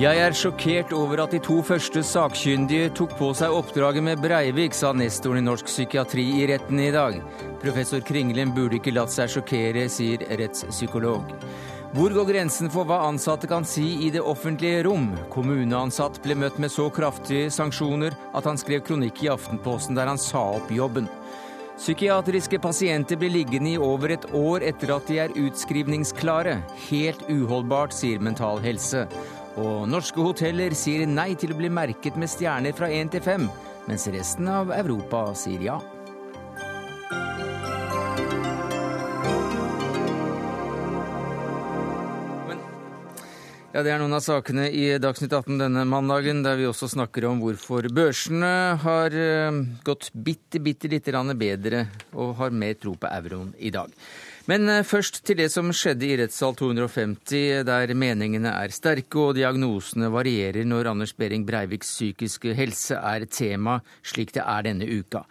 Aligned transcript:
Jeg 0.00 0.16
er 0.16 0.32
sjokkert 0.32 0.94
over 0.96 1.20
at 1.26 1.34
de 1.34 1.38
to 1.44 1.58
første 1.66 2.00
sakkyndige 2.06 2.86
tok 2.96 3.10
på 3.18 3.26
seg 3.36 3.52
oppdraget 3.52 4.00
med 4.06 4.22
Breivik, 4.22 4.72
sa 4.72 4.94
nestoren 4.96 5.42
i 5.42 5.44
norsk 5.44 5.66
psykiatri 5.68 6.22
i 6.38 6.46
retten 6.48 6.78
i 6.80 6.86
dag. 6.94 7.18
Professor 7.60 8.00
Kringlen 8.08 8.54
burde 8.56 8.78
ikke 8.78 8.94
latt 8.96 9.12
seg 9.12 9.28
sjokkere, 9.34 9.82
sier 9.92 10.24
rettspsykolog. 10.40 11.34
Hvor 11.92 12.14
går 12.16 12.30
grensen 12.30 12.72
for 12.72 12.88
hva 12.88 13.02
ansatte 13.10 13.50
kan 13.50 13.66
si 13.68 14.06
i 14.06 14.08
det 14.14 14.22
offentlige 14.24 14.86
rom? 14.86 15.10
Kommuneansatt 15.34 16.22
ble 16.24 16.38
møtt 16.46 16.56
med 16.62 16.72
så 16.72 16.86
kraftige 16.88 17.50
sanksjoner 17.52 18.16
at 18.32 18.48
han 18.48 18.60
skrev 18.62 18.86
kronikk 18.86 19.20
i 19.26 19.28
Aftenposten 19.34 19.98
der 19.98 20.08
han 20.08 20.22
sa 20.22 20.46
opp 20.54 20.72
jobben. 20.72 21.10
Psykiatriske 21.80 22.56
pasienter 22.60 23.20
blir 23.20 23.32
liggende 23.32 23.74
i 23.74 23.78
over 23.80 24.12
et 24.16 24.24
år 24.36 24.64
etter 24.64 24.94
at 24.96 25.12
de 25.12 25.20
er 25.26 25.36
utskrivningsklare. 25.44 26.58
Helt 26.88 27.22
uholdbart, 27.28 27.92
sier 27.96 28.20
Mental 28.20 28.60
Helse. 28.64 29.06
Og 29.58 29.88
norske 29.90 30.22
hoteller 30.22 30.74
sier 30.78 31.08
nei 31.10 31.32
til 31.34 31.50
å 31.54 31.58
bli 31.58 31.70
merket 31.72 32.18
med 32.20 32.30
stjerner 32.30 32.76
fra 32.76 32.90
én 32.92 33.10
til 33.10 33.24
fem, 33.24 33.48
mens 33.88 34.06
resten 34.12 34.46
av 34.50 34.70
Europa 34.76 35.30
sier 35.34 35.64
ja. 35.66 35.80
Ja, 43.70 43.84
Det 43.86 43.92
er 43.94 44.00
noen 44.02 44.16
av 44.16 44.22
sakene 44.24 44.64
i 44.74 44.96
Dagsnytt 44.98 45.30
18 45.30 45.60
denne 45.60 45.84
mandagen, 45.86 46.40
der 46.42 46.56
vi 46.58 46.66
også 46.66 46.88
snakker 46.90 47.28
om 47.28 47.38
hvorfor 47.38 47.86
børsene 47.94 48.48
har 48.82 49.14
eh, 49.14 49.60
gått 49.86 50.08
bitte, 50.10 50.58
bitte 50.58 50.90
lite 50.90 51.14
grann 51.14 51.30
bedre 51.38 51.84
og 52.10 52.34
har 52.40 52.50
mer 52.50 52.74
tro 52.82 52.96
på 52.98 53.06
euroen 53.06 53.52
i 53.62 53.70
dag. 53.70 53.94
Men 54.50 54.66
eh, 54.66 54.82
først 54.82 55.20
til 55.22 55.36
det 55.38 55.46
som 55.52 55.68
skjedde 55.70 56.06
i 56.08 56.16
rettssal 56.18 56.56
250, 56.58 57.60
der 57.68 57.92
meningene 57.94 58.50
er 58.50 58.72
sterke 58.74 59.20
og 59.22 59.36
diagnosene 59.36 60.08
varierer 60.10 60.66
når 60.66 60.88
Anders 60.90 61.12
Behring 61.14 61.44
Breiviks 61.46 61.92
psykiske 61.92 62.56
helse 62.58 62.98
er 62.98 63.28
tema, 63.30 63.76
slik 64.02 64.32
det 64.34 64.42
er 64.42 64.66
denne 64.66 64.88
uka. 64.90 65.22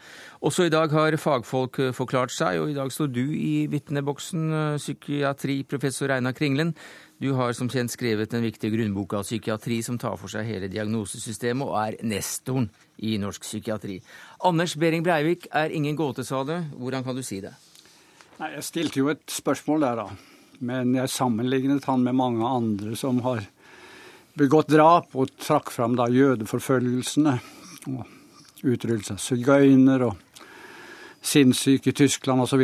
Også 0.45 0.69
i 0.69 0.71
dag 0.71 0.93
har 0.95 1.17
fagfolk 1.19 1.81
eh, 1.83 1.91
forklart 1.97 2.31
seg, 2.31 2.61
og 2.61 2.71
i 2.71 2.77
dag 2.77 2.93
står 2.95 3.11
du 3.11 3.25
i 3.35 3.65
vitneboksen, 3.67 4.77
psykiatriprofessor 4.79 6.15
Einar 6.15 6.37
Kringlen. 6.37 6.71
Du 7.19 7.33
har 7.35 7.51
som 7.57 7.67
kjent 7.67 7.91
skrevet 7.91 8.31
den 8.31 8.45
viktige 8.45 8.77
grunnboka 8.77 9.19
av 9.19 9.27
psykiatri 9.27 9.81
som 9.83 9.99
tar 9.99 10.15
for 10.21 10.31
seg 10.31 10.47
hele 10.47 10.71
diagnosesystemet, 10.71 11.67
og 11.67 11.75
er 11.81 11.99
nestoren 12.07 12.69
i 13.03 13.17
norsk 13.19 13.43
psykiatri. 13.43 13.99
Anders 14.47 14.77
Behring 14.79 15.03
Breivik 15.03 15.49
er 15.51 15.75
ingen 15.75 15.99
gåte, 15.99 16.23
sa 16.23 16.45
du. 16.47 16.55
Hvordan 16.79 17.03
kan 17.03 17.19
du 17.19 17.25
si 17.25 17.41
det? 17.43 17.57
Nei, 18.39 18.53
Jeg 18.55 18.63
stilte 18.63 19.01
jo 19.01 19.09
et 19.11 19.25
spørsmål 19.27 19.81
der, 19.83 19.99
da. 19.99 20.05
Men 20.63 20.93
jeg 20.95 21.11
sammenlignet 21.11 21.87
han 21.91 22.05
med 22.05 22.15
mange 22.15 22.47
andre 22.47 22.95
som 22.95 23.19
har 23.25 23.43
begått 24.39 24.71
drap, 24.71 25.11
og 25.11 25.33
trakk 25.43 25.71
fram 25.75 25.97
da 25.99 26.05
jødeforfølgelsene 26.07 27.33
og 27.91 28.63
utryddelse 28.63 29.17
av 29.17 29.19
sigøyner 29.19 30.05
og 30.07 30.45
sinnssyke 31.19 31.91
i 31.91 31.97
Tyskland 31.99 32.45
osv. 32.45 32.63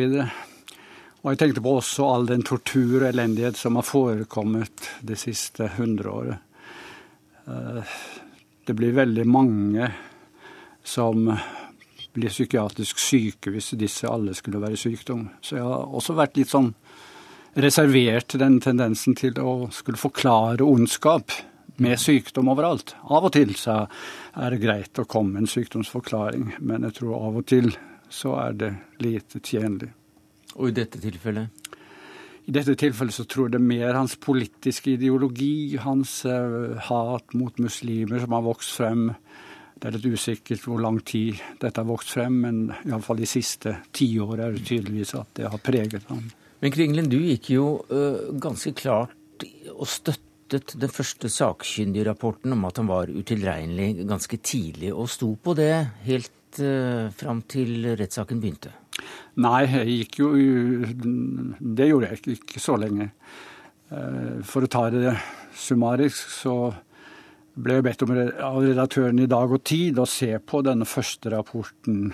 Og 1.25 1.27
jeg 1.33 1.41
tenkte 1.41 1.65
på 1.65 1.75
også 1.81 2.07
all 2.07 2.29
den 2.29 2.47
tortur 2.47 3.01
og 3.01 3.09
elendighet 3.09 3.59
som 3.59 3.75
har 3.75 3.87
forekommet 3.87 4.87
det 5.03 5.19
siste 5.19 5.73
hundreåret. 5.75 6.39
Eh, 7.51 7.97
det 8.63 8.79
blir 8.79 8.95
veldig 8.95 9.27
mange 9.27 9.91
som 10.87 11.27
blir 12.15 12.31
psykiatrisk 12.31 12.99
syke 13.01 13.51
hvis 13.53 13.73
disse 13.79 14.07
alle 14.09 14.35
skulle 14.37 14.61
være 14.63 14.79
sykdom. 14.79 15.27
Så 15.43 15.59
jeg 15.59 15.67
har 15.67 15.91
også 15.99 16.15
vært 16.17 16.39
litt 16.39 16.53
sånn 16.53 16.71
reservert 17.55 18.35
den 18.39 18.59
tendensen 18.63 19.15
til 19.15 19.37
å 19.39 19.67
skulle 19.71 19.99
forklare 19.99 20.65
ondskap 20.65 21.31
med 21.79 21.99
sykdom 21.99 22.49
overalt. 22.51 22.95
Av 23.11 23.27
og 23.27 23.33
til 23.35 23.53
så 23.59 23.83
er 24.35 24.53
det 24.53 24.63
greit 24.63 24.99
å 24.99 25.07
komme 25.07 25.35
med 25.35 25.45
en 25.45 25.51
sykdomsforklaring, 25.51 26.55
men 26.59 26.87
jeg 26.87 26.99
tror 26.99 27.19
av 27.19 27.39
og 27.41 27.47
til 27.51 27.71
så 28.11 28.35
er 28.45 28.59
det 28.59 28.71
lite 29.03 29.41
tjenlig. 29.43 29.91
Og 30.55 30.69
i 30.69 30.75
dette 30.75 31.01
tilfellet? 31.03 31.71
I 32.45 32.53
dette 32.53 32.75
tilfellet 32.77 33.15
så 33.15 33.25
tror 33.25 33.47
jeg 33.47 33.55
det 33.55 33.59
er 33.59 33.71
mer 33.71 33.97
hans 33.97 34.15
politiske 34.21 34.93
ideologi, 34.93 35.75
hans 35.81 36.19
uh, 36.29 36.77
hat 36.87 37.33
mot 37.33 37.57
muslimer 37.59 38.21
som 38.21 38.35
har 38.37 38.45
vokst 38.45 38.75
frem. 38.77 39.07
Det 39.75 39.89
er 39.89 39.97
litt 39.97 40.15
usikkert 40.15 40.63
hvor 40.63 40.81
lang 40.81 41.01
tid 41.05 41.41
dette 41.61 41.81
har 41.81 41.87
vokst 41.87 42.13
frem, 42.15 42.37
men 42.45 42.61
iallfall 42.85 43.19
de 43.19 43.29
siste 43.29 43.75
tiåret 43.95 44.45
er 44.45 44.55
det 44.55 44.65
tydeligvis 44.67 45.15
at 45.19 45.33
det 45.39 45.49
har 45.51 45.63
preget 45.63 46.07
ham. 46.11 46.23
Men 46.63 46.73
Kringlen, 46.73 47.09
du 47.11 47.19
gikk 47.19 47.51
jo 47.53 47.65
uh, 47.91 48.31
ganske 48.41 48.71
klart 48.77 49.45
og 49.75 49.87
støttet 49.91 50.75
den 50.79 50.93
første 50.93 51.29
sakkyndigrapporten 51.33 52.55
om 52.55 52.63
at 52.69 52.79
han 52.79 52.87
var 52.89 53.11
utilregnelig 53.11 54.07
ganske 54.07 54.39
tidlig, 54.39 54.93
og 54.95 55.11
sto 55.11 55.33
på 55.35 55.57
det 55.59 55.73
helt 56.07 56.61
uh, 56.63 57.11
fram 57.17 57.43
til 57.51 57.91
rettssaken 57.99 58.39
begynte. 58.41 58.71
Nei, 59.43 59.65
jeg 59.67 59.97
gikk 59.99 60.21
jo 60.21 60.29
Det 60.95 61.89
gjorde 61.89 62.07
jeg 62.07 62.21
ikke, 62.21 62.35
ikke 62.39 62.61
så 62.63 62.77
lenge. 62.79 63.09
Eh, 63.93 64.41
for 64.47 64.65
å 64.65 64.71
ta 64.71 64.87
det 64.93 65.13
summarisk, 65.55 66.31
så 66.41 66.55
ble 67.55 67.79
bedt 67.85 68.03
om 68.03 68.11
av 68.15 68.59
redaktøren 68.63 69.19
i 69.23 69.29
Dag 69.31 69.51
og 69.55 69.63
Tid 69.67 69.99
å 70.01 70.07
se 70.09 70.33
på 70.43 70.61
denne 70.65 70.87
første 70.87 71.31
rapporten 71.31 72.09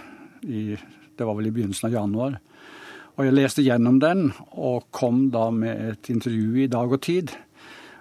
i 0.45 0.75
Det 1.17 1.25
var 1.27 1.35
vel 1.37 1.49
i 1.49 1.53
begynnelsen 1.53 1.89
av 1.89 1.93
januar. 1.93 2.37
Og 3.17 3.25
jeg 3.27 3.35
leste 3.35 3.61
gjennom 3.61 3.99
den, 4.01 4.31
og 4.57 4.87
kom 4.95 5.27
da 5.33 5.49
med 5.53 5.81
et 5.91 6.09
intervju 6.09 6.63
i 6.63 6.69
Dag 6.71 6.93
og 6.95 7.01
Tid, 7.05 7.33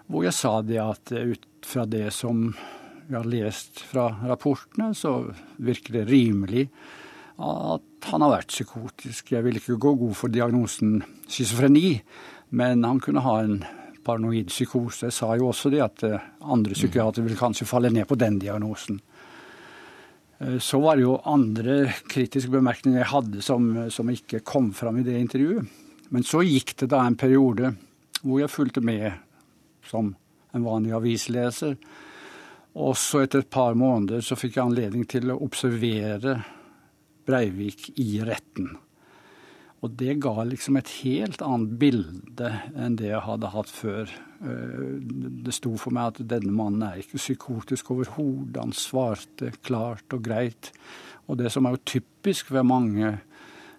hvor 0.06 0.24
jeg 0.24 0.36
sa 0.36 0.60
det 0.64 0.78
at 0.80 1.12
ut 1.12 1.44
fra 1.66 1.84
det 1.84 2.06
som 2.16 2.54
jeg 3.10 3.16
har 3.18 3.28
lest 3.28 3.82
fra 3.90 4.06
rapportene, 4.30 4.94
så 4.94 5.32
virker 5.58 5.98
det 5.98 6.06
rimelig 6.08 6.68
at 7.40 8.08
han 8.12 8.24
har 8.24 8.36
vært 8.36 8.54
psykotisk. 8.54 9.34
Jeg 9.34 9.44
vil 9.44 9.58
ikke 9.58 9.80
gå 9.80 9.94
god 10.00 10.16
for 10.16 10.32
diagnosen 10.32 11.00
schizofreni, 11.28 12.00
men 12.56 12.86
han 12.86 13.02
kunne 13.02 13.24
ha 13.26 13.36
en 13.42 13.60
paranoid 14.10 14.50
psykose. 14.50 15.10
Sa 15.14 15.32
jo 15.38 15.50
også 15.50 15.70
det 15.72 15.84
at 15.84 16.04
eh, 16.06 16.28
andre 16.42 16.74
psykiatere 16.74 17.26
vil 17.28 17.38
kanskje 17.38 17.68
falle 17.68 17.92
ned 17.94 18.08
på 18.10 18.18
den 18.18 18.38
diagnosen. 18.42 19.00
Eh, 20.38 20.58
så 20.58 20.80
var 20.82 20.98
det 20.98 21.06
jo 21.06 21.20
andre 21.24 21.82
kritiske 22.10 22.50
bemerkninger 22.50 23.02
jeg 23.02 23.12
hadde 23.12 23.44
som, 23.44 23.70
som 23.90 24.10
ikke 24.10 24.42
kom 24.46 24.72
fram 24.74 25.00
i 25.00 25.06
det 25.06 25.18
intervjuet. 25.20 25.78
Men 26.10 26.26
så 26.26 26.42
gikk 26.42 26.74
det 26.82 26.90
da 26.90 27.04
en 27.06 27.18
periode 27.18 27.74
hvor 28.20 28.40
jeg 28.42 28.52
fulgte 28.52 28.82
med 28.84 29.12
som 29.86 30.14
en 30.52 30.64
vanlig 30.66 30.92
avisleser. 30.96 31.76
Og 32.80 32.96
så 32.98 33.24
etter 33.24 33.44
et 33.44 33.50
par 33.50 33.76
måneder 33.78 34.22
så 34.24 34.38
fikk 34.38 34.58
jeg 34.58 34.66
anledning 34.66 35.06
til 35.10 35.30
å 35.32 35.40
observere 35.42 36.40
Breivik 37.26 37.92
i 38.00 38.18
retten. 38.26 38.72
Og 39.80 39.94
det 39.96 40.18
ga 40.20 40.44
liksom 40.44 40.76
et 40.76 40.90
helt 41.00 41.40
annet 41.44 41.76
bilde 41.80 42.50
enn 42.76 42.98
det 43.00 43.08
jeg 43.08 43.24
hadde 43.24 43.52
hatt 43.54 43.70
før. 43.72 44.10
Eh, 44.44 44.82
det 45.46 45.54
sto 45.56 45.72
for 45.80 45.96
meg 45.96 46.12
at 46.12 46.28
denne 46.34 46.52
mannen 46.52 46.84
er 46.84 47.00
ikke 47.00 47.20
psykotisk 47.20 47.94
overhodet. 47.94 48.60
Han 48.60 48.76
svarte 48.76 49.54
klart 49.64 50.12
og 50.12 50.26
greit. 50.26 50.72
Og 51.28 51.40
det 51.40 51.52
som 51.54 51.64
er 51.64 51.76
jo 51.76 51.84
typisk 51.96 52.52
ved 52.52 52.68
mange 52.68 53.14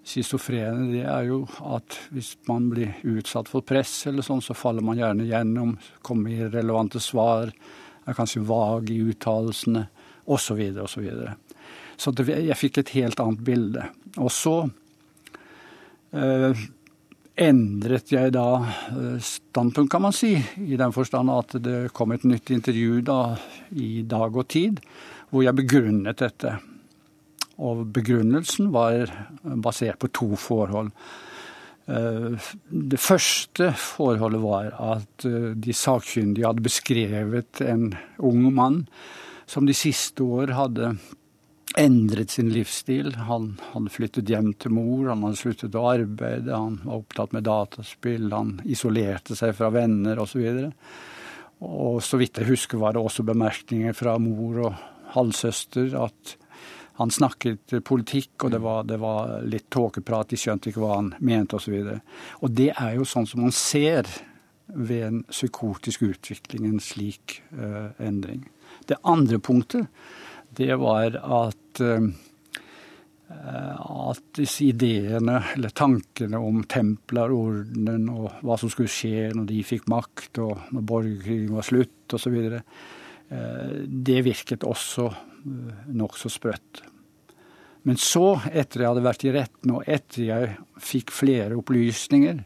schizofrene, 0.02 0.88
det 0.90 1.04
er 1.06 1.28
jo 1.28 1.44
at 1.70 1.94
hvis 2.10 2.34
man 2.48 2.66
blir 2.72 2.96
utsatt 3.06 3.50
for 3.52 3.62
press 3.62 4.08
eller 4.10 4.26
sånn, 4.26 4.42
så 4.42 4.58
faller 4.58 4.82
man 4.82 4.98
gjerne 4.98 5.28
gjennom, 5.28 5.76
kommer 6.02 6.34
i 6.34 6.50
relevante 6.50 6.98
svar, 7.02 7.52
er 8.02 8.18
kanskje 8.18 8.42
vag 8.48 8.90
i 8.90 8.98
uttalelsene, 9.12 9.86
osv., 10.26 10.62
osv. 10.82 11.06
Så 11.94 12.12
jeg 12.26 12.58
fikk 12.58 12.82
et 12.82 12.94
helt 12.96 13.22
annet 13.22 13.44
bilde. 13.46 13.86
Og 14.18 14.32
så 14.34 14.56
eh, 16.12 16.64
endret 17.42 18.12
jeg 18.12 18.34
da 18.36 18.46
eh, 18.62 19.16
standpunkt, 19.22 19.90
kan 19.92 20.04
man 20.04 20.16
si, 20.16 20.34
i 20.36 20.78
den 20.80 20.94
forstand 20.94 21.32
at 21.32 21.56
det 21.64 21.92
kom 21.96 22.14
et 22.14 22.26
nytt 22.28 22.52
intervju 22.54 23.00
da 23.06 23.20
i 23.72 24.04
Dag 24.08 24.36
og 24.36 24.48
Tid, 24.52 24.82
hvor 25.32 25.46
jeg 25.46 25.58
begrunnet 25.62 26.20
dette. 26.20 26.58
Og 27.62 27.84
begrunnelsen 27.94 28.72
var 28.74 29.12
basert 29.42 30.00
på 30.02 30.10
to 30.12 30.32
forhold. 30.40 30.92
Eh, 31.88 32.52
det 32.68 33.00
første 33.00 33.72
forholdet 33.78 34.42
var 34.44 34.70
at 34.92 35.26
de 35.26 35.76
sakkyndige 35.76 36.48
hadde 36.48 36.64
beskrevet 36.64 37.64
en 37.64 37.90
ung 38.18 38.46
mann 38.54 38.84
som 39.46 39.66
de 39.68 39.76
siste 39.76 40.24
år 40.24 40.54
hadde 40.56 40.94
endret 41.78 42.30
sin 42.34 42.50
livsstil. 42.52 43.14
Han 43.28 43.54
hadde 43.72 43.92
flyttet 43.94 44.30
hjem 44.30 44.52
til 44.60 44.74
mor, 44.76 45.08
han 45.10 45.24
hadde 45.26 45.40
sluttet 45.40 45.78
å 45.78 45.86
arbeide, 45.92 46.52
han 46.52 46.80
var 46.84 47.00
opptatt 47.00 47.34
med 47.36 47.46
dataspill, 47.48 48.28
han 48.32 48.56
isolerte 48.64 49.36
seg 49.38 49.54
fra 49.58 49.72
venner 49.74 50.20
osv. 50.22 50.44
Og, 50.66 50.70
og 51.62 51.98
så 52.04 52.20
vidt 52.20 52.42
jeg 52.42 52.50
husker 52.52 52.80
var 52.82 52.96
det 52.96 53.02
også 53.02 53.26
bemerkninger 53.26 53.96
fra 53.96 54.18
mor 54.22 54.62
og 54.68 54.86
halvsøster 55.14 55.96
at 56.00 56.36
han 57.00 57.10
snakket 57.10 57.72
politikk, 57.88 58.44
og 58.44 58.52
det 58.52 58.60
var, 58.62 58.82
det 58.84 58.98
var 59.00 59.38
litt 59.48 59.70
tåkeprat, 59.72 60.32
de 60.32 60.38
skjønte 60.38 60.70
ikke 60.70 60.82
hva 60.82 60.98
han 60.98 61.14
mente 61.24 61.56
osv. 61.56 61.78
Og, 61.80 61.88
så 61.88 62.42
og 62.44 62.58
det 62.58 62.68
er 62.74 62.98
jo 62.98 63.08
sånn 63.08 63.28
som 63.28 63.42
man 63.46 63.54
ser 63.56 64.08
ved 64.72 65.06
en 65.06 65.22
psykotisk 65.28 66.04
utvikling, 66.06 66.68
en 66.68 66.82
slik 66.84 67.40
uh, 67.56 67.90
endring. 68.00 68.44
Det 68.88 69.00
andre 69.08 69.40
punktet, 69.42 69.88
det 70.58 70.74
var 70.80 71.16
at 71.16 71.82
uh, 71.82 72.12
at 73.32 74.22
disse 74.36 74.66
ideene, 74.66 75.38
eller 75.54 75.72
tankene 75.72 76.36
om 76.36 76.62
templerordenen 76.68 78.08
og 78.12 78.42
hva 78.44 78.58
som 78.60 78.70
skulle 78.72 78.92
skje 78.92 79.30
når 79.32 79.46
de 79.48 79.62
fikk 79.66 79.88
makt, 79.90 80.40
og 80.44 80.72
når 80.74 80.86
borgerkrigen 80.90 81.56
var 81.56 81.66
slutt 81.66 82.16
osv., 82.18 82.36
det 83.32 84.18
virket 84.26 84.66
også 84.68 85.06
nokså 85.96 86.28
sprøtt. 86.28 86.82
Men 87.88 87.98
så, 87.98 88.36
etter 88.52 88.82
jeg 88.82 88.92
hadde 88.92 89.04
vært 89.06 89.24
i 89.26 89.32
retten, 89.34 89.72
og 89.74 89.88
etter 89.90 90.26
jeg 90.26 90.50
fikk 90.82 91.14
flere 91.14 91.56
opplysninger, 91.58 92.42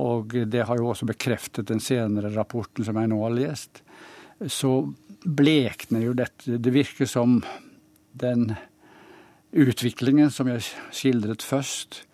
og 0.00 0.34
det 0.50 0.66
har 0.66 0.80
jo 0.80 0.90
også 0.90 1.08
bekreftet 1.08 1.70
den 1.70 1.80
senere 1.82 2.32
rapporten 2.34 2.86
som 2.86 2.98
jeg 3.00 3.10
nå 3.10 3.20
har 3.22 3.36
lest, 3.36 3.82
så 4.48 4.74
blekner 5.24 6.04
jo 6.06 6.14
dette. 6.16 6.58
Det 6.58 6.72
virker 6.72 7.08
som 7.08 7.40
den 8.12 8.54
utviklingen 9.50 10.30
som 10.32 10.48
jeg 10.50 10.64
skildret 10.94 11.44
først, 11.44 12.04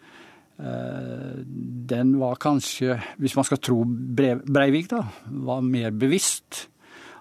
eh, 0.59 1.43
den 1.47 2.17
var 2.19 2.41
kanskje, 2.41 2.99
hvis 3.21 3.37
man 3.37 3.45
skal 3.45 3.61
tro 3.61 3.83
Breivik, 3.85 4.89
da, 4.89 5.05
var 5.27 5.61
mer 5.61 5.91
bevisst. 5.91 6.69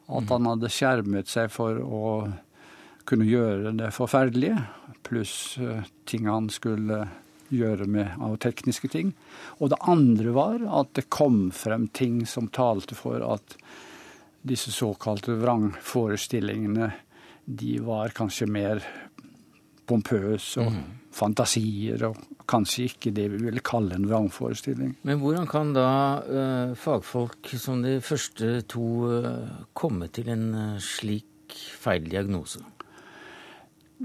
At 0.06 0.30
han 0.30 0.46
hadde 0.46 0.70
skjermet 0.70 1.28
seg 1.28 1.50
for 1.50 1.80
å 1.82 2.10
kunne 3.10 3.26
gjøre 3.26 3.74
det 3.78 3.92
forferdelige, 3.94 4.60
pluss 5.06 5.58
eh, 5.62 5.86
ting 6.06 6.30
han 6.30 6.50
skulle 6.54 7.06
gjøre 7.54 7.86
med 7.90 8.22
av 8.22 8.38
tekniske 8.42 8.90
ting. 8.94 9.14
Og 9.62 9.72
det 9.74 9.82
andre 9.86 10.34
var 10.34 10.64
at 10.82 10.94
det 10.98 11.10
kom 11.14 11.50
frem 11.54 11.88
ting 11.94 12.24
som 12.30 12.50
talte 12.54 12.98
for 12.98 13.22
at 13.26 13.58
disse 14.46 14.72
såkalte 14.74 15.36
vrangforestillingene 15.40 16.92
de 17.46 17.78
var 17.86 18.14
kanskje 18.18 18.48
mer 18.50 18.82
pompøse 19.86 20.62
og 20.62 20.72
mm. 20.74 20.86
fantasier, 21.14 22.08
og 22.10 22.46
kanskje 22.50 22.88
ikke 22.90 23.14
det 23.16 23.28
vi 23.34 23.42
ville 23.46 23.64
kalle 23.66 23.98
en 23.98 24.08
vrangforestilling. 24.10 24.96
Men 25.06 25.22
hvordan 25.22 25.50
kan 25.50 25.74
da 25.76 25.90
uh, 26.26 26.76
fagfolk 26.78 27.54
som 27.62 27.84
de 27.86 28.00
første 28.02 28.64
to 28.72 28.88
uh, 29.10 29.60
komme 29.78 30.10
til 30.14 30.32
en 30.34 30.48
uh, 30.54 30.80
slik 30.82 31.54
feil 31.54 32.10
diagnose? 32.10 32.64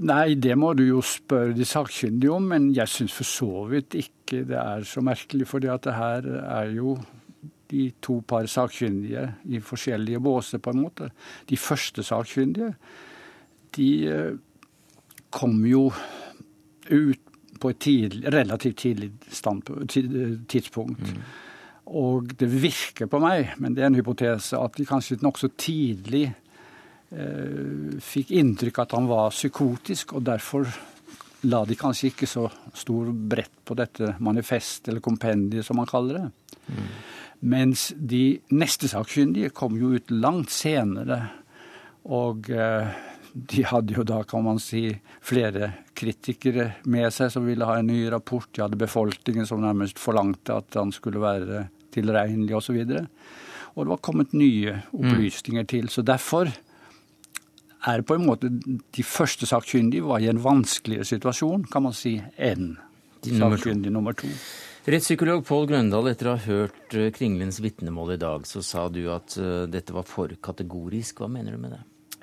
Nei, 0.01 0.37
det 0.39 0.53
må 0.55 0.71
du 0.77 0.85
jo 0.85 1.01
spørre 1.03 1.51
de 1.57 1.65
sakkyndige 1.67 2.31
om, 2.31 2.45
men 2.53 2.69
jeg 2.75 2.87
syns 2.87 3.15
for 3.17 3.27
så 3.27 3.65
vidt 3.73 3.97
ikke 3.99 4.45
det 4.47 4.55
er 4.55 4.85
så 4.87 5.01
merkelig. 5.03 5.49
For 5.49 5.59
det 5.59 5.97
her 5.97 6.29
er 6.45 6.69
jo 6.71 6.95
de 7.71 7.87
to 8.03 8.19
par 8.27 8.47
sakkyndige 8.51 9.25
i 9.49 9.61
forskjellige 9.63 10.21
båser, 10.23 10.61
på 10.61 10.73
en 10.73 10.83
måte. 10.83 11.11
De 11.49 11.57
første 11.57 12.03
sakkyndige, 12.03 12.73
de 13.77 13.89
eh, 14.11 14.33
kom 15.31 15.61
jo 15.65 15.87
ut 16.91 17.29
på 17.61 17.69
et 17.69 17.79
tidlig, 17.79 18.33
relativt 18.33 18.77
tidlig 18.81 19.11
tidspunkt. 20.49 21.13
Mm. 21.13 21.23
Og 21.91 22.31
det 22.39 22.47
virker 22.49 23.09
på 23.09 23.19
meg, 23.21 23.53
men 23.61 23.75
det 23.75 23.83
er 23.83 23.91
en 23.91 23.97
hypotese, 23.99 24.57
at 24.57 24.77
de 24.77 24.87
kanskje 24.87 25.21
nokså 25.21 25.51
tidlig 25.59 26.31
Eh, 27.11 27.97
fikk 27.99 28.29
inntrykk 28.39 28.85
at 28.85 28.93
han 28.95 29.09
var 29.09 29.33
psykotisk, 29.33 30.15
og 30.15 30.23
derfor 30.29 30.69
la 31.51 31.63
de 31.67 31.75
kanskje 31.75 32.11
ikke 32.11 32.29
så 32.29 32.45
stor 32.77 33.09
brett 33.11 33.57
på 33.67 33.75
dette 33.75 34.13
manifest, 34.23 34.87
eller 34.87 35.03
kompendiet, 35.03 35.65
som 35.67 35.81
man 35.81 35.89
kaller 35.89 36.21
det. 36.21 36.53
Mm. 36.71 36.85
Mens 37.41 37.89
de 37.97 38.39
neste 38.53 38.89
sakkyndige 38.91 39.49
kom 39.57 39.77
jo 39.79 39.95
ut 39.97 40.11
langt 40.13 40.53
senere, 40.53 41.23
og 42.05 42.49
eh, 42.53 42.91
de 43.33 43.63
hadde 43.65 43.95
jo 43.95 44.05
da, 44.05 44.21
kan 44.27 44.43
man 44.45 44.59
si, 44.61 44.89
flere 45.25 45.71
kritikere 45.97 46.71
med 46.91 47.09
seg 47.13 47.31
som 47.33 47.45
ville 47.47 47.65
ha 47.65 47.79
en 47.79 47.89
ny 47.89 48.03
rapport. 48.13 48.49
De 48.53 48.63
hadde 48.63 48.79
befolkningen 48.79 49.47
som 49.49 49.63
nærmest 49.63 50.01
forlangte 50.01 50.59
at 50.61 50.77
han 50.77 50.93
skulle 50.93 51.21
være 51.23 51.65
tilregnelig 51.95 52.57
osv. 52.59 52.81
Og, 52.81 52.91
så 52.91 53.05
og 53.71 53.85
det 53.85 53.93
var 53.93 54.03
kommet 54.03 54.35
nye 54.35 54.75
opplysninger 54.91 55.67
til. 55.69 55.89
Så 55.89 56.03
derfor 56.03 56.51
er 57.87 58.03
på 58.05 58.17
en 58.17 58.25
måte 58.27 58.51
de 58.51 59.03
første 59.07 59.47
sakkyndige 59.49 60.05
var 60.05 60.21
i 60.21 60.29
en 60.29 60.43
vanskeligere 60.43 61.07
situasjon, 61.07 61.65
kan 61.71 61.87
man 61.87 61.95
si, 61.97 62.17
enn 62.37 62.75
sakkyndig 63.23 63.93
nummer 63.93 64.17
to. 64.17 64.29
Rettspsykolog 64.81 65.43
Pål 65.45 65.67
Grøndal, 65.69 66.07
etter 66.09 66.25
å 66.25 66.31
ha 66.33 66.41
hørt 66.41 66.95
eh, 66.97 67.11
Kringlens 67.13 67.59
vitnemål 67.61 68.15
i 68.15 68.21
dag, 68.21 68.47
så 68.49 68.63
sa 68.65 68.87
du 68.89 69.03
at 69.13 69.35
eh, 69.37 69.67
dette 69.69 69.93
var 69.93 70.07
for 70.09 70.33
kategorisk. 70.41 71.21
Hva 71.21 71.27
mener 71.29 71.53
du 71.53 71.61
med 71.61 71.75
det? 71.75 71.81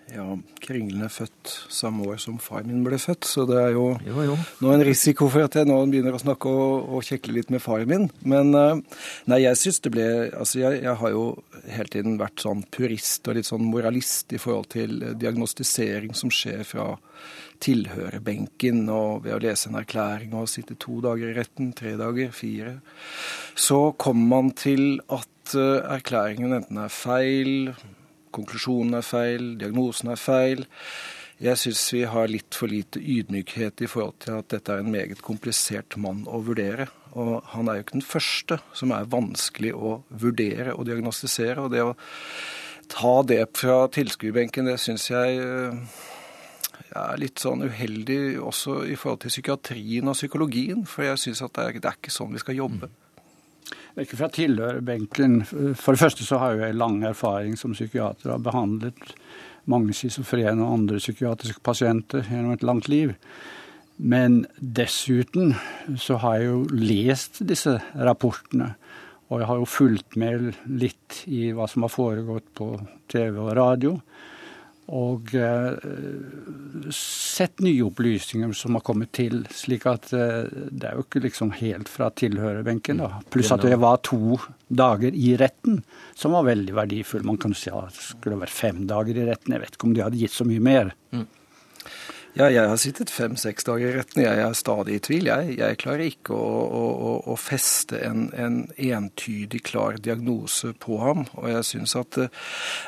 Ja, 0.09 0.25
Kringlen 0.65 1.03
er 1.05 1.11
født 1.13 1.51
samme 1.73 2.07
år 2.09 2.21
som 2.23 2.39
far 2.41 2.65
min 2.65 2.81
ble 2.85 2.97
født, 3.01 3.27
så 3.29 3.45
det 3.49 3.59
er 3.61 3.75
jo, 3.75 3.91
jo, 4.07 4.23
jo. 4.31 4.37
nå 4.65 4.71
en 4.73 4.85
risiko 4.87 5.29
for 5.29 5.45
at 5.45 5.59
jeg 5.59 5.69
nå 5.69 5.77
begynner 5.91 6.17
å 6.17 6.21
snakke 6.23 6.49
og, 6.49 6.89
og 6.97 7.05
kjekle 7.05 7.35
litt 7.37 7.53
med 7.53 7.61
far 7.61 7.85
min. 7.89 8.07
Men 8.25 8.55
eh, 8.57 8.81
nei, 9.29 9.43
jeg 9.45 9.61
syns 9.61 9.83
det 9.85 9.93
ble 9.93 10.07
Altså, 10.09 10.63
jeg, 10.63 10.81
jeg, 10.85 10.95
har 11.01 11.13
jo 11.13 11.25
hele 11.69 11.93
tiden 11.93 12.17
vært 12.21 12.41
sånn 12.41 12.63
purist 12.73 13.29
og 13.29 13.37
litt 13.37 13.49
sånn 13.49 13.67
moralist 13.69 14.33
i 14.33 14.41
forhold 14.41 14.71
til 14.73 14.97
diagnostisering 15.21 16.17
som 16.17 16.33
skjer 16.33 16.65
fra 16.69 16.89
tilhørerbenken 17.65 18.85
og 18.95 19.27
ved 19.27 19.37
å 19.37 19.43
lese 19.43 19.69
en 19.69 19.79
erklæring 19.81 20.35
og 20.39 20.49
sitte 20.51 20.79
to 20.81 21.01
dager 21.05 21.33
i 21.33 21.37
retten, 21.37 21.73
tre 21.77 21.97
dager, 22.01 22.33
fire. 22.35 22.79
Så 23.59 23.93
kommer 24.01 24.33
man 24.37 24.53
til 24.57 25.03
at 25.13 25.57
eh, 25.59 25.95
erklæringen 25.99 26.57
enten 26.63 26.81
er 26.81 26.93
feil, 26.93 27.73
konklusjonen 28.35 28.99
er 28.99 29.07
feil, 29.07 29.55
diagnosen 29.61 30.13
er 30.13 30.21
feil. 30.21 30.67
Jeg 31.39 31.61
syns 31.61 31.85
vi 31.95 32.03
har 32.11 32.27
litt 32.27 32.57
for 32.59 32.71
lite 32.71 32.99
ydmykhet 32.99 33.85
i 33.87 33.89
forhold 33.91 34.17
til 34.25 34.41
at 34.41 34.49
dette 34.51 34.75
er 34.75 34.83
en 34.83 34.91
meget 34.91 35.21
komplisert 35.23 35.95
mann 36.01 36.25
å 36.27 36.41
vurdere. 36.43 36.89
Og 37.15 37.45
han 37.53 37.69
er 37.69 37.79
jo 37.79 37.85
ikke 37.87 37.99
den 38.01 38.09
første 38.09 38.59
som 38.77 38.93
er 38.95 39.07
vanskelig 39.11 39.71
å 39.75 40.01
vurdere 40.11 40.75
og 40.75 40.89
diagnostisere. 40.89 41.63
Og 41.63 41.71
det 41.75 41.85
å 41.87 41.95
ta 42.91 43.15
det 43.23 43.45
fra 43.59 43.85
tilskuerbenken, 43.95 44.67
det 44.67 44.81
syns 44.83 45.09
jeg 45.13 45.39
eh, 45.45 45.79
er 46.99 47.21
litt 47.23 47.39
sånn 47.43 47.63
uheldig 47.69 48.39
også 48.43 48.81
i 48.91 48.97
forhold 48.99 49.23
til 49.23 49.35
psykiatrien 49.37 50.11
og 50.11 50.19
psykologien. 50.19 50.83
For 50.91 51.07
jeg 51.07 51.23
syns 51.23 51.45
at 51.47 51.55
det 51.55 51.67
er, 51.69 51.79
det 51.79 51.93
er, 51.93 52.01
ikke 52.01 52.15
sånn 52.19 52.35
vi 52.35 52.43
skal 52.43 52.59
jobbe. 52.59 52.91
Det 53.69 54.01
er 54.01 54.07
ikke 54.07 54.21
fra 54.21 54.31
tilhørerbenken. 54.33 55.39
For 55.77 55.95
det 55.95 56.03
første 56.03 56.27
så 56.27 56.41
har 56.43 56.59
jeg 56.59 56.79
lang 56.79 57.03
erfaring 57.07 57.57
som 57.59 57.77
psykiater 57.77 58.31
og 58.31 58.39
har 58.39 58.47
behandlet 58.51 59.15
mange 59.69 59.95
schizofrene 59.97 60.65
og 60.65 60.79
andre 60.79 61.01
psykiatriske 61.03 61.63
pasienter 61.65 62.25
gjennom 62.25 62.55
et 62.57 62.65
langt 62.65 62.89
liv. 62.89 63.15
Men 63.99 64.45
dessuten 64.59 65.57
så 65.99 66.21
har 66.23 66.39
jeg 66.39 66.51
jo 66.53 66.61
lest 66.73 67.43
disse 67.49 67.75
rapportene. 67.95 68.73
Og 69.29 69.43
jeg 69.43 69.51
har 69.51 69.61
jo 69.61 69.69
fulgt 69.69 70.17
med 70.17 70.53
litt 70.71 71.23
i 71.29 71.51
hva 71.53 71.67
som 71.69 71.85
har 71.85 71.93
foregått 71.93 72.49
på 72.57 72.71
TV 73.13 73.37
og 73.43 73.53
radio 73.59 73.99
og 74.89 75.35
uh, 75.37 75.77
sett 76.95 77.61
nye 77.61 77.85
opplysninger 77.85 78.55
som 78.57 78.79
har 78.79 78.85
kommet 78.87 79.13
til. 79.17 79.43
Slik 79.53 79.85
at 79.91 80.09
uh, 80.17 80.49
det 80.49 80.89
er 80.89 80.97
jo 80.97 81.05
ikke 81.05 81.23
liksom 81.27 81.53
helt 81.59 81.91
fra 81.93 82.09
tilhørerbenken. 82.17 83.03
da. 83.05 83.11
Pluss 83.33 83.53
at 83.53 83.67
det 83.67 83.77
var 83.83 84.01
to 84.07 84.39
dager 84.69 85.13
i 85.13 85.35
retten 85.41 85.83
som 86.17 86.37
var 86.37 86.49
veldig 86.49 86.77
verdifull. 86.77 87.27
Man 87.29 87.41
kan 87.41 87.57
si 87.57 87.73
at 87.73 87.93
det 87.93 88.07
skulle 88.11 88.41
vært 88.41 88.55
fem 88.55 88.87
dager 88.89 89.17
i 89.19 89.29
retten. 89.29 89.57
Jeg 89.57 89.67
vet 89.67 89.77
ikke 89.77 89.91
om 89.91 89.97
de 89.97 90.07
hadde 90.07 90.23
gitt 90.23 90.37
så 90.37 90.49
mye 90.49 90.65
mer. 90.65 90.95
Mm. 91.13 91.27
Ja, 92.39 92.47
jeg 92.55 92.71
har 92.71 92.79
sittet 92.79 93.11
fem-seks 93.11 93.65
dager 93.67 93.89
i 93.89 93.97
retten. 93.97 94.21
Jeg 94.23 94.39
er 94.39 94.53
stadig 94.55 94.93
i 94.95 95.01
tvil. 95.03 95.27
Jeg, 95.27 95.57
jeg 95.59 95.79
klarer 95.83 96.05
ikke 96.05 96.37
å, 96.39 96.51
å, 96.71 97.15
å 97.33 97.35
feste 97.35 97.99
en, 98.07 98.29
en, 98.31 98.61
entydig, 98.79 99.65
klar 99.67 99.99
diagnose 99.99 100.71
på 100.79 101.01
ham. 101.03 101.25
Og 101.35 101.49
jeg 101.51 101.67
syns 101.67 101.97
at 101.99 102.21
eh, 102.23 102.31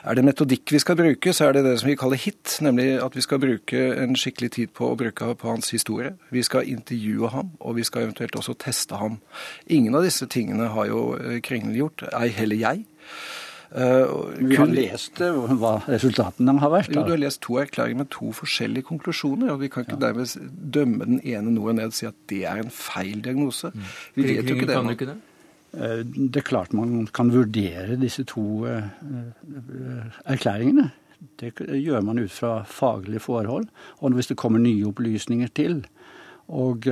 er 0.07 0.15
det 0.15 0.25
metodikk 0.29 0.71
vi 0.71 0.83
skal 0.85 1.01
bruke, 1.01 1.35
så 1.35 1.49
er 1.49 1.59
det 1.59 1.65
det 1.67 1.75
som 1.83 1.91
vi 1.91 1.99
kaller 1.99 2.23
hit. 2.23 2.61
Nemlig 2.63 3.01
at 3.03 3.19
vi 3.19 3.27
skal 3.27 3.43
bruke 3.43 3.83
en 4.05 4.15
skikkelig 4.15 4.53
tid 4.55 4.75
på 4.79 4.93
å 4.93 5.01
bruke 5.03 5.35
på 5.43 5.51
hans 5.51 5.75
historie. 5.75 6.15
Vi 6.31 6.47
skal 6.47 6.71
intervjue 6.71 7.35
ham, 7.35 7.51
og 7.59 7.81
vi 7.81 7.91
skal 7.91 8.07
eventuelt 8.07 8.39
også 8.39 8.55
teste 8.55 9.03
ham. 9.03 9.19
Ingen 9.67 9.99
av 9.99 10.07
disse 10.07 10.31
tingene 10.31 10.71
har 10.77 10.93
jo 10.95 11.09
eh, 11.19 11.41
Kringle 11.43 11.75
gjort, 11.75 12.07
ei 12.15 12.31
heller 12.39 12.69
jeg. 12.69 12.87
Uh, 13.71 14.35
vi 14.35 14.57
har 14.59 14.67
lest 14.67 15.21
eh, 15.23 15.37
hva 15.61 15.77
resultatene 15.87 16.57
har 16.59 16.73
vært. 16.73 16.91
Jo, 16.91 17.05
du 17.07 17.13
har 17.15 17.21
lest 17.23 17.39
to 17.47 17.55
erklæringer 17.63 18.01
med 18.03 18.09
to 18.11 18.33
forskjellige 18.35 18.89
konklusjoner. 18.89 19.53
og 19.53 19.61
Vi 19.61 19.69
kan 19.71 19.87
ikke 19.87 19.95
ja. 19.95 20.09
dermed 20.09 20.27
dømme 20.75 21.07
den 21.07 21.21
ene 21.23 21.55
noe 21.55 21.75
ned 21.79 21.93
og 21.93 21.95
si 21.95 22.09
at 22.09 22.19
det 22.33 22.43
er 22.51 22.65
en 22.65 22.73
feil 22.75 23.23
diagnose. 23.23 23.71
Mm. 23.71 23.85
Vi 24.17 24.27
vet 24.27 24.51
jo 24.51 24.57
ikke 24.57 24.67
det. 24.67 24.75
Kan 24.75 24.91
du 24.91 24.97
ikke 24.97 25.09
det? 25.13 25.17
Eh, 25.71 26.03
det 26.03 26.43
er 26.43 26.49
klart 26.49 26.75
man 26.75 27.07
kan 27.15 27.31
vurdere 27.31 27.95
disse 28.01 28.27
to 28.27 28.67
erklæringene. 30.27 30.91
Det 31.39 31.55
gjør 31.61 32.03
man 32.03 32.19
ut 32.19 32.35
fra 32.35 32.65
faglige 32.67 33.23
forhold. 33.23 33.71
Og 34.01 34.19
hvis 34.19 34.33
det 34.33 34.41
kommer 34.41 34.59
nye 34.59 34.89
opplysninger 34.91 35.55
til. 35.55 35.85
Og 36.49 36.91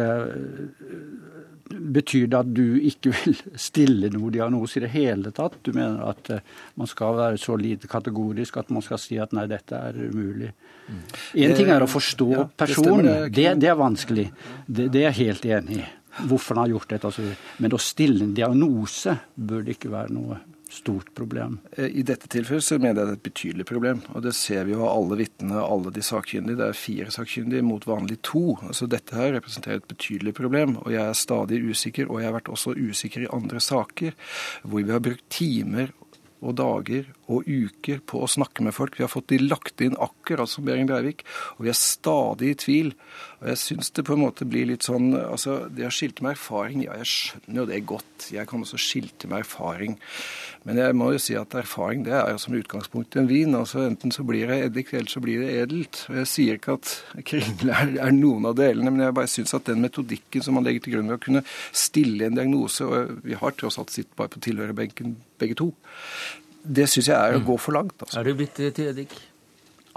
Betyr 1.68 2.26
det 2.30 2.38
at 2.38 2.50
du 2.54 2.78
ikke 2.80 3.12
vil 3.12 3.36
stille 3.60 4.10
noen 4.14 4.32
diagnose 4.34 4.78
i 4.78 4.84
det 4.84 4.92
hele 4.94 5.32
tatt? 5.36 5.58
Du 5.62 5.72
mener 5.76 6.00
at 6.08 6.30
uh, 6.32 6.56
man 6.80 6.90
skal 6.90 7.18
være 7.18 7.40
så 7.42 7.56
lite 7.60 7.90
kategorisk 7.90 8.56
at 8.62 8.72
man 8.74 8.84
skal 8.84 9.00
si 9.02 9.18
at 9.20 9.34
nei, 9.36 9.46
dette 9.50 9.76
er 9.76 9.98
umulig? 10.08 10.50
Én 10.88 11.52
mm. 11.52 11.56
ting 11.58 11.72
er 11.74 11.84
å 11.84 11.90
forstå 11.90 12.28
ja, 12.32 12.44
personen, 12.64 13.28
det, 13.28 13.48
det, 13.60 13.68
er 13.68 13.78
vanskelig. 13.78 14.28
Det, 14.66 14.88
det, 14.88 15.02
er 15.02 15.10
jeg 15.10 15.18
helt 15.28 15.48
enig 15.58 15.80
i. 15.82 15.88
Hvorfor 16.18 16.56
han 16.56 16.64
har 16.64 16.72
gjort 16.72 16.92
dette. 16.94 17.10
Altså. 17.12 17.26
Men 17.62 17.76
å 17.76 17.82
stille 17.82 18.24
en 18.24 18.34
diagnose 18.34 19.14
burde 19.36 19.76
ikke 19.76 19.92
være 19.92 20.14
noe 20.16 20.40
stort 20.68 21.14
problem? 21.14 21.58
Eh, 21.72 21.90
I 22.00 22.04
dette 22.06 22.28
tilfellet 22.30 22.64
så 22.64 22.78
mener 22.78 23.02
jeg 23.02 23.08
det 23.08 23.14
er 23.14 23.18
et 23.18 23.26
betydelig 23.28 23.66
problem. 23.68 24.02
Og 24.14 24.24
det 24.26 24.34
ser 24.36 24.66
vi 24.68 24.74
jo 24.74 24.84
av 24.86 24.94
alle 24.94 25.20
vitnene 25.22 25.58
og 25.60 25.74
alle 25.76 25.94
de 25.96 26.04
sakkyndige. 26.04 26.60
Det 26.60 26.68
er 26.68 26.80
fire 26.80 27.14
sakkyndige 27.14 27.66
mot 27.66 27.86
vanlig 27.88 28.20
to. 28.26 28.44
Altså 28.62 28.88
Dette 28.90 29.16
her 29.16 29.34
representerer 29.36 29.82
et 29.82 29.90
betydelig 29.90 30.34
problem. 30.38 30.76
Og 30.84 30.92
jeg 30.94 31.04
er 31.04 31.18
stadig 31.18 31.62
usikker, 31.64 32.10
og 32.10 32.20
jeg 32.20 32.30
har 32.30 32.38
vært 32.38 32.52
også 32.52 32.76
usikker 32.76 33.26
i 33.26 33.32
andre 33.34 33.62
saker 33.62 34.16
hvor 34.62 34.82
vi 34.82 34.92
har 34.92 35.04
brukt 35.04 35.24
timer 35.32 35.94
og 36.38 36.54
dager 36.58 37.08
og 37.28 37.48
uker 37.48 38.00
på 38.08 38.22
å 38.24 38.30
snakke 38.30 38.64
med 38.64 38.74
folk. 38.76 38.96
Vi 38.96 39.04
har 39.04 39.12
fått 39.12 39.28
de 39.32 39.40
lagt 39.42 39.82
inn 39.84 39.96
akkurat 40.00 40.48
som 40.50 40.64
Behring 40.66 40.88
Breivik, 40.88 41.24
og 41.56 41.66
vi 41.66 41.72
er 41.72 41.78
stadig 41.78 42.52
i 42.54 42.58
tvil. 42.62 42.92
Og 43.38 43.50
jeg 43.52 43.60
syns 43.62 43.92
det 43.94 44.04
på 44.08 44.16
en 44.16 44.24
måte 44.24 44.46
blir 44.48 44.66
litt 44.66 44.82
sånn 44.82 45.12
altså 45.14 45.68
Det 45.70 45.84
å 45.86 45.92
skilte 45.94 46.24
med 46.24 46.34
erfaring, 46.34 46.82
ja, 46.86 46.96
jeg 46.98 47.10
skjønner 47.12 47.60
jo 47.60 47.66
det 47.68 47.80
godt. 47.86 48.28
Jeg 48.34 48.48
kan 48.50 48.64
også 48.64 48.80
skilte 48.82 49.30
med 49.30 49.44
erfaring. 49.44 49.98
Men 50.66 50.80
jeg 50.80 50.96
må 50.98 51.12
jo 51.14 51.20
si 51.22 51.36
at 51.38 51.54
erfaring 51.58 52.02
det 52.06 52.16
er 52.18 52.32
jo 52.32 52.40
som 52.42 52.56
utgangspunkt 52.58 53.18
en 53.20 53.30
vin. 53.30 53.54
altså 53.54 53.84
Enten 53.84 54.14
så 54.14 54.24
blir 54.26 54.50
det 54.50 54.58
eddik, 54.66 54.92
eller 54.94 55.12
så 55.12 55.22
blir 55.22 55.44
det 55.44 55.52
edelt. 55.62 56.02
Og 56.08 56.18
Jeg 56.22 56.32
sier 56.32 56.58
ikke 56.58 56.78
at 56.80 56.94
kringle 57.28 57.76
er, 57.76 57.94
er, 58.08 58.16
noen 58.16 58.50
av 58.50 58.58
delene, 58.58 58.90
men 58.90 59.06
jeg 59.06 59.16
bare 59.20 59.30
syns 59.30 59.54
at 59.54 59.68
den 59.68 59.84
metodikken 59.84 60.44
som 60.44 60.58
man 60.58 60.66
legger 60.66 60.86
til 60.86 60.96
grunn 60.96 61.12
ved 61.12 61.20
å 61.20 61.24
kunne 61.28 61.46
stille 61.70 62.26
en 62.26 62.40
diagnose, 62.40 62.88
og 62.88 63.22
vi 63.22 63.38
har 63.38 63.54
tross 63.54 63.78
alt 63.78 63.94
sitt 63.94 64.10
bare 64.18 64.32
på 64.34 64.42
tilhørerbenken 64.48 65.14
begge 65.38 65.56
to, 65.60 65.70
det 66.62 66.88
syns 66.90 67.10
jeg 67.10 67.16
er 67.16 67.38
å 67.38 67.44
gå 67.44 67.56
for 67.60 67.78
langt. 67.78 67.96
Altså. 68.02 68.20
Er 68.20 68.28
du 68.28 68.38
blitt 68.38 68.58
til 68.58 68.90
eddik? 68.90 69.14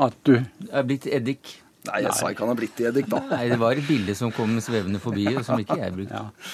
At 0.01 0.15
du 0.25 0.37
Er 0.39 0.85
blitt 0.87 1.07
eddik? 1.07 1.57
Nei, 1.89 2.03
jeg 2.05 2.13
sa 2.13 2.29
ikke 2.29 2.45
han 2.45 2.51
har 2.53 2.59
blitt 2.59 2.75
til 2.77 2.91
eddik, 2.91 3.07
da. 3.09 3.23
Nei, 3.31 3.47
det 3.49 3.57
var 3.61 3.77
et 3.77 3.87
bilde 3.87 4.13
som 4.17 4.33
kom 4.35 4.53
svevende 4.61 5.01
forbi, 5.01 5.25
som 5.41 5.59
ikke 5.61 5.79
jeg 5.81 5.95
brukte. 5.95 6.19
Ja. 6.21 6.51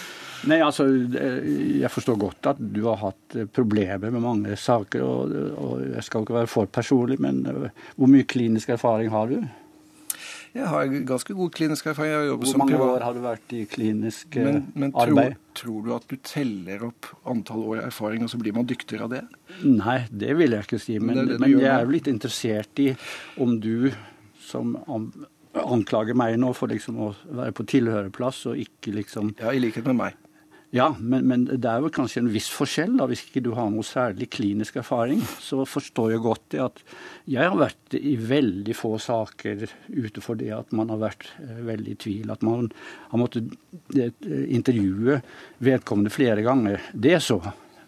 Nei, 0.47 0.59
altså, 0.61 0.85
Jeg 0.87 1.89
forstår 1.91 2.19
godt 2.21 2.51
at 2.53 2.59
du 2.61 2.83
har 2.85 2.99
hatt 3.01 3.37
problemer 3.55 4.13
med 4.13 4.23
mange 4.23 4.55
saker. 4.59 5.03
Og, 5.03 5.33
og 5.57 5.81
jeg 5.97 6.03
skal 6.07 6.23
ikke 6.23 6.37
være 6.37 6.51
for 6.51 6.69
personlig, 6.71 7.19
men 7.23 7.41
hvor 7.97 8.11
mye 8.11 8.27
klinisk 8.29 8.71
erfaring 8.77 9.11
har 9.11 9.33
du? 9.33 9.41
Jeg 10.57 10.69
har 10.71 10.89
ganske 11.11 11.35
god 11.37 11.53
klinisk 11.53 11.89
erfaring. 11.91 12.31
Hvor 12.41 12.59
mange 12.63 12.79
år 12.81 13.05
har 13.05 13.15
du 13.15 13.21
vært 13.21 13.53
i 13.53 13.63
klinisk 13.69 14.37
men, 14.41 14.59
men 14.73 14.93
arbeid? 14.97 15.37
Tror, 15.37 15.61
tror 15.61 15.85
du 15.85 15.93
at 15.97 16.09
du 16.09 16.17
teller 16.25 16.87
opp 16.89 17.09
antall 17.29 17.63
år 17.75 17.85
erfaring, 17.85 18.25
og 18.25 18.33
så 18.33 18.41
blir 18.41 18.55
man 18.57 18.67
dyktigere 18.69 19.07
av 19.07 19.13
det? 19.13 19.23
Nei, 19.63 19.99
det 20.09 20.33
vil 20.39 20.57
jeg 20.57 20.67
ikke 20.67 20.81
si. 20.81 20.99
Men, 20.99 21.23
det 21.23 21.35
det 21.35 21.41
men 21.45 21.57
jeg 21.57 21.71
er 21.73 21.85
jo 21.85 21.93
litt 21.93 22.09
interessert 22.11 22.83
i 22.83 22.91
om 23.43 23.57
du 23.61 23.91
som 24.47 24.75
anklager 25.57 26.17
meg 26.17 26.37
nå 26.39 26.53
for 26.55 26.71
liksom 26.71 26.99
å 27.01 27.11
være 27.25 27.53
på 27.57 27.65
tilhørerplass 27.67 28.45
og 28.51 28.61
ikke 28.61 28.93
liksom 28.99 29.35
Ja, 29.39 29.51
i 29.53 29.61
likhet 29.61 29.87
med 29.87 29.99
meg. 29.99 30.23
Ja, 30.77 30.87
men, 30.99 31.25
men, 31.27 31.45
det 31.49 31.69
er 31.69 31.81
jo 31.81 31.91
kanskje 31.93 32.21
en 32.21 32.31
viss 32.31 32.47
forskjell. 32.53 32.97
da, 32.99 33.07
Hvis 33.09 33.23
ikke 33.27 33.43
du 33.45 33.51
har 33.57 33.69
noe 33.73 33.85
særlig 33.85 34.29
klinisk 34.33 34.77
erfaring, 34.81 35.21
så 35.41 35.63
forstår 35.67 36.13
jeg 36.13 36.23
godt 36.25 36.43
det 36.53 36.63
at 36.63 36.81
jeg 37.27 37.43
har 37.43 37.57
vært 37.57 37.97
i 37.97 38.15
veldig 38.19 38.75
få 38.77 38.93
saker 39.01 39.65
utenfor 39.89 40.37
det 40.39 40.51
at 40.55 40.75
man 40.77 40.91
har 40.93 41.01
vært 41.01 41.29
eh, 41.43 41.61
veldig 41.67 41.95
i 41.95 42.01
tvil. 42.03 42.33
At 42.33 42.45
man 42.45 42.69
har 43.11 43.21
måttet 43.21 43.55
eh, 43.97 44.11
intervjue 44.57 45.21
vedkommende 45.65 46.13
flere 46.13 46.45
ganger. 46.45 46.91
Det 46.93 47.17
så. 47.25 47.39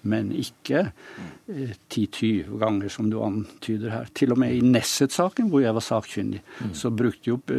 Men 0.10 0.34
ikke 0.34 0.88
eh, 0.88 1.75
10-20 1.91 2.58
ganger, 2.63 2.89
som 2.96 3.12
du 3.12 3.19
antyder 3.25 3.93
her. 3.93 4.10
Til 4.17 4.34
og 4.34 4.41
med 4.41 4.58
i 4.58 4.65
Nesset-saken, 4.65 5.51
hvor 5.53 5.65
jeg 5.65 5.77
var 5.77 5.86
sakkyndig, 5.86 6.41
mm. 6.63 6.75
så 6.81 6.93
brukte 6.96 7.34
jo 7.34 7.39
opp 7.39 7.53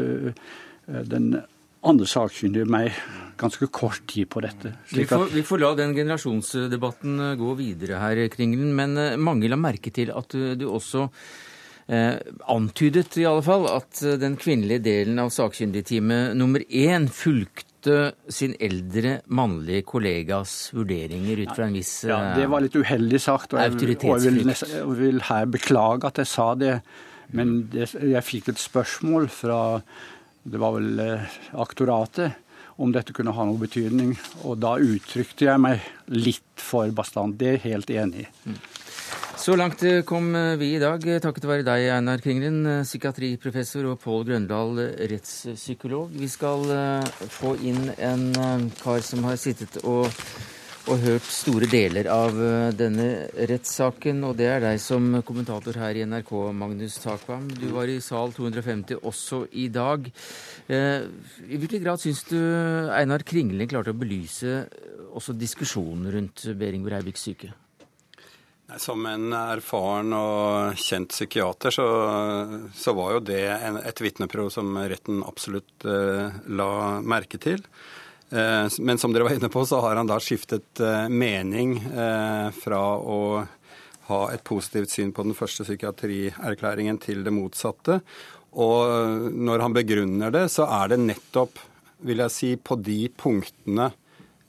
den 1.06 1.34
andre 1.86 2.08
sakkyndige 2.08 2.68
meg 2.68 2.96
ganske 3.40 3.70
kort 3.72 4.02
tid 4.10 4.28
på 4.32 4.42
dette. 4.44 4.74
Vi 4.92 5.06
får, 5.08 5.30
vi, 5.32 5.44
får, 5.46 5.62
la 5.62 5.70
den 5.78 5.94
generasjonsdebatten 5.96 7.20
eh, 7.24 7.36
gå 7.40 7.54
videre 7.58 8.00
her, 8.02 8.20
Kringlen. 8.32 8.74
Men 8.76 8.98
eh, 9.00 9.16
mange 9.20 9.48
la 9.48 9.56
merke 9.60 9.92
til 9.94 10.12
at 10.12 10.34
du, 10.34 10.52
du 10.60 10.66
også 10.68 11.06
eh, 11.88 12.18
antydet 12.52 13.16
i 13.20 13.26
alle 13.28 13.44
fall 13.46 13.66
at 13.72 14.02
eh, 14.04 14.18
den 14.20 14.36
kvinnelige 14.40 14.84
delen 14.84 15.22
av 15.22 15.32
sakkyndigteamet 15.34 16.36
nummer 16.36 16.64
én 16.68 17.08
fulgte 17.08 17.66
sin 18.28 18.52
eldre 18.60 19.22
mannlige 19.32 19.86
kollegas 19.88 20.68
vurderinger 20.76 21.40
ut 21.46 21.54
fra 21.56 21.70
en 21.70 21.78
viss 21.78 21.94
Ja, 22.04 22.34
Det 22.36 22.44
var 22.52 22.60
litt 22.60 22.76
uheldig 22.76 23.20
sagt, 23.24 23.54
og 23.56 23.62
jeg, 23.62 23.72
og 23.72 24.20
jeg, 24.20 24.34
vil, 24.36 24.52
jeg 24.52 24.96
vil 25.00 25.24
her 25.30 25.48
beklage 25.48 26.12
at 26.12 26.20
jeg 26.20 26.28
sa 26.28 26.52
det. 26.60 26.80
Men 27.32 27.70
det, 27.72 27.88
jeg 27.94 28.26
fikk 28.26 28.50
et 28.52 28.60
spørsmål 28.60 29.30
fra 29.32 29.60
det 30.42 30.60
var 30.60 30.76
vel 30.76 31.00
eh, 31.04 31.38
aktoratet, 31.60 32.32
om 32.80 32.92
dette 32.94 33.12
kunne 33.12 33.34
ha 33.36 33.44
noe 33.44 33.60
betydning. 33.60 34.14
Og 34.48 34.60
da 34.62 34.76
uttrykte 34.80 35.44
jeg 35.50 35.60
meg 35.60 35.82
litt 36.08 36.60
for 36.60 36.88
bastant. 36.96 37.36
Det 37.36 37.48
er 37.48 37.58
jeg 37.58 37.66
helt 37.66 37.90
enig 37.92 38.24
i. 38.24 38.28
Mm. 38.48 38.60
Så 39.40 39.56
langt 39.56 39.82
eh, 39.84 40.00
kom 40.08 40.30
eh, 40.36 40.54
vi 40.60 40.72
i 40.76 40.80
dag, 40.80 41.04
takket 41.24 41.48
være 41.48 41.66
deg, 41.66 41.90
Einar 41.92 42.22
Kringlen, 42.24 42.62
psykiatriprofessor, 42.88 43.90
og 43.92 44.00
Pål 44.00 44.24
Grøndal, 44.30 44.80
rettspsykolog. 45.12 46.16
Vi 46.16 46.30
skal 46.32 46.64
få 47.40 47.56
inn 47.60 47.92
en 47.98 48.70
kar 48.80 49.04
som 49.04 49.28
har 49.28 49.36
sittet 49.40 49.82
og 49.84 50.08
og 50.88 51.02
hørt 51.02 51.26
store 51.28 51.68
deler 51.70 52.08
av 52.10 52.36
eh, 52.40 52.70
denne 52.76 53.06
rettssaken. 53.50 54.22
Og 54.28 54.36
det 54.38 54.48
er 54.48 54.62
deg 54.64 54.80
som 54.82 55.20
kommentator 55.26 55.76
her 55.80 55.98
i 55.98 56.06
NRK, 56.08 56.32
Magnus 56.56 56.96
Takvam. 57.02 57.48
Du 57.52 57.68
var 57.74 57.90
i 57.90 57.98
sal 58.04 58.32
250 58.36 59.02
også 59.04 59.44
i 59.60 59.68
dag. 59.72 60.08
Eh, 60.70 61.08
I 61.48 61.60
hvilken 61.60 61.84
grad 61.84 62.02
syns 62.02 62.24
du 62.30 62.38
Einar 62.96 63.26
Kringling 63.26 63.70
klarte 63.70 63.92
å 63.92 64.00
belyse 64.00 64.64
også 65.10 65.34
diskusjonen 65.36 66.08
rundt 66.14 66.46
Behring 66.56 66.86
Breiviks 66.86 67.28
syke? 67.28 67.52
Som 68.78 69.02
en 69.10 69.32
erfaren 69.34 70.12
og 70.14 70.76
kjent 70.78 71.10
psykiater, 71.10 71.74
så, 71.74 71.86
så 72.70 72.94
var 72.94 73.16
jo 73.16 73.22
det 73.32 73.42
et 73.82 74.02
vitneprov 74.02 74.52
som 74.54 74.78
retten 74.78 75.24
absolutt 75.26 75.88
eh, 75.90 76.38
la 76.54 76.70
merke 77.02 77.40
til. 77.42 77.64
Eh, 78.30 78.68
men 78.78 78.98
som 78.98 79.12
dere 79.12 79.26
var 79.26 79.34
inne 79.34 79.48
på, 79.48 79.66
så 79.66 79.80
har 79.80 79.96
han 79.98 80.06
da 80.06 80.20
skiftet 80.22 80.80
eh, 80.80 81.08
mening 81.08 81.78
eh, 81.82 82.50
fra 82.54 82.82
å 82.98 83.46
ha 84.10 84.20
et 84.30 84.44
positivt 84.46 84.90
syn 84.90 85.10
på 85.14 85.24
den 85.26 85.36
første 85.38 85.66
psykiatrierklæringen 85.66 86.98
til 87.02 87.24
det 87.26 87.34
motsatte. 87.34 88.00
Og 88.58 89.30
når 89.30 89.62
han 89.62 89.74
begrunner 89.74 90.32
det, 90.34 90.48
så 90.50 90.66
er 90.80 90.90
det 90.90 91.02
nettopp, 91.04 91.58
vil 92.06 92.22
jeg 92.24 92.34
si, 92.34 92.54
på 92.56 92.78
de 92.82 93.04
punktene 93.14 93.92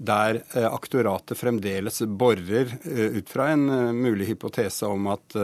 der 0.01 0.39
aktoratet 0.65 1.37
fremdeles 1.37 2.01
borer 2.09 2.71
ut 2.81 3.29
fra 3.29 3.51
en 3.53 3.67
mulig 3.93 4.31
hypotese 4.31 4.89
om 4.89 5.11
at 5.13 5.35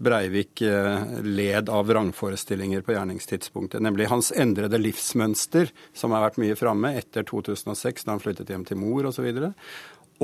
Breivik 0.00 0.62
eh, 0.64 1.02
led 1.22 1.68
av 1.68 1.86
vrangforestillinger 1.86 2.80
på 2.80 2.94
gjerningstidspunktet. 2.94 3.82
Nemlig 3.84 4.08
hans 4.08 4.32
endrede 4.32 4.80
livsmønster, 4.80 5.68
som 5.92 6.14
har 6.16 6.24
vært 6.24 6.40
mye 6.40 6.56
framme 6.56 6.94
etter 6.96 7.26
2006, 7.28 8.06
da 8.06 8.14
han 8.14 8.22
flyttet 8.22 8.48
hjem 8.48 8.64
til 8.68 8.80
mor 8.80 9.10
osv. 9.10 9.28
Og, 9.28 9.52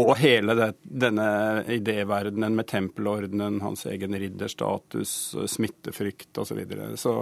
og 0.00 0.14
hele 0.22 0.56
det, 0.56 0.70
denne 1.04 1.28
idéverdenen 1.76 2.56
med 2.56 2.70
tempelordenen, 2.72 3.60
hans 3.64 3.84
egen 3.92 4.16
ridderstatus, 4.16 5.12
smittefrykt 5.52 6.32
osv. 6.40 6.54
Så, 6.54 6.58
videre. 6.62 6.90
så 6.96 7.18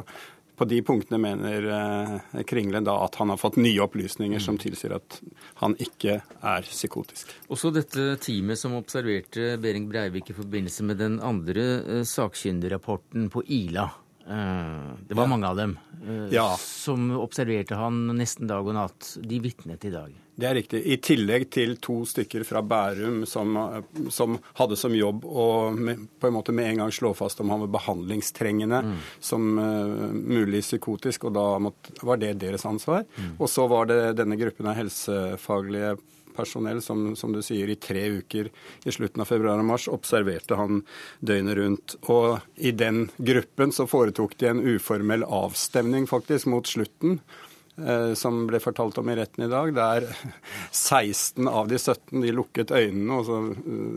på 0.56 0.66
de 0.70 0.80
punktene 0.86 1.18
mener 1.18 1.66
eh, 1.76 2.42
Kringlen 2.46 2.86
da 2.86 2.96
at 3.04 3.18
han 3.18 3.32
har 3.32 3.40
fått 3.40 3.58
nye 3.58 3.82
opplysninger 3.82 4.42
som 4.42 4.58
tilsier 4.60 4.94
at 4.96 5.18
han 5.60 5.74
ikke 5.82 6.20
er 6.22 6.68
psykotisk. 6.68 7.32
Også 7.52 7.72
dette 7.74 8.14
teamet 8.22 8.60
som 8.60 8.76
observerte 8.78 9.54
Behring 9.62 9.88
Breivik 9.90 10.30
i 10.30 10.36
forbindelse 10.36 10.86
med 10.86 11.02
den 11.02 11.20
andre 11.24 11.66
eh, 11.82 12.02
sakkyndigrapporten 12.08 13.28
på 13.34 13.44
Ila. 13.58 13.88
Eh, 14.24 14.90
det 15.08 15.18
var 15.18 15.30
mange 15.30 15.50
av 15.50 15.58
dem 15.58 15.78
ja. 16.32 16.52
som 16.60 17.10
observerte 17.18 17.78
han 17.78 18.06
nesten 18.14 18.50
dag 18.50 18.66
og 18.66 18.78
natt. 18.78 19.16
De 19.20 19.42
vitnet 19.42 19.84
i 19.88 19.94
dag. 19.94 20.14
Det 20.34 20.48
er 20.48 20.56
riktig. 20.58 20.80
I 20.90 20.96
tillegg 20.98 21.44
til 21.54 21.76
to 21.82 22.00
stykker 22.10 22.42
fra 22.46 22.62
Bærum 22.66 23.22
som, 23.28 23.54
som 24.10 24.38
hadde 24.58 24.78
som 24.78 24.94
jobb 24.96 25.22
å 25.24 25.46
på 25.74 26.28
en 26.28 26.34
måte 26.34 26.54
med 26.54 26.72
en 26.72 26.82
gang 26.82 26.94
slå 26.94 27.12
fast 27.14 27.42
om 27.44 27.52
han 27.54 27.62
var 27.66 27.74
behandlingstrengende 27.76 28.80
mm. 28.88 28.96
som 29.22 29.46
uh, 29.60 30.10
mulig 30.10 30.64
psykotisk, 30.64 31.28
og 31.28 31.36
da 31.38 31.46
måtte, 31.62 31.94
var 32.02 32.18
det 32.18 32.32
deres 32.42 32.66
ansvar. 32.66 33.06
Mm. 33.14 33.36
Og 33.38 33.50
så 33.50 33.68
var 33.70 33.86
det 33.90 34.00
denne 34.18 34.38
gruppen 34.40 34.70
av 34.70 34.78
helsefaglige 34.80 35.94
personell 36.34 36.82
som, 36.82 37.12
som, 37.16 37.32
du 37.32 37.42
sier, 37.46 37.70
i 37.70 37.78
tre 37.78 38.08
uker 38.18 38.50
i 38.84 38.92
slutten 38.92 39.22
av 39.22 39.30
februar 39.30 39.60
og 39.62 39.68
mars 39.68 39.86
observerte 39.92 40.58
han 40.58 40.82
døgnet 41.22 41.58
rundt. 41.60 41.96
Og 42.10 42.40
i 42.56 42.74
den 42.74 43.06
gruppen 43.16 43.74
så 43.74 43.86
foretok 43.86 44.34
de 44.42 44.50
en 44.50 44.62
uformell 44.74 45.22
avstemning 45.22 46.08
faktisk 46.10 46.50
mot 46.50 46.66
slutten 46.66 47.20
som 48.14 48.44
ble 48.46 48.60
fortalt 48.62 48.98
om 49.00 49.08
i 49.10 49.16
retten 49.18 49.44
i 49.44 49.50
dag, 49.50 49.72
der 49.74 50.04
16 50.70 51.48
av 51.58 51.68
de 51.68 51.78
17 51.78 52.20
de 52.22 52.32
lukket 52.34 52.70
øynene, 52.70 53.18
og 53.18 53.26
så 53.26 53.38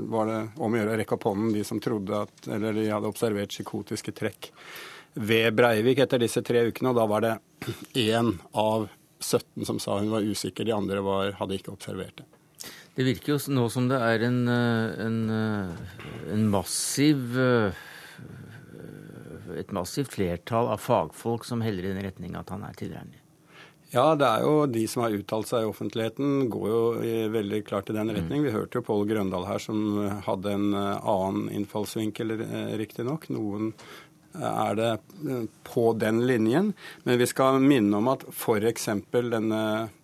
var 0.09 0.31
det 0.31 0.39
om 0.57 0.73
å 0.73 0.79
gjøre 0.79 0.95
å 0.95 0.99
rekke 1.01 1.17
opp 1.17 1.27
hånden 1.29 1.53
de 1.53 1.65
som 1.67 1.81
trodde 1.83 2.23
at, 2.25 2.47
eller 2.49 2.73
de 2.73 2.87
hadde 2.89 3.11
observert 3.11 3.53
psykotiske 3.53 4.15
trekk 4.17 4.49
ved 5.17 5.53
Breivik 5.57 6.01
etter 6.01 6.21
disse 6.21 6.41
tre 6.45 6.65
ukene. 6.69 6.93
Og 6.93 6.97
da 6.97 7.05
var 7.09 7.25
det 7.25 7.35
én 8.07 8.33
av 8.57 8.87
17 9.21 9.69
som 9.69 9.81
sa 9.81 9.99
hun 9.99 10.09
var 10.13 10.25
usikker, 10.25 10.65
de 10.65 10.73
andre 10.73 11.03
var, 11.05 11.35
hadde 11.37 11.57
ikke 11.59 11.73
observert 11.73 12.17
det. 12.17 12.27
Det 12.97 13.05
virker 13.05 13.35
jo 13.35 13.53
nå 13.53 13.67
som 13.69 13.85
det 13.91 13.99
er 14.01 14.25
en, 14.25 14.39
en, 14.49 15.19
en 16.33 16.47
massiv 16.49 17.37
et 19.57 19.71
massivt 19.73 20.17
flertall 20.17 20.69
av 20.73 20.81
fagfolk 20.81 21.45
som 21.45 21.61
heller 21.61 21.85
i 21.85 21.93
den 21.93 22.03
retning 22.05 22.35
at 22.39 22.49
han 22.53 22.65
er 22.65 22.73
tilregnelig. 22.77 23.21
Ja, 23.93 24.15
det 24.19 24.27
er 24.27 24.43
jo 24.43 24.65
de 24.67 24.83
som 24.91 25.05
har 25.05 25.15
uttalt 25.15 25.47
seg 25.47 25.63
i 25.63 25.69
offentligheten, 25.69 26.49
går 26.51 26.67
jo 26.67 26.81
veldig 27.31 27.61
klart 27.67 27.91
i 27.91 27.95
den 27.95 28.11
retning. 28.11 28.41
Mm. 28.41 28.47
Vi 28.49 28.55
hørte 28.55 28.81
jo 28.81 28.87
Pål 28.87 29.05
Grøndal 29.07 29.47
her 29.47 29.63
som 29.63 29.79
hadde 30.25 30.57
en 30.57 30.67
eh, 30.75 31.07
annen 31.07 31.47
innfallsvinkel, 31.55 32.35
eh, 32.35 32.73
riktignok. 32.81 33.29
Noen 33.31 33.71
er 34.37 34.75
det 34.75 34.89
eh, 34.91 35.47
på 35.63 35.93
den 35.93 36.19
linjen. 36.27 36.73
Men 37.03 37.17
vi 37.17 37.27
skal 37.31 37.61
minne 37.63 37.97
om 37.97 38.11
at 38.11 38.27
f.eks. 38.27 38.89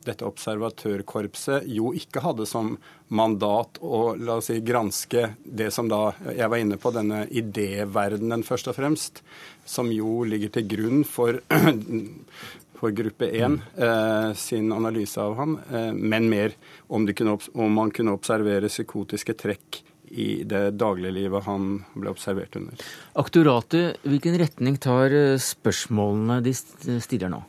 dette 0.07 0.27
observatørkorpset 0.31 1.67
jo 1.67 1.91
ikke 1.97 2.23
hadde 2.23 2.47
som 2.49 2.77
mandat 3.13 3.77
å 3.83 4.15
la 4.15 4.39
oss 4.39 4.47
si, 4.49 4.61
granske 4.65 5.33
det 5.43 5.69
som 5.75 5.91
da 5.91 6.13
jeg 6.31 6.49
var 6.49 6.63
inne 6.63 6.79
på, 6.81 6.95
denne 6.95 7.25
idéverdenen 7.29 8.47
først 8.47 8.71
og 8.71 8.79
fremst, 8.79 9.21
som 9.65 9.91
jo 9.93 10.23
ligger 10.27 10.55
til 10.55 10.69
grunn 10.71 11.03
for 11.07 11.43
for 12.77 12.91
gruppe 12.95 13.29
1 13.29 13.57
eh, 13.77 14.33
sin 14.39 14.71
analyse 14.75 15.21
av 15.21 15.37
ham, 15.39 15.57
eh, 15.71 15.91
men 15.93 16.29
mer 16.29 16.55
om, 16.87 17.07
kunne, 17.07 17.37
om, 17.53 17.73
man 17.73 17.91
kunne 17.95 18.15
observere 18.17 18.71
psykotiske 18.71 19.35
trekk 19.39 19.83
i 20.13 20.43
det 20.45 20.75
dagliglivet 20.77 21.45
han 21.47 21.79
ble 21.95 22.11
observert 22.13 22.55
under. 22.59 22.83
Aktoratet, 23.19 24.03
hvilken 24.05 24.37
retning 24.41 24.77
tar 24.81 25.13
eh, 25.13 25.39
spørsmålene 25.41 26.39
de 26.45 26.53
stiller 26.53 27.33
nå? 27.33 27.41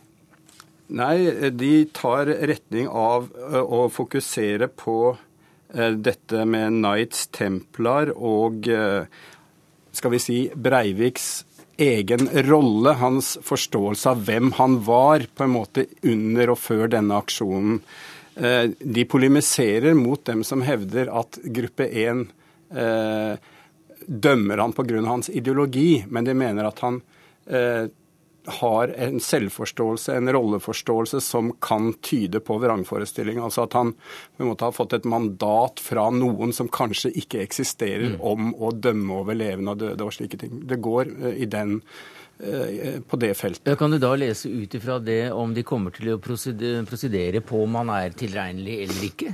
Nei, 0.95 1.49
de 1.53 1.73
tar 1.93 2.29
retning 2.29 2.89
av 2.89 3.29
eh, 3.37 3.61
å 3.61 3.85
fokusere 3.93 4.69
på 4.73 4.97
eh, 5.13 5.93
dette 5.93 6.45
med 6.49 6.79
Knights 6.79 7.27
Templar 7.35 8.13
og 8.15 8.69
skal 9.95 10.11
vi 10.11 10.19
si 10.19 10.39
Breiviks 10.51 11.45
egen 11.77 12.29
rolle, 12.47 12.93
hans 12.99 13.35
forståelse 13.43 14.09
av 14.09 14.23
hvem 14.27 14.51
han 14.57 14.79
var 14.85 15.25
på 15.35 15.45
en 15.45 15.55
måte 15.55 15.85
under 16.03 16.53
og 16.53 16.59
før 16.61 16.87
denne 16.91 17.17
aksjonen. 17.19 17.81
Eh, 18.35 18.69
de 18.79 19.05
polemiserer 19.07 19.95
mot 19.95 20.23
dem 20.27 20.43
som 20.43 20.63
hevder 20.65 21.11
at 21.11 21.39
gruppe 21.43 21.87
1 21.87 22.25
eh, 22.75 23.35
dømmer 24.05 24.63
han 24.63 24.73
pga. 24.75 25.03
hans 25.05 25.29
ideologi, 25.29 26.05
men 26.09 26.25
de 26.25 26.33
mener 26.33 26.67
at 26.67 26.79
han 26.79 27.01
eh, 27.47 27.87
har 28.45 28.87
en 28.87 29.19
selvforståelse, 29.19 30.15
en 30.15 30.31
rolleforståelse, 30.33 31.21
som 31.21 31.51
kan 31.61 31.93
tyde 31.93 32.39
på 32.39 32.57
vrangforestilling. 32.61 33.39
Altså 33.43 33.65
at 33.65 33.73
han 33.73 33.93
på 34.37 34.43
en 34.43 34.51
måte 34.51 34.67
har 34.67 34.75
fått 34.75 34.93
et 34.97 35.07
mandat 35.09 35.81
fra 35.83 36.07
noen 36.13 36.53
som 36.53 36.69
kanskje 36.71 37.13
ikke 37.21 37.41
eksisterer, 37.43 38.15
mm. 38.15 38.19
om 38.21 38.51
å 38.55 38.71
dømme 38.71 39.21
over 39.21 39.37
levende 39.37 39.73
og 39.75 39.81
døde 39.81 40.05
og 40.05 40.13
slike 40.15 40.39
ting. 40.41 40.59
Det 40.69 40.79
går 40.83 41.11
uh, 41.11 41.31
i 41.33 41.47
den 41.49 41.79
uh, 41.79 42.99
på 43.07 43.21
det 43.21 43.33
feltet. 43.39 43.77
Kan 43.79 43.95
du 43.95 43.99
da 44.01 44.13
lese 44.19 44.51
ut 44.51 44.77
ifra 44.77 44.99
det 44.99 45.31
om 45.33 45.55
de 45.55 45.65
kommer 45.65 45.95
til 45.95 46.13
å 46.15 46.19
prosedere 46.21 47.41
på 47.45 47.63
om 47.65 47.81
han 47.81 47.93
er 47.97 48.17
tilregnelig 48.17 48.81
eller 48.85 49.09
ikke? 49.09 49.33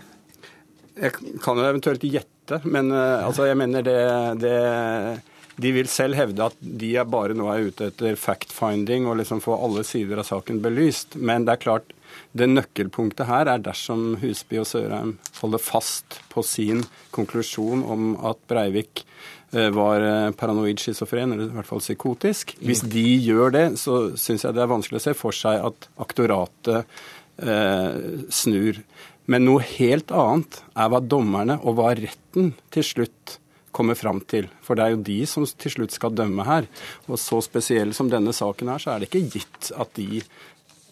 Jeg 1.01 1.17
kan 1.41 1.57
jo 1.57 1.65
eventuelt 1.65 2.03
gjette, 2.03 2.61
men 2.67 2.91
uh, 2.93 3.25
altså, 3.27 3.47
jeg 3.49 3.59
mener 3.59 3.83
det, 3.85 3.99
det 4.43 4.55
de 5.59 5.71
vil 5.75 5.89
selv 5.91 6.15
hevde 6.19 6.47
at 6.51 6.57
de 6.61 6.93
er 6.99 7.07
bare 7.09 7.35
nå 7.37 7.49
er 7.51 7.71
ute 7.71 7.89
etter 7.91 8.19
fact-finding 8.19 9.07
og 9.09 9.19
liksom 9.19 9.41
få 9.43 9.57
alle 9.57 9.83
sider 9.87 10.21
av 10.21 10.29
saken 10.29 10.61
belyst. 10.63 11.17
Men 11.19 11.47
det 11.47 11.55
er 11.55 11.63
klart, 11.65 11.93
det 12.37 12.47
nøkkelpunktet 12.51 13.27
her 13.27 13.49
er 13.51 13.63
dersom 13.63 14.17
Husby 14.21 14.61
og 14.61 14.67
Sørheim 14.69 15.15
holder 15.41 15.63
fast 15.63 16.19
på 16.31 16.43
sin 16.45 16.85
konklusjon 17.15 17.83
om 17.83 18.13
at 18.27 18.39
Breivik 18.51 19.03
eh, 19.51 19.69
var 19.75 20.03
eh, 20.05 20.31
paranoid 20.37 20.79
schizofren, 20.79 21.35
eller 21.35 21.49
i 21.49 21.57
hvert 21.57 21.69
fall 21.69 21.83
psykotisk. 21.83 22.55
Hvis 22.63 22.85
de 22.87 23.05
gjør 23.25 23.55
det, 23.57 23.65
så 23.81 24.03
syns 24.19 24.47
jeg 24.47 24.57
det 24.57 24.63
er 24.63 24.71
vanskelig 24.71 25.01
å 25.01 25.05
se 25.09 25.17
for 25.17 25.35
seg 25.35 25.63
at 25.71 25.89
aktoratet 26.03 26.83
eh, 27.43 28.25
snur. 28.31 28.81
Men 29.31 29.45
noe 29.47 29.63
helt 29.77 30.11
annet 30.15 30.63
er 30.75 30.91
hva 30.91 31.03
dommerne 31.03 31.59
og 31.61 31.77
hva 31.77 31.93
retten 31.95 32.53
til 32.73 32.87
slutt 32.87 33.37
kommer 33.71 33.97
fram 33.97 34.21
til. 34.27 34.49
For 34.63 34.77
det 34.77 34.85
er 34.85 34.95
jo 34.95 35.03
de 35.07 35.19
som 35.29 35.45
til 35.45 35.75
slutt 35.75 35.95
skal 35.95 36.15
dømme 36.15 36.45
her. 36.47 36.69
Og 37.07 37.19
så 37.21 37.41
spesiell 37.45 37.95
som 37.97 38.11
denne 38.11 38.33
saken 38.35 38.71
er, 38.73 38.83
så 38.83 38.93
er 38.93 39.01
det 39.01 39.09
ikke 39.11 39.39
gitt 39.39 39.71
at 39.75 39.93
de 39.97 40.21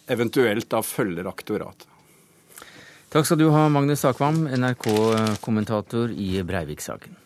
eventuelt 0.10 0.70
da 0.72 0.82
følger 0.86 1.30
aktoratet. 1.30 1.86
Takk 3.10 3.26
skal 3.26 3.40
du 3.42 3.48
ha, 3.50 3.64
Magnus 3.74 4.06
Akvam, 4.06 4.44
NRK-kommentator 4.54 6.14
i 6.14 6.44
Breivik-saken. 6.46 7.18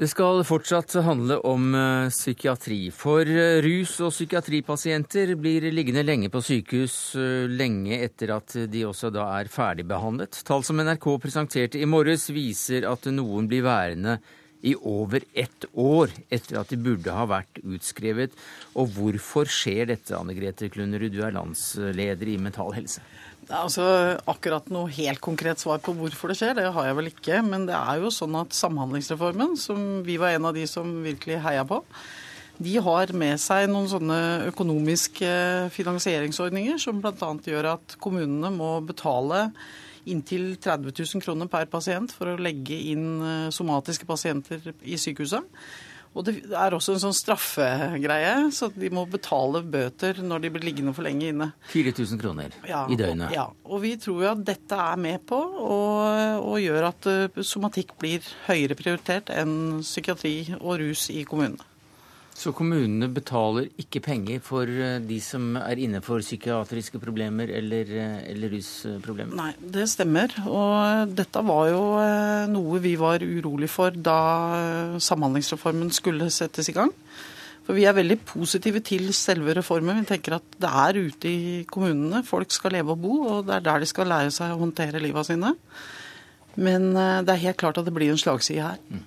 Det 0.00 0.06
skal 0.08 0.38
fortsatt 0.48 0.94
handle 1.04 1.36
om 1.44 1.74
uh, 1.76 2.08
psykiatri. 2.08 2.86
For 2.88 3.20
uh, 3.20 3.58
rus- 3.60 3.98
og 4.00 4.14
psykiatripasienter 4.14 5.34
blir 5.36 5.66
liggende 5.76 6.06
lenge 6.08 6.30
på 6.32 6.40
sykehus 6.40 6.94
uh, 7.20 7.44
lenge 7.44 7.98
etter 8.06 8.32
at 8.32 8.54
de 8.72 8.86
også 8.88 9.10
da 9.12 9.26
er 9.36 9.50
ferdigbehandlet. 9.52 10.40
Tall 10.48 10.64
som 10.64 10.80
NRK 10.80 11.04
presenterte 11.20 11.82
i 11.82 11.90
morges 11.90 12.30
viser 12.32 12.88
at 12.88 13.10
noen 13.12 13.50
blir 13.50 13.66
værende 13.68 14.16
i 14.64 14.72
over 14.88 15.20
ett 15.36 15.68
år 15.76 16.16
etter 16.32 16.62
at 16.62 16.72
de 16.72 16.80
burde 16.80 17.12
ha 17.12 17.28
vært 17.28 17.60
utskrevet. 17.60 18.32
Og 18.80 18.96
hvorfor 18.96 19.52
skjer 19.52 19.92
dette, 19.92 20.16
Anne 20.16 20.32
Grete 20.38 20.72
Klunnerud, 20.72 21.12
du 21.12 21.20
er 21.28 21.36
landsleder 21.36 22.32
i 22.32 22.40
Mental 22.40 22.72
Helse? 22.72 23.04
Altså, 23.50 23.84
Akkurat 24.30 24.68
noe 24.70 24.90
helt 24.94 25.20
konkret 25.22 25.62
svar 25.62 25.80
på 25.82 25.94
hvorfor 25.98 26.30
det 26.30 26.38
skjer, 26.38 26.54
det 26.58 26.68
har 26.74 26.88
jeg 26.88 26.98
vel 26.98 27.10
ikke. 27.10 27.42
Men 27.46 27.66
det 27.68 27.76
er 27.76 28.02
jo 28.02 28.12
sånn 28.14 28.38
at 28.38 28.54
Samhandlingsreformen, 28.56 29.56
som 29.58 30.00
vi 30.06 30.18
var 30.22 30.36
en 30.36 30.50
av 30.50 30.56
de 30.56 30.66
som 30.70 31.00
virkelig 31.04 31.40
heia 31.44 31.66
på, 31.66 31.82
de 32.60 32.74
har 32.84 33.10
med 33.16 33.40
seg 33.40 33.70
noen 33.72 33.88
sånne 33.88 34.18
økonomiske 34.50 35.28
finansieringsordninger 35.72 36.76
som 36.82 36.98
bl.a. 37.00 37.30
gjør 37.48 37.70
at 37.72 37.94
kommunene 38.02 38.50
må 38.52 38.74
betale 38.84 39.46
inntil 40.10 40.54
30 40.60 40.92
000 40.92 41.24
kroner 41.24 41.48
per 41.52 41.70
pasient 41.72 42.12
for 42.12 42.32
å 42.32 42.40
legge 42.40 42.76
inn 42.92 43.06
eh, 43.20 43.48
somatiske 43.54 44.08
pasienter 44.08 44.72
i 44.84 44.98
sykehuset. 45.00 45.46
Og 46.10 46.26
det 46.26 46.32
er 46.50 46.74
også 46.74 46.96
en 46.96 47.02
sånn 47.04 47.14
straffegreie, 47.14 48.48
så 48.54 48.66
de 48.74 48.90
må 48.90 49.04
betale 49.10 49.62
bøter 49.62 50.18
når 50.24 50.42
de 50.42 50.50
blir 50.56 50.66
liggende 50.66 50.94
for 50.96 51.06
lenge 51.06 51.30
inne. 51.30 51.50
4000 51.70 52.20
kroner 52.20 52.56
ja, 52.66 52.82
i 52.90 52.98
døgnet. 52.98 53.30
Ja, 53.36 53.46
og 53.64 53.84
vi 53.84 53.94
tror 54.00 54.24
jo 54.24 54.30
at 54.32 54.42
dette 54.48 54.78
er 54.90 54.98
med 55.00 55.22
på 55.30 55.38
å 55.38 56.56
gjøre 56.58 56.90
at 56.90 57.10
eh, 57.10 57.42
somatikk 57.46 57.94
blir 58.02 58.26
høyere 58.48 58.78
prioritert 58.78 59.30
enn 59.30 59.84
psykiatri 59.86 60.36
og 60.58 60.80
rus 60.82 61.06
i 61.14 61.22
kommunene. 61.28 61.69
Så 62.40 62.54
kommunene 62.56 63.04
betaler 63.12 63.66
ikke 63.82 64.00
penger 64.00 64.38
for 64.44 64.64
eh, 64.64 64.96
de 65.04 65.18
som 65.20 65.58
er 65.60 65.80
inne 65.82 66.00
for 66.04 66.22
psykiatriske 66.24 67.00
problemer 67.02 67.50
eller, 67.52 67.90
eh, 67.92 68.14
eller 68.32 68.54
rusproblemer? 68.54 69.34
Nei, 69.36 69.50
det 69.60 69.84
stemmer. 69.92 70.32
Og 70.48 71.12
dette 71.18 71.42
var 71.44 71.66
jo 71.68 71.82
eh, 72.00 72.46
noe 72.48 72.80
vi 72.80 72.94
var 73.00 73.20
urolig 73.20 73.68
for 73.68 73.92
da 73.92 74.20
Samhandlingsreformen 74.96 75.92
skulle 75.92 76.30
settes 76.32 76.70
i 76.72 76.76
gang. 76.78 76.94
For 77.66 77.76
vi 77.76 77.84
er 77.84 77.98
veldig 77.98 78.16
positive 78.24 78.80
til 78.88 79.12
selve 79.16 79.52
reformen. 79.58 80.00
Vi 80.00 80.08
tenker 80.14 80.38
at 80.38 80.56
det 80.64 80.70
er 80.86 81.00
ute 81.10 81.28
i 81.28 81.42
kommunene 81.68 82.22
folk 82.24 82.56
skal 82.56 82.72
leve 82.78 82.96
og 82.96 83.04
bo, 83.04 83.18
og 83.34 83.50
det 83.50 83.58
er 83.58 83.66
der 83.68 83.84
de 83.84 83.90
skal 83.90 84.08
lære 84.08 84.32
seg 84.32 84.54
å 84.54 84.62
håndtere 84.62 85.02
livet 85.04 85.28
sine. 85.28 85.52
Men 86.56 86.88
det 86.96 87.36
er 87.36 87.44
helt 87.44 87.60
klart 87.60 87.78
at 87.78 87.86
det 87.86 87.94
blir 87.94 88.10
en 88.10 88.18
slagside 88.18 88.64
her. 88.64 88.80
Mm. 88.88 89.04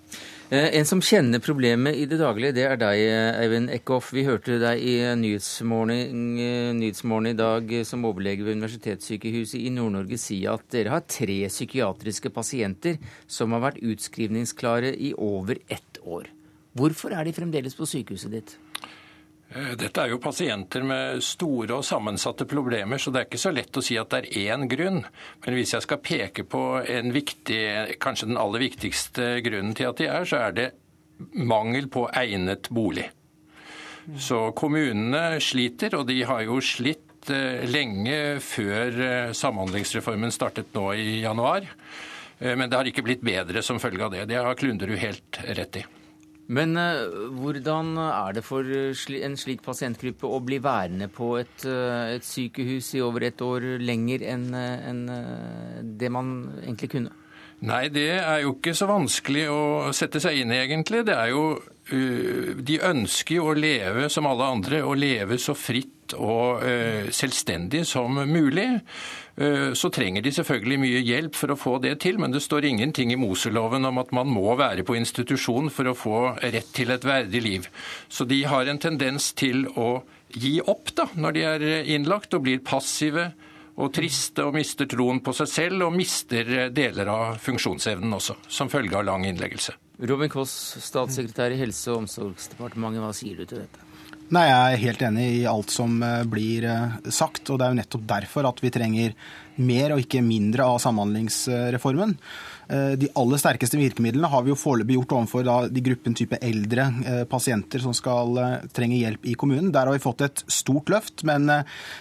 Eh, 0.54 0.76
en 0.78 0.86
som 0.86 1.00
kjenner 1.02 1.42
problemet 1.42 1.96
i 1.98 2.04
det 2.06 2.20
daglige, 2.22 2.54
det 2.54 2.66
er 2.68 2.78
deg, 2.78 3.00
Eivind 3.42 3.72
Eckhoff. 3.74 4.12
Vi 4.14 4.22
hørte 4.28 4.60
deg 4.62 4.84
i 4.86 4.92
Nyhetsmorgen, 5.18 6.20
eh, 6.38 6.68
Nyhetsmorgen 6.78 7.32
i 7.32 7.40
dag 7.40 7.72
som 7.90 8.06
overlege 8.06 8.46
ved 8.46 8.60
Universitetssykehuset 8.60 9.58
i 9.58 9.72
Nord-Norge 9.74 10.20
si 10.22 10.44
at 10.46 10.68
dere 10.70 10.94
har 10.94 11.08
tre 11.10 11.40
psykiatriske 11.50 12.30
pasienter 12.30 13.00
som 13.26 13.50
har 13.52 13.64
vært 13.66 13.82
utskrivningsklare 13.82 14.94
i 14.94 15.16
over 15.18 15.58
ett 15.74 15.98
år. 16.06 16.30
Hvorfor 16.78 17.18
er 17.18 17.26
de 17.26 17.34
fremdeles 17.34 17.74
på 17.74 17.90
sykehuset 17.90 18.38
ditt? 18.38 18.58
Eh, 19.54 19.74
dette 19.78 20.02
er 20.02 20.14
jo 20.14 20.22
pasienter 20.22 20.86
med 20.88 21.22
store 21.26 21.78
og 21.78 21.86
sammensatte 21.86 22.48
problemer, 22.50 22.98
så 22.98 23.14
det 23.14 23.22
er 23.22 23.28
ikke 23.28 23.42
så 23.44 23.54
lett 23.54 23.78
å 23.78 23.84
si 23.86 23.98
at 24.02 24.14
det 24.14 24.22
er 24.24 24.54
én 24.56 24.68
grunn. 24.70 25.02
Men 25.46 25.58
hvis 25.58 25.76
jeg 25.76 25.86
skal 25.86 26.02
peke 26.02 26.46
på 26.50 26.64
viktig, 27.14 27.64
kanskje 28.02 28.32
den 28.32 28.42
aller 28.42 28.64
viktigste 28.66 29.36
grunnen 29.46 29.76
til 29.78 29.92
at 29.92 30.02
de 30.02 30.10
er, 30.10 30.30
så 30.30 30.42
er 30.48 30.58
det 30.58 30.70
mangel 31.38 31.90
på 31.94 32.08
egnet 32.10 32.72
bolig. 32.74 33.10
Så 34.20 34.50
kommunene 34.58 35.40
sliter, 35.40 35.94
og 35.96 36.10
de 36.10 36.18
har 36.28 36.42
jo 36.44 36.58
slitt 36.60 37.30
eh, 37.32 37.64
lenge 37.70 38.40
før 38.44 39.04
eh, 39.06 39.36
Samhandlingsreformen 39.38 40.34
startet 40.34 40.74
nå 40.76 40.90
i 40.98 41.22
januar. 41.22 41.70
Men 42.44 42.68
det 42.68 42.76
har 42.76 42.88
ikke 42.90 43.06
blitt 43.06 43.22
bedre 43.24 43.62
som 43.64 43.78
følge 43.80 44.04
av 44.04 44.12
det. 44.12 44.26
Det 44.28 44.42
har 44.42 44.58
Klunderud 44.60 44.98
helt 45.00 45.38
rett 45.56 45.78
i. 45.80 45.84
Men 46.52 46.76
hvordan 47.40 47.94
er 48.04 48.34
det 48.36 48.44
for 48.44 48.68
en 48.68 49.38
slik 49.40 49.62
pasientgruppe 49.64 50.28
å 50.28 50.42
bli 50.44 50.58
værende 50.64 51.08
på 51.08 51.38
et, 51.40 51.64
et 51.64 52.26
sykehus 52.28 52.90
i 52.98 53.04
over 53.06 53.30
et 53.30 53.44
år 53.46 53.78
lenger 53.80 54.26
enn 54.34 54.50
en 54.54 55.04
det 56.00 56.12
man 56.12 56.34
egentlig 56.66 56.92
kunne? 56.98 57.14
Nei, 57.64 57.88
det 57.88 58.10
er 58.18 58.42
jo 58.44 58.58
ikke 58.58 58.74
så 58.76 58.90
vanskelig 58.90 59.46
å 59.48 59.92
sette 59.96 60.20
seg 60.20 60.42
inn 60.42 60.52
i, 60.52 60.60
egentlig. 60.66 61.06
Det 61.08 61.16
er 61.16 61.32
jo 61.32 61.46
De 62.64 62.80
ønsker 62.92 63.38
jo 63.38 63.50
å 63.52 63.56
leve 63.56 64.10
som 64.12 64.28
alle 64.28 64.50
andre, 64.58 64.84
og 64.84 65.00
leve 65.00 65.40
så 65.40 65.56
fritt 65.56 66.03
og 66.14 66.64
uh, 66.64 67.10
selvstendig 67.14 67.84
som 67.90 68.18
mulig. 68.30 68.68
Uh, 69.38 69.74
så 69.78 69.92
trenger 69.94 70.26
de 70.26 70.34
selvfølgelig 70.36 70.80
mye 70.84 71.04
hjelp 71.04 71.38
for 71.38 71.54
å 71.54 71.60
få 71.60 71.78
det 71.84 71.96
til, 72.06 72.20
men 72.22 72.34
det 72.36 72.44
står 72.46 72.70
ingenting 72.70 73.14
i 73.14 73.20
Moseloven 73.20 73.90
om 73.90 74.02
at 74.02 74.14
man 74.16 74.32
må 74.32 74.56
være 74.60 74.86
på 74.88 74.98
institusjon 75.00 75.72
for 75.74 75.92
å 75.92 75.98
få 75.98 76.20
rett 76.42 76.74
til 76.76 76.94
et 76.94 77.08
verdig 77.08 77.44
liv. 77.46 77.70
Så 78.10 78.28
de 78.30 78.44
har 78.50 78.70
en 78.70 78.82
tendens 78.82 79.32
til 79.38 79.66
å 79.74 80.04
gi 80.34 80.58
opp 80.62 80.94
da, 80.98 81.08
når 81.14 81.36
de 81.36 81.48
er 81.50 81.66
innlagt 81.94 82.34
og 82.34 82.46
blir 82.48 82.64
passive 82.66 83.32
og 83.74 83.90
triste 83.94 84.44
og 84.46 84.54
mister 84.54 84.90
troen 84.90 85.22
på 85.26 85.34
seg 85.34 85.50
selv 85.50 85.88
og 85.88 85.96
mister 85.96 86.70
deler 86.74 87.10
av 87.10 87.40
funksjonsevnen 87.42 88.14
også, 88.20 88.38
som 88.48 88.70
følge 88.70 89.00
av 89.00 89.08
lang 89.08 89.26
innleggelse. 89.30 89.74
Robin 90.10 90.30
Koss, 90.30 90.54
statssekretær 90.84 91.54
i 91.54 91.60
Helse- 91.62 91.94
og 91.94 92.04
omsorgsdepartementet, 92.04 93.02
hva 93.02 93.14
sier 93.16 93.40
du 93.40 93.46
til 93.46 93.64
dette? 93.64 93.93
Nei, 94.32 94.46
Jeg 94.48 94.76
er 94.76 94.82
helt 94.86 95.04
enig 95.04 95.26
i 95.42 95.44
alt 95.50 95.74
som 95.74 95.98
eh, 96.04 96.24
blir 96.30 96.66
eh, 96.70 96.96
sagt. 97.12 97.50
og 97.50 97.60
Det 97.60 97.66
er 97.66 97.74
jo 97.74 97.80
nettopp 97.82 98.06
derfor 98.08 98.48
at 98.48 98.62
vi 98.64 98.72
trenger 98.74 99.16
mer 99.62 99.94
og 99.94 100.02
ikke 100.02 100.24
mindre 100.26 100.66
av 100.66 100.80
Samhandlingsreformen. 100.82 102.16
Eh, 102.72 102.94
de 102.98 103.10
aller 103.20 103.42
sterkeste 103.42 103.78
virkemidlene 103.78 104.30
har 104.32 104.46
vi 104.46 104.54
jo 104.54 104.58
foreløpig 104.58 104.96
gjort 104.96 105.16
overfor 105.18 105.46
da, 105.46 105.58
de 105.68 105.84
gruppen 105.86 106.16
type 106.18 106.40
eldre 106.40 106.88
pasienter 107.30 107.84
som 107.84 107.94
skal 107.94 108.40
trenge 108.74 109.02
hjelp 109.02 109.28
i 109.28 109.36
kommunen. 109.38 109.74
Der 109.76 109.92
har 109.92 109.98
vi 109.98 110.06
fått 110.06 110.24
et 110.26 110.46
stort 110.48 110.90
løft, 110.94 111.26
men 111.28 111.52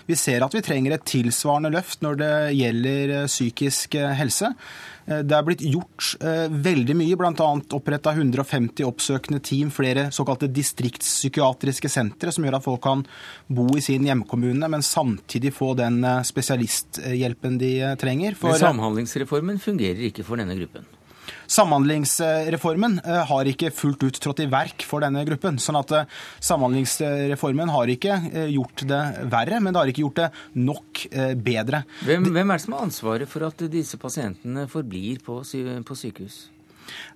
vi 0.06 0.16
ser 0.16 0.46
at 0.46 0.54
vi 0.54 0.64
trenger 0.64 0.96
et 0.96 1.06
tilsvarende 1.08 1.74
løft 1.74 2.06
når 2.06 2.22
det 2.22 2.32
gjelder 2.60 3.14
psykisk 3.26 3.98
helse. 4.22 4.54
Det 5.06 5.34
er 5.34 5.44
blitt 5.46 5.64
gjort 5.66 6.12
veldig 6.22 6.94
mye, 6.98 7.16
bl.a. 7.18 7.48
oppretta 7.74 8.12
150 8.14 8.86
oppsøkende 8.86 9.40
team, 9.42 9.72
flere 9.74 10.08
såkalte 10.14 10.46
distriktspsykiatriske 10.52 11.90
sentre, 11.90 12.32
som 12.34 12.46
gjør 12.46 12.58
at 12.60 12.66
folk 12.66 12.82
kan 12.84 13.04
bo 13.50 13.66
i 13.76 13.82
sin 13.84 14.06
hjemkommune, 14.06 14.70
men 14.70 14.86
samtidig 14.86 15.54
få 15.56 15.72
den 15.78 16.00
spesialisthjelpen 16.26 17.58
de 17.60 17.74
trenger. 18.00 18.38
For, 18.38 18.54
men 18.54 18.62
Samhandlingsreformen 18.62 19.62
fungerer 19.62 20.06
ikke 20.12 20.26
for 20.26 20.40
denne 20.40 20.56
gruppen? 20.60 20.86
Samhandlingsreformen 21.52 22.98
eh, 23.04 23.22
har 23.28 23.50
ikke 23.50 23.72
fullt 23.74 24.06
ut 24.06 24.20
trådt 24.24 24.42
i 24.44 24.48
verk 24.52 24.84
for 24.88 25.04
denne 25.04 25.24
gruppen. 25.28 25.58
sånn 25.60 25.78
at 25.80 25.94
eh, 25.98 26.20
Samhandlingsreformen 26.44 27.72
har 27.74 27.92
ikke 27.92 28.18
eh, 28.30 28.48
gjort 28.54 28.84
det 28.88 29.02
verre, 29.32 29.60
men 29.60 29.74
det 29.74 29.82
har 29.82 29.92
ikke 29.92 30.06
gjort 30.06 30.22
det 30.22 30.30
nok 30.62 31.04
bedre. 31.42 31.82
Hvem, 32.06 32.30
hvem 32.34 32.52
er 32.52 32.58
det 32.58 32.64
som 32.64 32.76
har 32.76 32.86
ansvaret 32.86 33.30
for 33.30 33.46
at 33.48 33.64
disse 33.72 33.98
pasientene 34.00 34.66
forblir 34.70 35.20
på, 35.24 35.40
på 35.42 35.98
sykehus? 35.98 36.42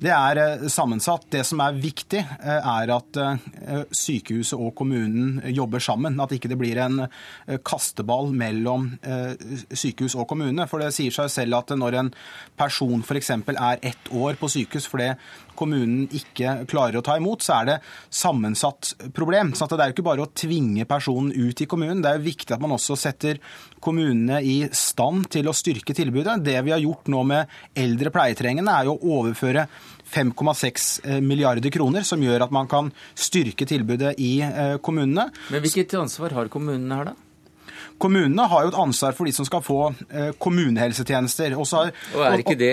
Det 0.02 0.12
er 0.12 0.40
eh, 0.40 0.66
sammensatt. 0.72 1.26
Det 1.32 1.42
som 1.46 1.60
er 1.64 1.78
viktig, 1.80 2.20
eh, 2.22 2.68
er 2.72 2.92
at 2.94 3.20
eh, 3.20 3.84
sykehuset 3.90 4.58
og 4.58 4.74
kommunen 4.78 5.40
jobber 5.54 5.82
sammen. 5.82 6.18
At 6.22 6.34
ikke 6.36 6.50
det 6.52 6.58
blir 6.60 6.80
en 6.82 7.06
kasteball 7.66 8.32
mellom 8.36 8.88
sykehus 9.70 10.16
og 10.18 10.26
kommune. 10.30 10.66
For 10.70 10.82
det 10.82 10.92
sier 10.96 11.14
seg 11.14 11.30
selv 11.32 11.58
at 11.60 11.72
når 11.78 11.98
en 12.00 12.12
person 12.58 13.04
f.eks. 13.04 13.32
er 13.36 13.82
ett 13.82 14.12
år 14.12 14.38
på 14.40 14.50
sykehus 14.52 14.88
fordi 14.90 15.12
kommunen 15.58 16.06
ikke 16.14 16.58
klarer 16.70 17.00
å 17.00 17.04
ta 17.04 17.16
imot, 17.18 17.44
så 17.44 17.60
er 17.60 17.70
det 17.70 17.76
sammensatt 18.12 18.94
problem. 19.16 19.54
Så 19.56 19.68
det 19.72 19.80
er 19.80 19.90
jo 19.90 19.96
ikke 19.96 20.06
bare 20.06 20.26
å 20.26 20.30
tvinge 20.36 20.86
personen 20.88 21.32
ut 21.34 21.60
i 21.62 21.68
kommunen. 21.70 22.02
Det 22.04 22.12
er 22.12 22.20
jo 22.20 22.28
viktig 22.28 22.56
at 22.56 22.62
man 22.62 22.76
også 22.76 22.98
setter 23.00 23.40
kommunene 23.82 24.40
i 24.44 24.56
stand 24.74 25.28
til 25.32 25.50
å 25.50 25.56
styrke 25.56 25.96
tilbudet. 25.96 26.38
Det 26.46 26.56
vi 26.66 26.74
har 26.74 26.82
gjort 26.82 27.10
nå 27.12 27.22
med 27.28 27.58
eldre 27.76 28.12
pleietrengende, 28.14 28.72
er 28.72 28.90
jo 28.90 28.96
å 28.96 29.20
overføre 29.20 29.66
5,6 30.06 30.88
eh, 31.04 31.20
milliarder 31.20 31.72
kroner, 31.74 32.06
som 32.06 32.22
gjør 32.22 32.46
at 32.46 32.54
man 32.54 32.70
kan 32.70 32.92
styrke 33.18 33.66
tilbudet 33.68 34.14
i 34.22 34.38
eh, 34.46 34.76
kommunene. 34.78 35.30
Men 35.50 35.64
hvilket 35.64 35.96
ansvar 35.98 36.36
har 36.36 36.52
kommunene 36.52 37.00
her, 37.00 37.12
da? 37.12 37.25
Kommunene 38.02 38.46
har 38.50 38.64
jo 38.64 38.72
et 38.72 38.78
ansvar 38.80 39.14
for 39.16 39.28
de 39.28 39.32
som 39.32 39.46
skal 39.48 39.62
få 39.64 39.80
eh, 40.10 40.30
kommunehelsetjenester. 40.42 41.56
Og, 41.56 41.68
har, 41.72 41.92
og 42.14 42.24
er 42.28 42.42
ikke 42.42 42.58
det 42.60 42.72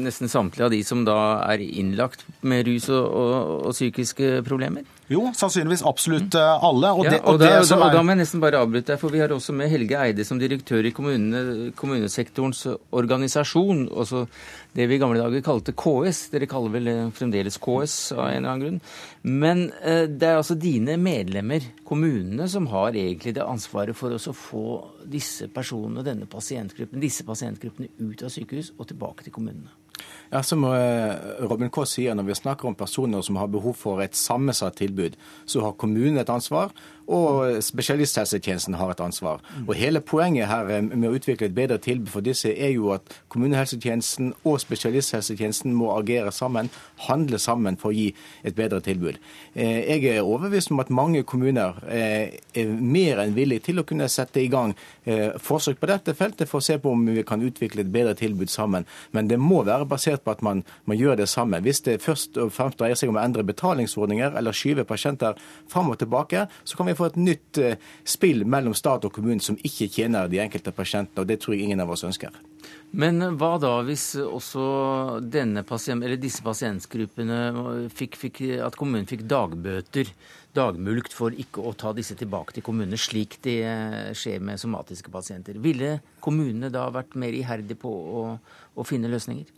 nesten 0.00 0.30
samtlige 0.32 0.68
av 0.68 0.72
de 0.72 0.80
som 0.86 1.04
da 1.06 1.18
er 1.50 1.64
innlagt 1.64 2.24
med 2.40 2.64
rus 2.68 2.88
og, 2.92 3.04
og, 3.04 3.34
og 3.68 3.76
psykiske 3.76 4.38
problemer? 4.46 4.86
Jo, 5.12 5.26
sannsynligvis 5.36 5.82
absolutt 5.84 6.36
eh, 6.38 6.64
alle. 6.64 6.90
Og, 6.96 7.04
ja, 7.04 7.12
det, 7.12 7.18
og, 7.28 7.36
det, 7.40 7.50
da, 7.52 7.58
er... 7.76 7.92
da, 7.92 8.00
må 8.00 8.14
jeg 8.14 8.20
nesten 8.22 8.40
bare 8.40 8.62
avbryte 8.64 8.94
deg, 8.94 9.00
for 9.02 9.12
vi 9.12 9.20
har 9.20 9.34
også 9.34 9.52
med 9.56 9.68
Helge 9.68 9.98
Eide 10.00 10.24
som 10.24 10.40
direktør 10.40 10.88
i 10.88 10.94
kommunene, 10.96 11.72
kommunesektorens 11.76 12.62
organisasjon. 12.94 13.84
Også 13.92 14.24
det 14.72 14.88
vi 14.88 14.96
i 14.96 15.02
gamle 15.02 15.20
dager 15.20 15.44
kalte 15.44 15.76
KS. 15.76 16.22
Dere 16.32 16.48
kaller 16.48 16.72
vel 16.78 16.90
fremdeles 17.16 17.60
KS 17.60 17.98
av 18.16 18.30
en 18.30 18.38
eller 18.38 18.54
annen 18.54 18.64
grunn. 18.64 18.80
Men 19.28 19.66
eh, 19.82 20.06
det 20.08 20.30
er 20.30 20.40
altså 20.40 20.56
dine 20.56 20.96
medlemmer, 21.00 21.68
kommunene, 21.84 22.48
som 22.48 22.70
har 22.72 22.96
egentlig 22.96 23.36
det 23.36 23.44
ansvaret 23.44 23.96
for 23.98 24.16
å 24.16 24.36
få 24.40 24.66
disse 25.04 25.50
personene, 25.52 26.06
denne 26.06 26.28
pasientgruppen, 26.30 27.02
disse 27.02 27.28
pasientgruppene 27.28 27.92
ut 28.00 28.24
av 28.24 28.32
sykehus 28.32 28.72
og 28.78 28.88
tilbake 28.88 29.28
til 29.28 29.36
kommunene. 29.36 29.72
Ja, 30.34 30.40
som 30.42 30.64
eh, 30.66 31.12
Robin 31.46 31.70
K. 31.70 31.84
sier, 31.86 32.14
Når 32.18 32.26
vi 32.26 32.34
snakker 32.34 32.66
om 32.66 32.74
personer 32.74 33.22
som 33.22 33.36
har 33.38 33.46
behov 33.46 33.76
for 33.78 34.02
et 34.02 34.16
sammensatt 34.18 34.80
tilbud, 34.80 35.14
så 35.46 35.62
har 35.62 35.76
kommunen 35.78 36.18
et 36.18 36.32
ansvar 36.32 36.72
og 37.06 37.62
spesialisthelsetjenesten 37.62 38.74
har 38.78 38.90
et 38.90 39.00
ansvar. 39.00 39.42
Og 39.66 39.74
Hele 39.74 40.00
poenget 40.00 40.48
her 40.48 40.68
eh, 40.72 40.82
med 40.82 41.08
å 41.08 41.14
utvikle 41.18 41.48
et 41.50 41.56
bedre 41.56 41.78
tilbud 41.82 42.10
for 42.12 42.24
disse, 42.24 42.48
er 42.48 42.72
jo 42.74 42.92
at 42.94 43.12
kommunehelsetjenesten 43.32 44.32
og 44.44 44.60
spesialisthelsetjenesten 44.62 45.74
må 45.76 45.90
agere 45.98 46.32
sammen, 46.32 46.70
handle 47.08 47.38
sammen 47.38 47.76
for 47.80 47.92
å 47.92 47.96
gi 47.96 48.08
et 48.44 48.56
bedre 48.56 48.80
tilbud. 48.84 49.18
Eh, 49.54 49.84
jeg 49.84 50.14
er 50.14 50.22
overbevist 50.22 50.72
om 50.72 50.80
at 50.80 50.92
mange 50.94 51.24
kommuner 51.28 51.80
eh, 51.88 52.40
er 52.54 52.72
mer 52.80 53.20
enn 53.24 53.36
villige 53.36 53.66
til 53.68 53.82
å 53.82 53.86
kunne 53.88 54.08
sette 54.08 54.40
i 54.40 54.48
gang 54.48 54.74
forsøk 55.40 55.76
på 55.80 55.88
dette 55.88 56.14
feltet 56.16 56.48
for 56.48 56.62
å 56.62 56.64
se 56.64 56.76
på 56.80 56.90
om 56.94 57.02
vi 57.06 57.22
kan 57.26 57.42
utvikle 57.44 57.82
et 57.84 57.90
bedre 57.92 58.14
tilbud 58.16 58.48
sammen. 58.48 58.86
Men 59.12 59.28
det 59.28 59.36
må 59.40 59.60
være 59.66 59.86
basert 59.88 60.24
på 60.24 60.32
at 60.32 60.42
man, 60.44 60.62
man 60.88 60.96
gjør 60.96 61.18
det 61.20 61.26
sammen. 61.28 61.62
Hvis 61.64 61.82
det 61.84 61.98
først 62.02 62.38
og 62.40 62.52
fremst 62.54 62.80
dreier 62.80 62.96
seg 62.98 63.12
om 63.12 63.18
å 63.18 63.22
endre 63.22 63.44
betalingsordninger 63.46 64.38
eller 64.38 64.56
skyve 64.56 64.86
pasienter 64.88 65.36
fram 65.70 65.92
og 65.92 65.98
tilbake, 66.00 66.46
så 66.64 66.78
kan 66.78 66.88
vi 66.88 66.93
få 66.98 67.08
et 67.10 67.18
nytt 67.20 67.60
eh, 67.62 67.76
spill 68.04 68.44
mellom 68.48 68.74
stat 68.76 69.06
og 69.06 69.14
kommune 69.14 69.42
som 69.44 69.56
ikke 69.56 69.88
tjener 69.92 70.30
de 70.30 70.40
enkelte 70.42 70.72
pasientene. 70.74 71.22
og 71.22 71.28
Det 71.28 71.40
tror 71.42 71.54
jeg 71.54 71.68
ingen 71.68 71.82
av 71.84 71.92
oss 71.94 72.04
ønsker. 72.06 72.34
Men 72.94 73.18
hva 73.40 73.56
da 73.58 73.72
hvis 73.84 74.14
også 74.22 74.64
pasient, 75.66 76.06
disse 76.22 76.44
pasientgruppene 76.46 77.88
fikk, 77.90 78.16
fikk, 78.20 78.40
at 78.62 78.76
kommunen 78.78 79.08
fikk 79.10 79.26
dagbøter, 79.28 80.12
dagmulkt, 80.54 81.12
for 81.12 81.34
ikke 81.34 81.64
å 81.66 81.74
ta 81.74 81.90
disse 81.92 82.14
tilbake 82.14 82.54
til 82.54 82.62
kommunene, 82.62 82.96
slik 83.00 83.40
det 83.42 83.58
skjer 84.14 84.38
med 84.40 84.62
somatiske 84.62 85.10
pasienter? 85.10 85.58
Ville 85.58 85.98
kommunene 86.22 86.70
da 86.70 86.86
vært 86.94 87.18
mer 87.18 87.34
iherdige 87.34 87.80
på 87.82 87.90
å, 87.90 88.26
å 88.78 88.86
finne 88.86 89.10
løsninger? 89.10 89.50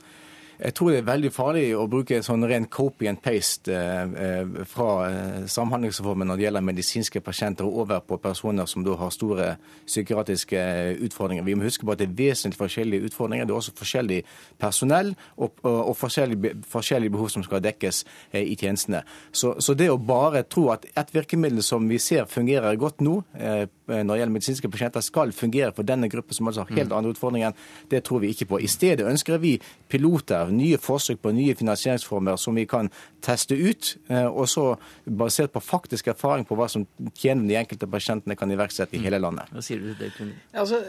Jeg 0.57 0.73
tror 0.75 0.89
det 0.91 1.01
er 1.03 1.09
veldig 1.11 1.31
farlig 1.35 1.65
å 1.77 1.85
bruke 1.91 2.23
sånn 2.25 2.47
ren 2.49 2.65
copy 2.73 3.11
and 3.11 3.21
paste 3.21 3.73
eh, 3.73 4.15
eh, 4.25 4.63
fra 4.69 4.89
eh, 5.05 5.43
Samhandlingsreformen 5.53 6.31
når 6.31 6.39
det 6.39 6.47
gjelder 6.47 6.65
medisinske 6.65 7.21
pasienter, 7.21 7.67
over 7.67 8.01
på 8.01 8.17
personer 8.23 8.69
som 8.71 8.85
da 8.87 8.95
har 8.97 9.13
store 9.13 9.49
psykiatriske 9.85 10.63
utfordringer. 11.05 11.45
Vi 11.45 11.57
må 11.59 11.67
huske 11.67 11.85
på 11.85 11.93
at 11.93 12.01
det 12.01 12.09
er 12.09 12.17
vesentlig 12.17 12.61
forskjellige 12.61 13.11
utfordringer. 13.11 13.45
Det 13.45 13.53
er 13.53 13.61
også 13.61 13.75
forskjellig 13.77 14.23
personell 14.61 15.13
og, 15.37 15.61
og, 15.61 15.81
og 15.91 15.97
forskjellige, 16.01 16.55
forskjellige, 16.73 17.13
behov 17.13 17.29
som 17.35 17.45
skal 17.45 17.61
dekkes 17.65 18.03
i 18.41 18.57
tjenestene. 18.57 19.03
Så, 19.33 19.55
så, 19.61 19.77
det 19.77 19.91
å 19.93 20.01
bare 20.01 20.47
tro 20.49 20.71
at 20.73 20.89
et 20.97 21.13
virkemiddel 21.15 21.65
som 21.65 21.85
vi 21.89 22.01
ser 22.03 22.25
fungerer 22.31 22.79
godt 22.81 23.03
nå, 23.05 23.19
når 23.37 24.03
det 24.09 24.19
gjelder 24.19 24.35
medisinske 24.35 24.71
pasienter, 24.73 25.05
skal 25.05 25.33
fungere 25.37 25.73
for 25.77 25.87
denne 25.87 26.09
gruppen 26.11 26.37
som 26.37 26.49
altså 26.49 26.65
har 26.65 26.73
helt 26.81 26.91
mm. 26.91 26.97
andre 26.97 27.13
utfordringer, 27.15 27.57
det 27.93 28.03
tror 28.07 28.25
vi 28.25 28.33
ikke 28.35 28.49
på. 28.51 28.61
I 28.63 28.71
stedet 28.71 29.07
ønsker 29.07 29.41
vi 29.43 29.57
piloter 29.93 30.46
ideer, 30.47 30.57
nye 30.57 30.79
forsøk 30.81 31.21
på 31.23 31.33
nye 31.35 31.55
finansieringsformer 31.59 32.39
som 32.41 32.57
vi 32.57 32.67
kan 32.69 32.91
teste 33.25 33.57
ut. 33.57 33.93
Og 34.31 34.47
så 34.49 34.65
basert 35.07 35.53
på 35.55 35.63
faktisk 35.65 36.09
erfaring 36.13 36.47
på 36.47 36.57
hva 36.59 36.69
som 36.71 36.87
tjener 37.15 37.47
de 37.49 37.59
enkelte 37.59 37.89
pasientene, 37.91 38.37
kan 38.37 38.51
iverksette 38.51 38.97
i 38.97 39.03
hele 39.05 39.21
landet. 39.23 39.51
Hva 39.53 39.65
sier 39.65 39.83
du 39.83 39.91
til 39.93 40.01
det, 40.05 40.13
Kunne? 40.17 40.35
Altså, 40.55 40.81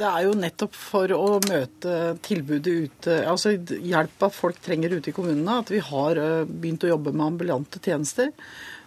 det 0.00 0.08
er 0.10 0.26
jo 0.26 0.34
nettopp 0.38 0.74
for 0.76 1.14
å 1.16 1.40
møte 1.48 1.96
tilbudet 2.26 2.90
ute, 2.90 3.20
altså 3.28 3.54
hjelpa 3.58 4.30
folk 4.32 4.60
trenger 4.64 4.96
ute 4.96 5.10
i 5.10 5.16
kommunene, 5.16 5.60
at 5.64 5.72
vi 5.72 5.80
har 5.84 6.20
begynt 6.46 6.86
å 6.86 6.92
jobbe 6.94 7.14
med 7.14 7.26
ambulante 7.32 7.82
tjenester. 7.82 8.30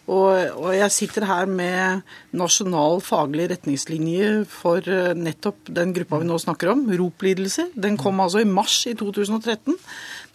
Og, 0.04 0.36
og, 0.60 0.74
jeg 0.76 0.92
sitter 0.92 1.24
her 1.30 1.48
med 1.48 2.02
nasjonal 2.36 3.00
faglig 3.06 3.46
retningslinje 3.54 4.44
for 4.52 4.84
eh, 4.84 5.13
nettopp 5.16 5.70
den 5.72 5.94
gruppa 5.96 6.20
vi 6.20 6.28
nå 6.28 6.39
snakker 6.44 6.74
om, 6.74 6.82
ROP-lidelser. 6.92 7.70
Den 7.80 7.96
kom 8.02 8.20
altså 8.20 8.42
i 8.44 8.50
mars 8.50 8.82
i 8.92 8.98
2013. 9.00 9.78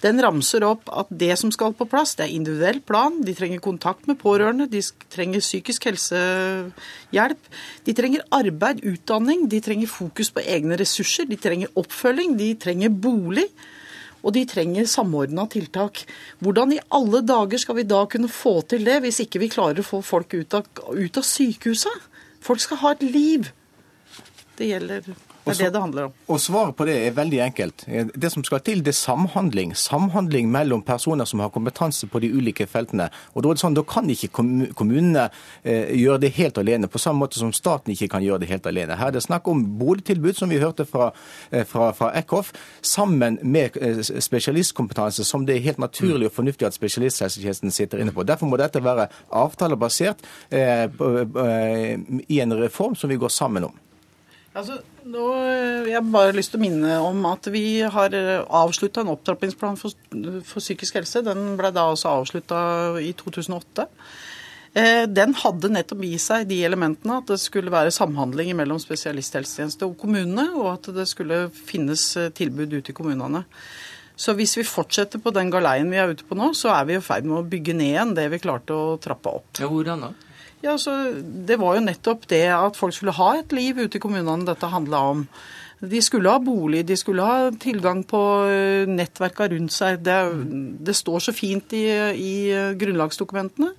Den 0.01 0.23
ramser 0.25 0.65
opp 0.65 0.89
at 0.89 1.13
det 1.13 1.35
som 1.37 1.53
skal 1.53 1.77
på 1.77 1.85
plass, 1.91 2.15
det 2.17 2.25
er 2.25 2.37
individuell 2.39 2.81
plan. 2.81 3.21
De 3.27 3.35
trenger 3.37 3.61
kontakt 3.61 4.09
med 4.09 4.17
pårørende, 4.23 4.71
de 4.73 4.81
trenger 5.13 5.45
psykisk 5.45 5.91
helsehjelp. 5.91 7.53
De 7.85 7.97
trenger 7.99 8.25
arbeid, 8.33 8.81
utdanning, 8.89 9.51
de 9.53 9.61
trenger 9.61 9.93
fokus 9.93 10.33
på 10.33 10.47
egne 10.49 10.81
ressurser, 10.81 11.29
de 11.29 11.37
trenger 11.37 11.77
oppfølging, 11.77 12.39
de 12.41 12.55
trenger 12.57 12.95
bolig 12.95 13.51
og 14.23 14.35
de 14.35 14.45
trenger 14.49 14.89
samordna 14.91 15.47
tiltak. 15.51 16.03
Hvordan 16.43 16.75
i 16.75 16.83
alle 16.95 17.23
dager 17.27 17.63
skal 17.63 17.79
vi 17.79 17.87
da 17.89 18.03
kunne 18.11 18.31
få 18.33 18.61
til 18.69 18.85
det, 18.89 19.01
hvis 19.05 19.23
ikke 19.25 19.43
vi 19.45 19.53
klarer 19.53 19.83
å 19.83 19.87
få 19.87 20.03
folk 20.05 20.35
ut 20.35 20.59
av, 20.59 20.67
ut 20.91 21.21
av 21.21 21.27
sykehuset? 21.27 22.09
Folk 22.45 22.63
skal 22.63 22.83
ha 22.83 22.95
et 22.95 23.07
liv. 23.07 23.51
Det 24.59 24.73
gjelder 24.73 25.13
det 25.49 25.61
er 25.61 25.69
det 25.69 25.75
det 25.75 25.83
handler 25.83 26.09
om. 26.09 26.17
Og 26.29 26.41
Svaret 26.41 26.77
på 26.77 26.87
det 26.89 26.97
er 27.07 27.17
veldig 27.17 27.41
enkelt. 27.45 27.85
Det 28.15 28.31
som 28.33 28.45
skal 28.47 28.61
til, 28.65 28.83
det 28.85 28.93
er 28.95 28.99
samhandling. 28.99 29.75
Samhandling 29.77 30.51
mellom 30.53 30.83
personer 30.83 31.29
som 31.29 31.41
har 31.41 31.53
kompetanse 31.55 32.09
på 32.11 32.21
de 32.23 32.31
ulike 32.33 32.67
feltene. 32.67 33.09
Og 33.35 33.43
Da 33.43 33.51
er 33.51 33.59
det 33.59 33.63
sånn, 33.63 33.77
da 33.77 33.85
kan 33.87 34.09
ikke 34.11 34.31
kommunene 34.77 35.29
eh, 35.63 35.95
gjøre 35.97 36.23
det 36.27 36.33
helt 36.39 36.59
alene, 36.59 36.89
på 36.89 37.01
samme 37.01 37.25
måte 37.25 37.41
som 37.41 37.53
staten 37.53 37.93
ikke 37.95 38.11
kan 38.15 38.25
gjøre 38.25 38.43
det 38.45 38.51
helt 38.53 38.67
alene. 38.67 38.97
Her 38.99 39.13
er 39.13 39.17
det 39.17 39.25
snakk 39.25 39.49
om 39.49 39.65
boligtilbud, 39.79 40.35
som 40.37 40.51
vi 40.53 40.61
hørte 40.63 40.87
fra, 40.89 41.11
eh, 41.51 41.65
fra, 41.65 41.91
fra 41.93 42.13
Eckhoff, 42.19 42.53
sammen 42.83 43.39
med 43.43 43.77
eh, 43.81 44.03
spesialistkompetanse, 44.03 45.25
som 45.25 45.47
det 45.47 45.57
er 45.57 45.67
helt 45.69 45.83
naturlig 45.83 46.31
og 46.31 46.37
fornuftig 46.37 46.69
at 46.69 46.77
spesialisthelsetjenesten 46.77 47.75
sitter 47.75 48.03
inne 48.03 48.15
på. 48.15 48.27
Derfor 48.27 48.51
må 48.51 48.61
dette 48.61 48.83
være 48.85 49.09
avtalebasert 49.31 50.25
eh, 50.51 50.89
i 52.29 52.41
en 52.41 52.57
reform 52.59 52.97
som 52.97 53.11
vi 53.11 53.17
går 53.17 53.33
sammen 53.33 53.65
om. 53.65 53.75
Altså, 54.55 54.81
nå 55.13 55.27
jeg 55.89 55.97
har 55.97 56.09
bare 56.13 56.37
lyst 56.37 56.53
til 56.53 56.61
å 56.61 56.65
minne 56.65 56.97
om 57.05 57.27
at 57.31 57.49
vi 57.53 57.81
har 57.83 58.15
avslutta 58.45 59.03
en 59.03 59.13
opptrappingsplan 59.15 59.79
for, 59.81 59.95
for, 60.45 60.63
psykisk 60.63 60.99
helse. 61.01 61.25
Den 61.27 61.55
ble 61.59 61.73
da 61.75 61.89
også 61.91 62.13
avslutta 62.21 62.61
i 63.03 63.13
2008. 63.17 63.89
Eh, 64.77 65.05
den 65.09 65.33
hadde 65.41 65.71
nettopp 65.73 66.03
i 66.05 66.15
seg 66.21 66.49
de 66.51 66.61
elementene 66.67 67.19
at 67.23 67.31
det 67.33 67.39
skulle 67.41 67.73
være 67.73 67.95
samhandling 67.95 68.53
mellom 68.59 68.81
spesialisthelsetjeneste 68.83 69.87
og 69.89 69.97
kommunene, 70.01 70.51
og 70.59 70.75
at 70.75 70.91
det 70.95 71.09
skulle 71.09 71.47
finnes 71.55 72.05
eh, 72.21 72.33
tilbud 72.37 72.77
ute 72.77 72.93
i 72.93 72.97
kommunene. 72.97 73.47
Så 74.19 74.35
hvis 74.35 74.57
vi 74.59 74.67
fortsetter 74.67 75.23
på 75.23 75.33
den 75.35 75.51
galeien 75.55 75.91
vi 75.91 76.01
er 76.01 76.11
ute 76.11 76.27
på 76.27 76.37
nå, 76.37 76.51
så 76.59 76.73
er 76.75 76.89
vi 76.89 76.97
i 76.99 77.03
ferd 77.03 77.27
med 77.29 77.39
å 77.39 77.47
bygge 77.49 77.77
ned 77.79 77.93
igjen 77.93 78.17
det 78.19 78.27
vi 78.35 78.43
klarte 78.43 78.75
å 78.75 78.97
trappe 79.03 79.31
opp. 79.41 79.53
Ja, 79.63 79.71
Hvordan 79.71 80.09
da? 80.09 80.11
Ja, 80.65 80.79
så 80.79 80.95
Det 81.23 81.59
var 81.61 81.79
jo 81.79 81.87
nettopp 81.87 82.27
det 82.31 82.47
at 82.55 82.77
folk 82.77 82.97
skulle 82.97 83.17
ha 83.17 83.37
et 83.39 83.55
liv 83.55 83.79
ute 83.79 83.99
i 83.99 84.03
kommunene 84.03 84.47
dette 84.49 84.73
handla 84.73 85.05
om. 85.13 85.25
De 85.79 86.01
skulle 86.03 86.31
ha 86.31 86.41
bolig, 86.43 86.83
de 86.89 86.97
skulle 86.99 87.23
ha 87.23 87.53
tilgang 87.55 88.03
på 88.03 88.21
eh, 88.51 88.89
nettverka 88.91 89.47
rundt 89.53 89.71
seg. 89.71 90.01
Det, 90.03 90.17
det 90.83 90.97
står 90.99 91.29
så 91.29 91.35
fint 91.35 91.71
i, 91.79 91.85
i, 92.19 92.35
grunnlagsdokumentene 92.81 93.71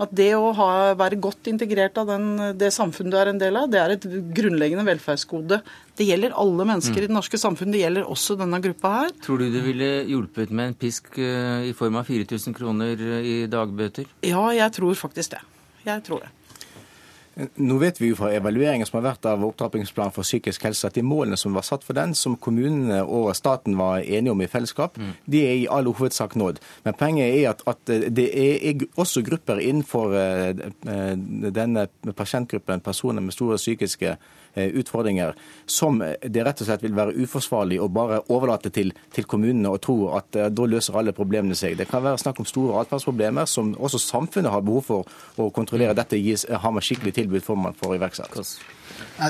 at 0.00 0.12
det 0.16 0.30
å 0.32 0.52
ha, 0.56 0.68
være 0.96 1.18
godt 1.20 1.50
integrert 1.50 1.98
av 2.00 2.08
den, 2.08 2.54
det 2.56 2.70
samfunnet 2.72 3.12
du 3.12 3.18
er 3.20 3.32
en 3.34 3.42
del 3.42 3.58
av, 3.58 3.66
det 3.68 3.80
er 3.82 3.96
et 3.98 4.06
grunnleggende 4.32 4.86
velferdsgode. 4.86 5.58
Det 5.98 6.06
gjelder 6.06 6.38
alle 6.40 6.64
mennesker 6.70 6.96
mm. 6.96 7.02
i 7.02 7.10
det 7.10 7.16
norske 7.18 7.40
samfunnet, 7.42 7.76
det 7.76 7.82
gjelder 7.82 8.08
også 8.14 8.38
denne 8.40 8.62
gruppa 8.64 8.94
her. 8.94 9.12
Tror 9.26 9.42
du 9.42 9.50
det 9.52 9.66
ville 9.66 9.90
hjulpet 10.08 10.54
med 10.54 10.70
en 10.70 10.80
pisk 10.86 11.18
eh, 11.20 11.68
i 11.68 11.76
form 11.76 12.00
av 12.00 12.08
4000 12.08 12.56
kroner 12.56 13.06
i 13.20 13.36
dagbøter? 13.50 14.08
Ja, 14.24 14.46
jeg 14.56 14.78
tror 14.78 14.96
faktisk 15.02 15.34
det. 15.36 15.44
Jeg 15.86 16.04
tror 16.06 16.26
det. 16.26 16.34
Nå 17.56 17.76
vet 17.80 18.00
vi 18.00 18.10
jo 18.10 18.16
fra 18.18 18.32
evalueringen 18.34 18.88
som 18.88 18.98
har 18.98 19.12
vært 19.12 19.26
av 19.30 19.44
opptrappingsplanen 19.46 20.12
for 20.12 20.26
psykisk 20.26 20.64
helse, 20.66 20.88
at 20.88 20.96
de 20.98 21.04
målene 21.06 21.38
som 21.40 21.54
var 21.56 21.64
satt 21.64 21.84
for 21.86 21.96
den, 21.96 22.12
som 22.18 22.34
kommunene 22.36 23.00
og 23.04 23.30
staten 23.38 23.78
var 23.78 24.02
enige 24.02 24.34
om 24.34 24.42
i 24.42 24.48
fellesskap, 24.50 24.98
mm. 24.98 25.12
de 25.30 25.44
er 25.46 25.54
i 25.62 25.68
all 25.70 25.88
hovedsak 25.88 26.34
nådd. 26.40 26.60
Men 26.84 26.98
poenget 27.00 27.30
er 27.30 27.52
at, 27.52 27.62
at, 27.70 27.94
det 28.18 28.26
er 28.34 28.84
også 29.00 29.22
grupper 29.26 29.62
innenfor 29.62 30.16
eh, 30.18 30.66
eh, 30.90 31.14
denne 31.54 31.86
pasientgruppen, 32.18 32.82
personer 32.84 33.24
med 33.24 33.36
store 33.36 33.60
psykiske 33.60 34.16
utfordringer 34.54 35.36
som 35.70 36.00
det 36.00 36.44
rett 36.44 36.60
og 36.62 36.66
slett 36.66 36.82
vil 36.82 36.96
være 36.96 37.14
uforsvarlig 37.22 37.78
å 37.80 37.88
bare 37.92 38.20
overlate 38.34 38.72
til, 38.74 38.92
til 39.14 39.28
kommunene 39.30 39.70
og 39.70 39.80
tro 39.84 39.96
at 40.18 40.38
uh, 40.38 40.48
da 40.50 40.66
løser 40.66 40.98
alle 40.98 41.14
problemene 41.16 41.56
seg. 41.58 41.78
Det 41.78 41.88
kan 41.90 42.02
være 42.04 42.20
snakk 42.22 42.42
om 42.42 42.48
store 42.48 42.82
atferdsproblemer 42.82 43.48
som 43.50 43.72
også 43.78 44.02
samfunnet 44.02 44.52
har 44.52 44.66
behov 44.66 44.86
for 44.88 45.40
å 45.40 45.50
kontrollere. 45.54 45.96
Dette 45.98 46.18
gis, 46.18 46.46
har 46.50 46.74
man 46.74 46.84
skikkelig 46.84 47.14
tilbud 47.20 47.46
for 47.46 47.60
man 47.60 47.78
får 47.78 47.96
iverksatt. 48.00 48.38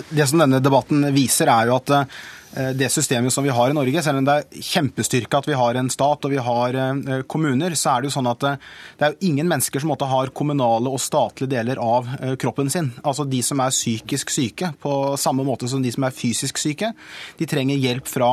Det 0.09 0.27
som 0.27 0.41
denne 0.41 0.63
debatten 0.63 1.11
viser, 1.15 1.51
er 1.53 1.71
jo 1.71 1.79
at 1.79 1.95
Eh, 2.01 2.40
det 2.75 2.89
systemet 2.91 3.33
som 3.33 3.45
vi 3.45 3.53
har 3.55 3.71
i 3.71 3.75
Norge. 3.77 4.03
Selv 4.03 4.19
om 4.21 4.27
det 4.27 4.35
er 4.35 4.65
kjempestyrke 4.71 5.39
at 5.39 5.49
vi 5.49 5.57
har 5.59 5.79
en 5.79 5.91
stat 5.93 6.27
og 6.27 6.33
vi 6.33 6.41
har 6.43 6.77
eh, 6.77 7.23
kommuner, 7.31 7.77
så 7.79 7.93
er 7.93 8.03
det 8.03 8.11
jo 8.11 8.15
sånn 8.17 8.31
at 8.31 8.47
eh, 8.49 8.71
det 8.99 9.07
er 9.07 9.15
jo 9.15 9.31
ingen 9.31 9.51
mennesker 9.51 9.83
som 9.83 9.93
har 9.95 10.33
kommunale 10.35 10.91
og 10.91 11.03
statlige 11.03 11.53
deler 11.53 11.79
av 11.83 12.09
kroppen 12.41 12.71
sin. 12.73 12.91
Altså 13.05 13.27
de 13.29 13.43
som 13.45 13.61
er 13.63 13.75
psykisk 13.75 14.33
syke, 14.35 14.73
på 14.83 14.95
samme 15.21 15.45
måte 15.47 15.69
som 15.71 15.83
de 15.83 15.93
som 15.95 16.07
er 16.07 16.15
fysisk 16.15 16.59
syke. 16.59 16.93
De 17.39 17.49
trenger 17.51 17.79
hjelp 17.81 18.09
fra 18.09 18.31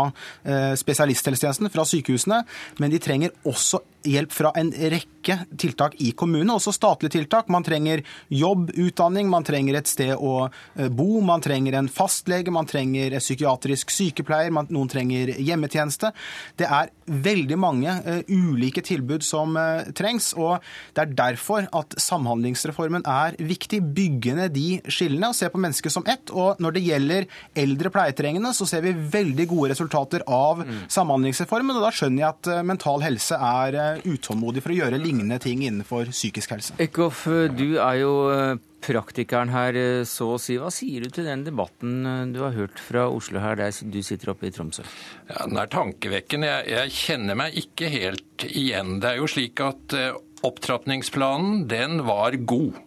spesialisthelsetjenesten, 0.78 1.70
fra 1.74 1.86
sykehusene, 1.88 2.42
men 2.82 2.94
de 2.94 3.02
trenger 3.04 3.34
også 3.48 3.82
hjelp 4.08 4.34
fra 4.34 4.52
en 4.58 4.72
rekke 4.72 5.40
tiltak 5.60 5.98
i 6.04 6.14
kommunene, 6.18 6.56
også 6.56 6.74
statlige 6.76 7.18
tiltak. 7.18 7.50
Man 7.52 7.66
trenger 7.66 8.04
jobb, 8.32 8.72
utdanning, 8.80 9.30
man 9.32 9.46
trenger 9.48 9.80
et 9.80 9.90
sted 9.90 10.14
å 10.16 10.48
eh, 10.48 10.88
bo, 10.88 11.20
man 11.26 11.44
trenger 11.44 11.78
en 11.78 11.90
fastlege, 11.92 12.54
man 12.54 12.70
trenger 12.70 13.18
en 13.18 13.24
psykiatrisk 13.24 13.92
sykepleier, 13.94 14.54
man, 14.56 14.70
noen 14.74 14.92
trenger 14.92 15.34
hjemmetjeneste. 15.36 16.14
Det 16.60 16.68
er 16.68 16.92
veldig 17.08 17.58
mange 17.60 17.94
uh, 18.04 18.20
ulike 18.28 18.82
tilbud 18.84 19.24
som 19.24 19.56
uh, 19.56 19.88
trengs, 19.96 20.34
og 20.36 20.64
det 20.96 21.04
er 21.04 21.14
derfor 21.18 21.68
at 21.76 21.96
Samhandlingsreformen 22.02 23.06
er 23.08 23.38
viktig. 23.40 23.80
Bygge 23.98 24.36
ned 24.38 24.56
de 24.56 24.80
skillene 24.92 25.32
og 25.32 25.38
se 25.38 25.50
på 25.52 25.62
mennesket 25.62 25.94
som 25.94 26.08
ett. 26.10 26.32
Og 26.36 26.60
når 26.64 26.76
det 26.76 26.86
gjelder 26.88 27.28
eldre 27.58 27.92
pleietrengende, 27.94 28.52
så 28.56 28.68
ser 28.70 28.84
vi 28.86 28.96
veldig 28.96 29.48
gode 29.50 29.72
resultater 29.74 30.26
av 30.28 30.64
mm. 30.64 30.76
Samhandlingsreformen, 30.94 31.78
og 31.78 31.88
da 31.88 31.94
skjønner 31.96 32.24
jeg 32.24 32.30
at 32.34 32.52
uh, 32.52 32.64
mental 32.68 33.04
helse 33.06 33.38
er 33.38 33.80
utålmodig 34.06 34.64
for 34.66 34.74
å 34.74 34.78
gjøre 34.80 35.00
lignende 35.02 35.40
ting 35.42 35.64
innenfor 35.66 36.12
psykisk 36.14 36.56
helse. 36.56 36.76
Eckhoff, 36.82 37.26
du 37.58 37.78
er 37.82 38.00
jo 38.02 38.14
eh, 38.34 38.60
praktikeren 38.86 39.52
her, 39.54 39.78
eh, 39.78 40.04
så 40.08 40.34
å 40.36 40.40
si. 40.42 40.58
Hva 40.62 40.72
sier 40.74 41.06
du 41.06 41.14
til 41.14 41.28
den 41.30 41.46
debatten 41.48 42.00
eh, 42.06 42.24
du 42.34 42.42
har 42.46 42.56
hørt 42.58 42.82
fra 42.84 43.08
Oslo 43.10 43.42
her, 43.44 43.60
der 43.60 43.74
du 43.74 44.00
sitter 44.06 44.34
oppe 44.34 44.50
i 44.50 44.54
Tromsø? 44.56 44.86
Ja, 45.30 45.46
Den 45.46 45.62
er 45.62 45.72
tankevekkende. 45.74 46.52
Jeg, 46.52 46.72
jeg 46.76 46.96
kjenner 47.02 47.40
meg 47.44 47.60
ikke 47.64 47.92
helt 47.94 48.48
igjen. 48.50 48.98
Det 49.04 49.14
er 49.14 49.22
jo 49.22 49.32
slik 49.32 49.64
at 49.66 49.98
opptrappingsplanen, 50.48 51.66
den 51.72 52.04
var 52.08 52.38
god. 52.50 52.78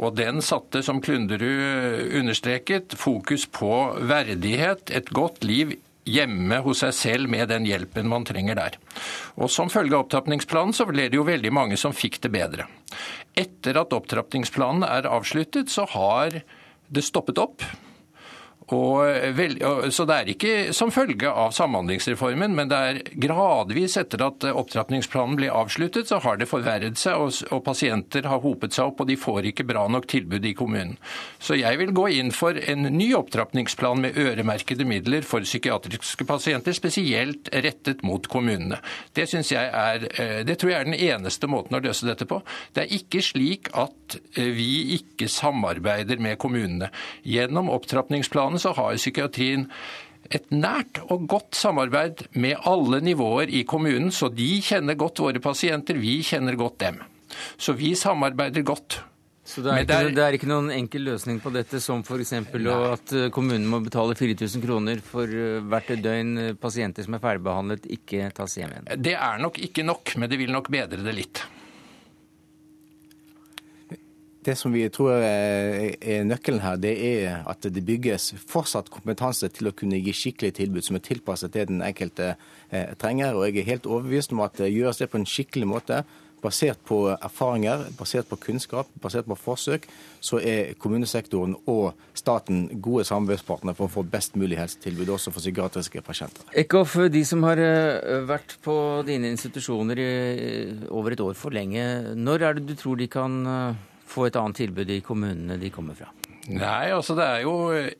Og 0.00 0.16
den 0.16 0.40
satte, 0.40 0.80
som 0.86 1.02
Klunderud 1.04 2.14
understreket, 2.16 2.94
fokus 2.96 3.44
på 3.52 3.74
verdighet, 4.08 4.88
et 4.96 5.10
godt 5.12 5.44
liv 5.44 5.74
hjemme 6.10 6.60
hos 6.64 6.82
seg 6.84 6.94
selv 6.96 7.30
med 7.32 7.50
den 7.52 7.66
hjelpen 7.68 8.08
man 8.10 8.26
trenger 8.28 8.58
der. 8.58 8.78
Og 9.38 9.50
Som 9.50 9.70
følge 9.72 9.96
av 9.96 10.06
opptrappingsplanen 10.06 10.76
så 10.76 10.86
ble 10.88 11.08
det 11.08 11.18
jo 11.18 11.26
veldig 11.28 11.52
mange 11.54 11.78
som 11.80 11.94
fikk 11.96 12.20
det 12.26 12.32
bedre. 12.34 12.66
Etter 13.38 13.78
at 13.80 13.94
opptrappingsplanen 13.94 14.86
er 14.86 15.08
avsluttet, 15.10 15.70
så 15.70 15.86
har 15.94 16.42
det 16.90 17.06
stoppet 17.06 17.38
opp. 17.38 17.64
Vel, 18.70 19.56
så 19.90 20.04
det 20.06 20.16
er 20.16 20.28
ikke 20.30 20.52
som 20.76 20.92
følge 20.94 21.30
av 21.30 21.50
Samhandlingsreformen, 21.56 22.54
men 22.54 22.70
det 22.70 22.78
er 22.78 23.00
gradvis 23.24 23.96
etter 23.98 24.22
at 24.22 24.46
opptrappingsplanen 24.46 25.38
ble 25.38 25.50
avsluttet, 25.50 26.06
så 26.10 26.20
har 26.22 26.38
det 26.38 26.48
forverret 26.50 26.98
seg, 27.00 27.18
og, 27.18 27.34
og, 27.50 27.62
pasienter 27.66 28.28
har 28.30 28.42
hopet 28.44 28.76
seg 28.76 28.92
opp, 28.92 29.02
og 29.02 29.10
de 29.10 29.16
får 29.18 29.50
ikke 29.50 29.66
bra 29.68 29.86
nok 29.90 30.06
tilbud 30.10 30.46
i 30.46 30.54
kommunen. 30.58 30.96
Så 31.42 31.58
jeg 31.58 31.80
vil 31.80 31.92
gå 31.96 32.06
inn 32.20 32.30
for 32.34 32.54
en 32.54 32.86
ny 32.94 33.10
opptrappingsplan 33.18 34.04
med 34.04 34.18
øremerkede 34.20 34.86
midler 34.86 35.26
for 35.26 35.46
psykiatriske 35.46 36.26
pasienter, 36.28 36.76
spesielt 36.76 37.50
rettet 37.50 38.04
mot 38.06 38.26
kommunene. 38.30 38.78
Det, 39.16 39.26
er, 39.50 40.06
eh, 40.14 40.40
det 40.46 40.58
tror 40.60 40.74
jeg 40.74 40.80
er 40.80 40.90
den 40.90 40.98
eneste 40.98 41.50
måten 41.50 41.78
å 41.78 41.82
løse 41.82 42.06
dette 42.06 42.28
på. 42.28 42.40
Det 42.76 42.84
er 42.84 42.96
ikke 43.00 43.24
slik 43.24 43.72
at 43.74 44.18
eh, 44.36 44.52
vi 44.54 44.70
ikke 45.00 45.30
samarbeider 45.30 46.22
med 46.22 46.38
kommunene. 46.40 46.90
Gjennom 47.26 47.72
opptrappingsplanen 47.74 48.59
så 48.60 48.74
har 48.76 49.00
psykiatrien 49.00 49.66
et 50.30 50.50
nært 50.54 51.00
og 51.10 51.26
godt 51.30 51.58
samarbeid 51.58 52.26
med 52.38 52.60
alle 52.68 53.00
nivåer 53.02 53.50
i 53.50 53.64
kommunen, 53.66 54.12
så 54.14 54.30
de 54.30 54.52
kjenner 54.62 54.98
godt 54.98 55.22
våre 55.24 55.42
pasienter, 55.42 55.98
vi 55.98 56.20
kjenner 56.26 56.58
godt 56.60 56.78
dem. 56.84 57.00
Så 57.58 57.74
vi 57.78 57.94
samarbeider 57.98 58.66
godt. 58.66 59.00
Så 59.50 59.64
det 59.64 59.72
er, 59.72 59.82
ikke, 59.82 60.14
det 60.14 60.22
er, 60.22 60.36
ikke, 60.36 60.48
noen 60.50 60.68
enkel 60.70 61.08
løsning 61.08 61.40
på 61.42 61.50
dette, 61.50 61.80
som 61.82 62.04
f.eks. 62.06 62.34
at 62.36 63.14
eh, 63.16 63.30
kommunen 63.34 63.64
må 63.66 63.80
betale 63.82 64.14
4000 64.14 64.62
kroner 64.62 65.00
for 65.02 65.26
eh, 65.26 65.58
hvert 65.72 65.90
døgn 66.04 66.36
eh, 66.38 66.50
pasienter 66.60 67.06
som 67.06 67.16
er 67.16 67.22
ferdigbehandlet, 67.24 67.88
ikke 67.96 68.28
tas 68.36 68.58
hjem 68.60 68.76
igjen? 68.76 68.90
Det 69.00 69.16
er 69.16 69.40
nok 69.42 69.58
ikke 69.64 69.86
nok, 69.88 70.14
men 70.20 70.30
det 70.30 70.38
vil 70.38 70.54
nok 70.54 70.70
bedre 70.70 71.02
det 71.02 71.16
litt. 71.16 71.42
Det 74.44 74.54
som 74.56 74.72
vi 74.72 74.86
tror 74.88 75.20
er 75.20 76.24
nøkkelen 76.24 76.62
her, 76.64 76.78
det 76.80 76.94
er 77.04 77.42
at 77.50 77.66
det 77.68 77.84
bygges 77.84 78.30
fortsatt 78.48 78.88
kompetanse 78.92 79.50
til 79.52 79.68
å 79.68 79.74
kunne 79.76 80.00
gi 80.00 80.14
skikkelig 80.16 80.54
tilbud 80.56 80.86
som 80.86 80.96
er 80.96 81.04
tilpasset 81.04 81.52
det 81.52 81.66
den 81.68 81.84
enkelte 81.84 82.32
trenger. 83.02 83.36
Og 83.36 83.50
jeg 83.50 83.60
er 83.60 83.72
helt 83.74 83.90
overbevist 83.90 84.32
om 84.32 84.40
at 84.46 84.56
det 84.62 84.72
gjøres 84.72 85.02
det 85.02 85.10
på 85.12 85.20
en 85.20 85.28
skikkelig 85.28 85.68
måte 85.68 86.00
basert 86.42 86.80
på 86.88 87.00
erfaringer, 87.12 87.86
basert 87.98 88.28
på 88.30 88.38
kunnskap, 88.40 88.88
basert 89.02 89.28
på 89.28 89.36
forsøk, 89.38 89.86
så 90.24 90.40
er 90.40 90.74
kommunesektoren 90.80 91.56
og 91.70 91.98
staten 92.16 92.66
gode 92.82 93.06
samarbeidspartnere 93.08 93.76
for 93.78 93.88
å 93.88 93.94
få 93.98 94.04
best 94.08 94.36
mulig 94.40 94.58
helsetilbud, 94.60 95.12
også 95.16 95.34
for 95.34 95.44
psykiatriske 95.44 96.02
pasienter. 96.06 96.46
Eckhoff, 96.56 96.96
de 97.12 97.24
som 97.28 97.44
har 97.48 97.60
eh, 97.60 98.24
vært 98.28 98.56
på 98.64 98.74
dine 99.08 99.32
institusjoner 99.34 100.00
i 100.00 100.10
over 100.88 101.16
et 101.16 101.24
år 101.24 101.38
for 101.38 101.54
lenge, 101.54 101.84
når 102.16 102.46
er 102.48 102.58
det 102.58 102.68
du 102.70 102.76
tror 102.78 103.00
de 103.00 103.08
kan 103.10 103.40
eh, 103.46 103.86
få 104.10 104.28
et 104.28 104.40
annet 104.40 104.64
tilbud 104.64 104.90
i 104.90 105.02
kommunene 105.06 105.58
de 105.60 105.70
kommer 105.74 105.98
fra? 105.98 106.10
Nei, 106.50 106.88
altså 106.90 107.14
det 107.14 107.24
er 107.28 107.42
jo 107.44 107.52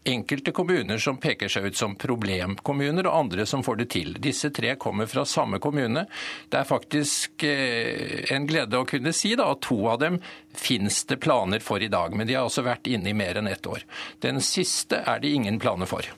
enkelte 0.08 0.52
kommuner 0.56 0.98
som 1.02 1.18
peker 1.20 1.50
seg 1.52 1.68
ut 1.70 1.76
som 1.78 1.94
problemkommuner, 2.00 3.06
og 3.06 3.18
andre 3.26 3.44
som 3.46 3.62
får 3.62 3.82
det 3.82 3.88
til. 3.92 4.14
Disse 4.22 4.50
tre 4.54 4.74
kommer 4.80 5.10
fra 5.10 5.26
samme 5.28 5.60
kommune. 5.62 6.06
Det 6.50 6.58
er 6.58 6.66
faktisk 6.66 7.44
eh, 7.46 8.24
en 8.34 8.48
glede 8.50 8.80
å 8.80 8.88
kunne 8.88 9.12
si 9.14 9.34
da, 9.38 9.50
at 9.52 9.62
to 9.68 9.78
av 9.92 10.00
dem 10.02 10.18
finnes 10.56 11.02
det 11.10 11.20
planer 11.22 11.62
for 11.62 11.84
i 11.84 11.92
dag. 11.92 12.16
Men 12.16 12.26
de 12.26 12.38
har 12.38 12.48
altså 12.48 12.64
vært 12.66 12.90
inne 12.90 13.12
i 13.12 13.16
mer 13.16 13.38
enn 13.38 13.50
ett 13.50 13.68
år. 13.70 13.84
Den 14.24 14.42
siste 14.42 15.04
er 15.04 15.22
det 15.22 15.30
ingen 15.36 15.60
planer 15.62 15.90
for. 15.90 16.08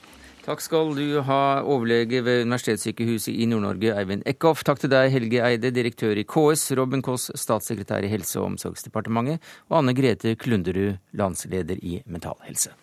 Takk 0.43 0.59
skal 0.59 0.89
du 0.97 1.21
ha, 1.23 1.63
overlege 1.63 2.19
ved 2.27 2.41
Universitetssykehuset 2.49 3.31
i 3.31 3.47
Nord-Norge, 3.47 3.93
Eivind 3.95 4.25
Eckhoff. 4.27 4.65
Takk 4.67 4.81
til 4.83 4.91
deg, 4.91 5.13
Helge 5.15 5.39
Eide, 5.39 5.71
direktør 5.71 6.19
i 6.19 6.27
KS, 6.27 6.73
Robin 6.75 7.05
Koss, 7.07 7.29
statssekretær 7.39 8.03
i 8.03 8.11
Helse- 8.11 8.41
og 8.43 8.49
omsorgsdepartementet, 8.51 9.39
og 9.71 9.79
Anne 9.79 9.95
Grete 9.95 10.35
Klunderud, 10.35 10.99
landsleder 11.15 11.79
i 11.79 12.01
Mental 12.11 12.43
Helse. 12.49 12.75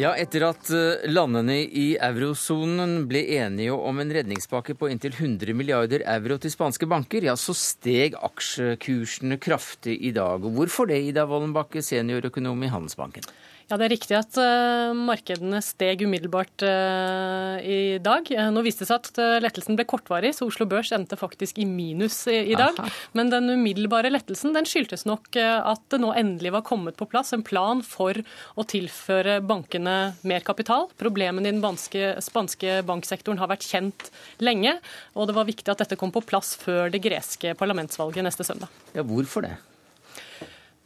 Ja, 0.00 0.14
etter 0.16 0.46
at 0.46 0.68
eh, 0.72 1.02
landene 1.12 1.58
i 1.60 1.90
eurosonen 2.00 3.02
ble 3.10 3.20
enige 3.36 3.74
om 3.74 3.98
en 4.00 4.12
redningspakke 4.14 4.72
på 4.78 4.88
inntil 4.88 5.12
100 5.12 5.52
milliarder 5.52 6.04
euro 6.08 6.38
til 6.40 6.52
spanske 6.54 6.88
banker, 6.88 7.26
ja, 7.28 7.34
så 7.36 7.52
steg 7.52 8.16
aksjekursene 8.16 9.36
kraftig 9.42 9.98
i 10.08 10.14
dag. 10.16 10.46
Hvorfor 10.56 10.88
det, 10.88 11.02
Ida 11.10 11.26
Wollenbakke, 11.28 11.82
seniorøkonom 11.84 12.64
i 12.64 12.72
Handelsbanken? 12.72 13.28
Ja, 13.70 13.76
Det 13.78 13.86
er 13.86 13.92
riktig 13.92 14.16
at 14.18 14.38
uh, 14.42 14.90
markedene 14.98 15.60
steg 15.62 16.00
umiddelbart 16.02 16.64
uh, 16.66 17.62
i 17.62 18.00
dag. 18.02 18.26
Uh, 18.26 18.48
nå 18.50 18.64
viste 18.66 18.82
det 18.82 18.90
seg 18.90 19.04
at 19.06 19.20
lettelsen 19.44 19.78
ble 19.78 19.86
kortvarig, 19.86 20.32
så 20.34 20.48
Oslo 20.50 20.66
Børs 20.66 20.90
endte 20.96 21.14
faktisk 21.18 21.60
i 21.62 21.68
minus 21.70 22.24
i, 22.26 22.40
i 22.50 22.58
dag. 22.58 22.74
Aha. 22.74 22.90
Men 23.14 23.30
den 23.30 23.46
umiddelbare 23.54 24.10
lettelsen 24.10 24.56
den 24.56 24.66
skyldtes 24.66 25.06
nok 25.06 25.38
at 25.38 25.84
det 25.92 26.00
nå 26.02 26.10
endelig 26.18 26.50
var 26.56 26.66
kommet 26.66 26.98
på 26.98 27.06
plass 27.10 27.30
en 27.36 27.46
plan 27.46 27.84
for 27.86 28.18
å 28.58 28.66
tilføre 28.66 29.38
bankene 29.46 29.96
mer 30.26 30.42
kapital. 30.46 30.88
Problemene 30.98 31.46
i 31.46 31.54
den 31.54 31.62
banske, 31.62 32.16
spanske 32.24 32.80
banksektoren 32.88 33.38
har 33.38 33.52
vært 33.52 33.68
kjent 33.70 34.10
lenge, 34.42 34.80
og 35.14 35.30
det 35.30 35.38
var 35.38 35.46
viktig 35.46 35.70
at 35.70 35.84
dette 35.84 35.98
kom 36.00 36.10
på 36.14 36.26
plass 36.26 36.56
før 36.58 36.90
det 36.90 37.04
greske 37.06 37.54
parlamentsvalget 37.58 38.26
neste 38.26 38.46
søndag. 38.46 38.72
Ja, 38.96 39.06
Hvorfor 39.06 39.46
det? 39.46 39.54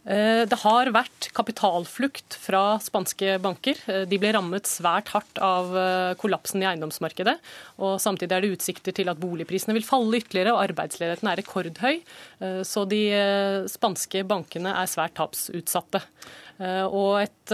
Eh, 0.05 0.43
det 0.45 0.57
har 0.61 0.91
vært 0.93 1.31
kapitalflukt 1.33 2.37
fra 2.37 2.77
spanske 2.83 3.39
banker. 3.41 3.79
Eh, 3.89 4.03
de 4.05 4.19
ble 4.21 4.35
rammet 4.35 4.69
svært 4.69 5.09
hardt 5.15 5.41
av 5.41 5.73
eh, 5.73 6.13
kollapsen 6.21 6.61
i 6.61 6.67
eiendomsmarkedet. 6.69 7.35
og 7.81 7.97
Samtidig 8.03 8.37
er 8.37 8.45
det 8.45 8.53
utsikter 8.53 8.93
til 8.93 9.09
at 9.09 9.21
boligprisene 9.21 9.73
vil 9.77 9.87
falle 9.87 10.21
ytterligere, 10.21 10.53
og 10.53 10.61
arbeidsledigheten 10.67 11.31
er 11.31 11.41
rekordhøy. 11.41 12.01
Så 12.67 12.83
de 12.89 13.01
spanske 13.71 14.21
bankene 14.27 14.73
er 14.77 14.89
svært 14.89 15.15
tapsutsatte. 15.17 16.01
Og 16.93 17.19
et 17.19 17.53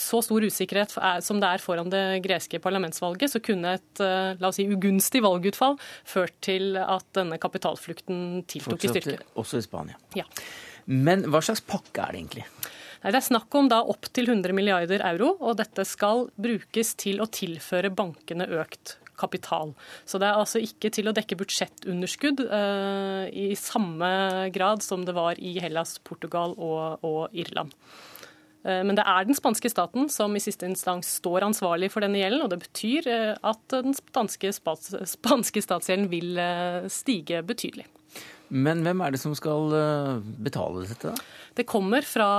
så 0.00 0.20
stor 0.22 0.46
usikkerhet 0.46 0.92
som 1.24 1.40
det 1.42 1.48
er 1.48 1.62
foran 1.62 1.90
det 1.92 2.20
greske 2.24 2.60
parlamentsvalget, 2.62 3.32
så 3.32 3.42
kunne 3.44 3.76
et 3.78 4.02
la 4.02 4.50
oss 4.50 4.60
si, 4.60 4.68
ugunstig 4.70 5.22
valgutfall 5.24 5.78
ført 6.08 6.36
til 6.44 6.78
at 6.80 7.06
denne 7.16 7.40
kapitalflukten 7.42 8.42
tiltok 8.50 8.86
i 8.86 8.92
styrke. 8.94 9.22
Også 9.40 9.62
i 9.62 9.66
Spania. 9.66 9.98
Ja. 10.18 10.28
Men 10.86 11.26
hva 11.28 11.42
slags 11.44 11.64
pakke 11.66 12.04
er 12.04 12.14
det 12.14 12.22
egentlig? 12.22 12.46
Det 13.00 13.16
er 13.16 13.24
snakk 13.24 13.54
om 13.56 13.68
da 13.70 13.78
opptil 13.88 14.28
100 14.28 14.52
milliarder 14.52 15.00
euro, 15.08 15.32
og 15.40 15.56
dette 15.56 15.86
skal 15.88 16.26
brukes 16.36 16.92
til 17.00 17.22
å 17.24 17.30
tilføre 17.32 17.88
bankene 17.96 18.44
økt 18.60 18.98
kapital. 19.20 19.74
Så 20.08 20.20
det 20.20 20.28
er 20.28 20.40
altså 20.40 20.60
ikke 20.64 20.90
til 20.92 21.10
å 21.10 21.14
dekke 21.16 21.38
budsjettunderskudd 21.40 22.44
uh, 22.48 23.26
i 23.28 23.52
samme 23.58 24.10
grad 24.54 24.84
som 24.84 25.04
det 25.06 25.16
var 25.16 25.40
i 25.40 25.56
Hellas, 25.62 25.98
Portugal 26.04 26.56
og, 26.56 27.04
og 27.06 27.36
Irland. 27.36 27.72
Uh, 28.64 28.82
men 28.84 28.96
det 28.98 29.06
er 29.08 29.28
den 29.28 29.38
spanske 29.38 29.72
staten 29.72 30.10
som 30.12 30.36
i 30.36 30.42
siste 30.44 30.68
instans 30.68 31.16
står 31.20 31.48
ansvarlig 31.48 31.88
for 31.92 32.04
denne 32.04 32.20
gjelden, 32.20 32.44
og 32.44 32.52
det 32.52 32.62
betyr 32.66 33.08
uh, 33.08 33.32
at 33.52 33.64
den 33.76 33.96
spanske, 33.96 34.52
spanske 34.56 35.64
statsgjelden 35.64 36.10
vil 36.12 36.36
stige 36.92 37.44
betydelig. 37.48 37.88
Men 38.50 38.84
hvem 38.84 39.02
er 39.04 39.14
det 39.14 39.20
som 39.22 39.34
skal 39.38 39.74
eh, 39.78 40.30
betale 40.42 40.84
dette? 40.88 41.12
da? 41.14 41.26
Det 41.54 41.66
kommer 41.70 42.06
fra 42.06 42.30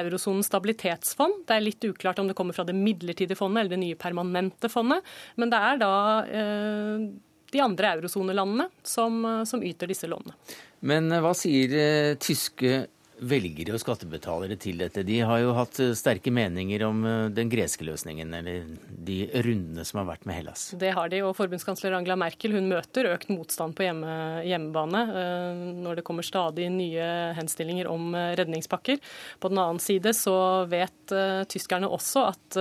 eurosonens 0.00 0.48
stabilitetsfond. 0.50 1.44
Det 1.48 1.56
er 1.56 1.64
litt 1.64 1.84
uklart 1.88 2.20
om 2.20 2.28
det 2.28 2.36
kommer 2.36 2.56
fra 2.56 2.66
det 2.68 2.76
midlertidige 2.76 3.38
fondet 3.38 3.64
eller 3.64 3.76
det 3.76 3.82
nye 3.82 4.00
permanente 4.00 4.70
fondet. 4.72 5.04
Men 5.40 5.52
det 5.52 5.60
er 5.70 5.80
da 5.80 5.94
eh, 6.28 7.06
de 7.54 7.62
andre 7.62 7.94
eurosonelandene 7.98 8.68
som, 8.82 9.20
som 9.46 9.62
yter 9.64 9.90
disse 9.90 10.08
lånene. 10.10 10.36
Men 10.84 11.10
eh, 11.12 11.22
hva 11.24 11.32
sier 11.38 11.76
eh, 11.78 12.14
tyske 12.20 12.84
velgere 13.28 13.74
og 13.74 13.80
skattebetalere 13.82 14.56
til 14.60 14.80
dette? 14.82 15.04
De 15.06 15.18
har 15.26 15.40
jo 15.42 15.54
hatt 15.56 15.78
eh, 15.82 15.92
sterke 15.96 16.32
meninger 16.34 16.84
om 16.86 17.02
eh, 17.08 17.26
den 17.34 17.50
greske 17.52 17.86
løsningen, 17.86 18.32
eller 18.38 18.68
de 19.08 19.18
rundene 19.44 19.84
som 19.86 20.00
har 20.00 20.08
vært 20.12 20.26
med 20.28 20.38
Hellas. 20.38 20.66
Det 20.80 20.92
har 20.96 21.10
de, 21.12 21.22
og 21.26 21.34
forbundskansler 21.38 21.96
Angela 21.96 22.16
Merkel 22.20 22.56
hun 22.56 22.68
møter 22.70 23.10
økt 23.12 23.30
motstand 23.32 23.76
på 23.76 23.86
hjemme, 23.86 24.14
hjemmebane 24.46 25.02
eh, 25.10 25.62
når 25.84 26.00
det 26.00 26.06
kommer 26.06 26.26
stadig 26.26 26.68
nye 26.72 27.08
henstillinger 27.38 27.90
om 27.90 28.14
redningspakker. 28.14 29.00
På 29.40 29.50
den 29.52 29.62
annen 29.62 29.82
side 29.82 30.14
så 30.16 30.36
vet 30.70 31.12
tyskerne 31.50 31.88
også 31.90 32.22
at 32.30 32.56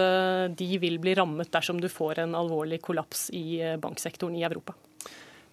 de 0.58 0.68
vil 0.82 0.98
bli 1.02 1.14
rammet 1.16 1.52
dersom 1.54 1.80
du 1.82 1.88
får 1.92 2.24
en 2.24 2.36
alvorlig 2.38 2.82
kollaps 2.84 3.28
i 3.36 3.62
banksektoren 3.82 4.36
i 4.36 4.44
Europa. 4.44 4.76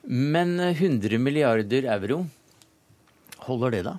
Men 0.02 0.56
100 0.60 1.20
milliarder 1.22 1.86
euro, 1.94 2.24
holder 3.46 3.76
det 3.76 3.82
da? 3.86 3.96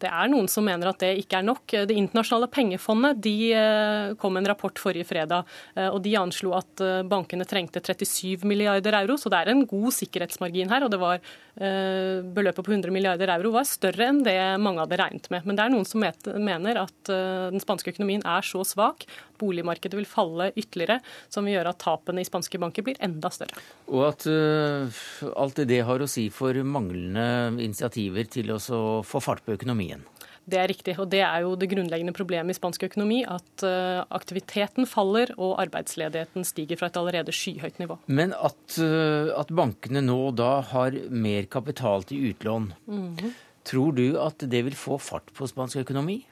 Det 0.00 0.08
er 0.08 0.30
noen 0.32 0.48
som 0.48 0.64
mener 0.64 0.90
at 0.90 1.00
det 1.02 1.10
ikke 1.20 1.40
er 1.40 1.46
nok. 1.46 1.64
Det 1.88 1.96
internasjonale 1.96 2.48
pengefondet 2.52 3.20
de 3.24 3.34
eh, 3.52 4.12
kom 4.20 4.34
med 4.34 4.44
en 4.44 4.50
rapport 4.52 4.80
forrige 4.80 5.08
fredag, 5.08 5.48
eh, 5.76 5.88
og 5.90 6.00
de 6.04 6.14
anslo 6.16 6.54
at 6.56 6.84
eh, 6.84 7.02
bankene 7.08 7.46
trengte 7.48 7.82
37 7.84 8.46
milliarder 8.48 8.96
euro, 9.02 9.18
så 9.20 9.32
det 9.32 9.42
er 9.42 9.52
en 9.52 9.66
god 9.68 9.92
sikkerhetsmargin 9.98 10.72
her. 10.72 10.86
og 10.86 10.92
det 10.94 11.00
var 11.02 11.20
Beløpet 11.60 12.64
på 12.64 12.72
100 12.72 12.92
milliarder 12.94 13.28
euro 13.34 13.50
var 13.52 13.66
større 13.68 14.06
enn 14.08 14.22
det 14.24 14.36
mange 14.62 14.80
hadde 14.80 14.96
regnet 14.96 15.26
med. 15.32 15.44
Men 15.44 15.58
det 15.58 15.64
er 15.64 15.72
noen 15.74 15.84
som 15.84 16.00
mener 16.00 16.78
at 16.80 17.10
den 17.10 17.60
spanske 17.60 17.92
økonomien 17.92 18.24
er 18.24 18.46
så 18.46 18.62
svak, 18.64 19.04
boligmarkedet 19.40 19.98
vil 19.98 20.08
falle 20.08 20.50
ytterligere, 20.54 21.00
som 21.32 21.46
vil 21.46 21.58
gjøre 21.58 21.74
at 21.74 21.82
tapene 21.82 22.22
i 22.22 22.28
spanske 22.28 22.60
banker 22.62 22.86
blir 22.86 23.00
enda 23.02 23.32
større. 23.34 23.58
Og 23.90 24.06
at 24.12 24.28
uh, 24.30 25.02
alt 25.34 25.64
det 25.70 25.82
har 25.88 26.00
å 26.02 26.10
si 26.10 26.28
for 26.34 26.56
manglende 26.64 27.60
initiativer 27.60 28.28
til 28.30 28.54
å 28.54 28.60
få 29.06 29.22
fart 29.24 29.44
på 29.46 29.56
økonomien. 29.58 30.04
Det 30.50 30.58
er 30.58 30.70
riktig, 30.70 30.94
og 30.98 31.10
det 31.12 31.20
er 31.22 31.44
jo 31.44 31.52
det 31.58 31.68
grunnleggende 31.70 32.14
problemet 32.16 32.54
i 32.54 32.58
spansk 32.58 32.86
økonomi. 32.88 33.20
At 33.28 33.64
uh, 33.66 34.02
aktiviteten 34.16 34.88
faller 34.88 35.34
og 35.36 35.58
arbeidsledigheten 35.62 36.46
stiger 36.48 36.80
fra 36.80 36.88
et 36.90 36.98
allerede 36.98 37.34
skyhøyt 37.34 37.78
nivå. 37.82 38.00
Men 38.10 38.34
at, 38.34 38.64
uh, 38.80 39.30
at 39.38 39.52
bankene 39.54 40.02
nå 40.04 40.18
da 40.38 40.56
har 40.72 40.96
mer 41.12 41.46
kapital 41.52 42.06
til 42.08 42.32
utlån, 42.32 42.72
mm 42.86 43.16
-hmm. 43.16 43.32
tror 43.64 43.92
du 43.92 44.18
at 44.18 44.38
det 44.38 44.64
vil 44.64 44.74
få 44.74 44.98
fart 44.98 45.32
på 45.34 45.46
spansk 45.46 45.76
økonomi? 45.76 46.24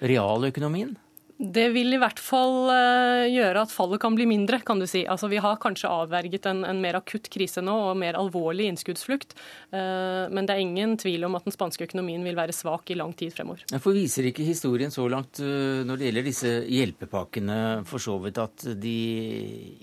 Realøkonomien? 0.00 0.96
Det 1.36 1.66
vil 1.74 1.92
i 1.92 1.98
hvert 2.00 2.20
fall 2.22 2.70
eh, 2.72 3.26
gjøre 3.28 3.66
at 3.66 3.72
fallet 3.72 4.00
kan 4.00 4.14
bli 4.16 4.24
mindre, 4.28 4.56
kan 4.64 4.80
du 4.80 4.86
si. 4.88 5.02
Altså, 5.04 5.28
vi 5.28 5.40
har 5.44 5.58
kanskje 5.60 5.90
avverget 5.92 6.48
en, 6.48 6.62
en 6.64 6.80
mer 6.80 6.96
akutt 6.96 7.28
krise 7.32 7.60
nå 7.64 7.74
og 7.90 7.98
mer 8.00 8.16
alvorlig 8.16 8.70
innskuddsflukt. 8.70 9.36
Eh, 9.68 10.32
men 10.32 10.48
det 10.48 10.56
er 10.56 10.64
ingen 10.64 10.96
tvil 11.00 11.28
om 11.28 11.36
at 11.36 11.44
den 11.44 11.52
spanske 11.52 11.90
økonomien 11.90 12.24
vil 12.24 12.38
være 12.38 12.56
svak 12.56 12.88
i 12.88 12.96
lang 12.96 13.12
tid 13.18 13.36
fremover. 13.36 13.66
For 13.76 13.92
viser 13.92 14.30
ikke 14.30 14.48
historien 14.48 14.94
så 14.94 15.04
langt 15.12 15.42
eh, 15.44 15.84
når 15.84 16.00
det 16.00 16.08
gjelder 16.08 16.30
disse 16.30 16.54
hjelpepakkene 16.72 17.58
for 17.88 18.00
så 18.00 18.16
vidt 18.24 18.40
at 18.40 18.70
de 18.80 18.96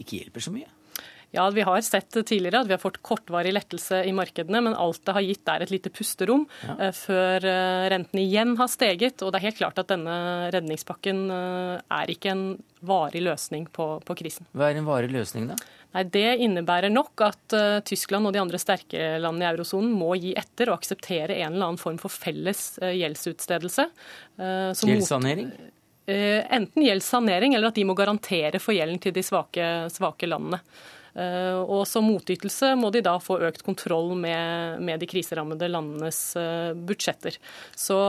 ikke 0.02 0.24
hjelper 0.24 0.48
så 0.48 0.56
mye? 0.58 0.72
Ja, 1.36 1.50
Vi 1.50 1.62
har 1.66 1.82
sett 1.82 2.12
tidligere 2.14 2.60
at 2.62 2.68
vi 2.70 2.76
har 2.76 2.82
fått 2.82 3.00
kortvarig 3.02 3.56
lettelse 3.56 4.04
i 4.06 4.12
markedene, 4.14 4.60
men 4.62 4.76
alt 4.78 5.02
det 5.02 5.16
har 5.16 5.24
gitt 5.26 5.50
er 5.50 5.64
et 5.66 5.72
lite 5.74 5.90
pusterom 5.90 6.44
ja. 6.62 6.76
Eh, 6.78 6.92
før 6.94 7.48
eh, 7.50 7.86
renten 7.90 8.22
igjen 8.22 8.54
har 8.60 8.70
steget. 8.70 9.24
Og 9.26 9.34
det 9.34 9.40
er 9.40 9.48
helt 9.48 9.58
klart 9.58 9.82
at 9.82 9.90
denne 9.90 10.14
redningspakken 10.54 11.24
eh, 11.34 11.82
er 11.98 12.14
ikke 12.14 12.36
en 12.36 12.46
varig 12.86 13.26
løsning 13.26 13.66
på, 13.66 13.96
på 14.06 14.18
krisen. 14.22 14.46
Hva 14.54 14.70
er 14.70 14.78
en 14.78 14.86
varig 14.86 15.10
løsning, 15.10 15.50
da? 15.50 15.58
Nei, 15.98 16.06
Det 16.14 16.28
innebærer 16.46 16.94
nok 16.94 17.26
at 17.26 17.58
uh, 17.58 17.82
Tyskland 17.86 18.30
og 18.30 18.34
de 18.34 18.42
andre 18.42 18.62
sterke 18.62 19.14
landene 19.22 19.46
i 19.46 19.52
eurosonen 19.56 19.92
må 19.94 20.14
gi 20.22 20.38
etter 20.38 20.70
og 20.70 20.82
akseptere 20.82 21.38
en 21.40 21.54
eller 21.54 21.72
annen 21.72 21.82
form 21.82 21.98
for 22.02 22.14
felles 22.14 22.76
uh, 22.82 22.92
gjeldsutstedelse. 22.94 23.90
Uh, 24.38 24.74
Gjeldssanering? 24.74 25.56
enten 26.04 26.84
gjeldssanering 26.84 27.54
eller 27.56 27.72
at 27.72 27.78
de 27.80 27.86
må 27.88 27.94
garantere 27.96 28.60
for 28.60 28.76
gjelden 28.76 28.98
til 29.00 29.14
de 29.16 29.22
svake, 29.24 29.68
svake 29.88 30.28
landene. 30.28 30.60
Eh, 31.14 31.60
og 31.62 31.86
som 31.90 32.08
motytelse 32.10 32.74
må 32.80 32.90
de 32.94 33.04
da 33.06 33.18
få 33.22 33.40
økt 33.46 33.64
kontroll 33.66 34.16
med, 34.18 34.82
med 34.82 35.04
de 35.04 35.10
kriserammede 35.10 35.70
landenes 35.70 36.26
eh, 36.40 36.74
budsjetter. 36.74 37.40
Så 37.78 38.00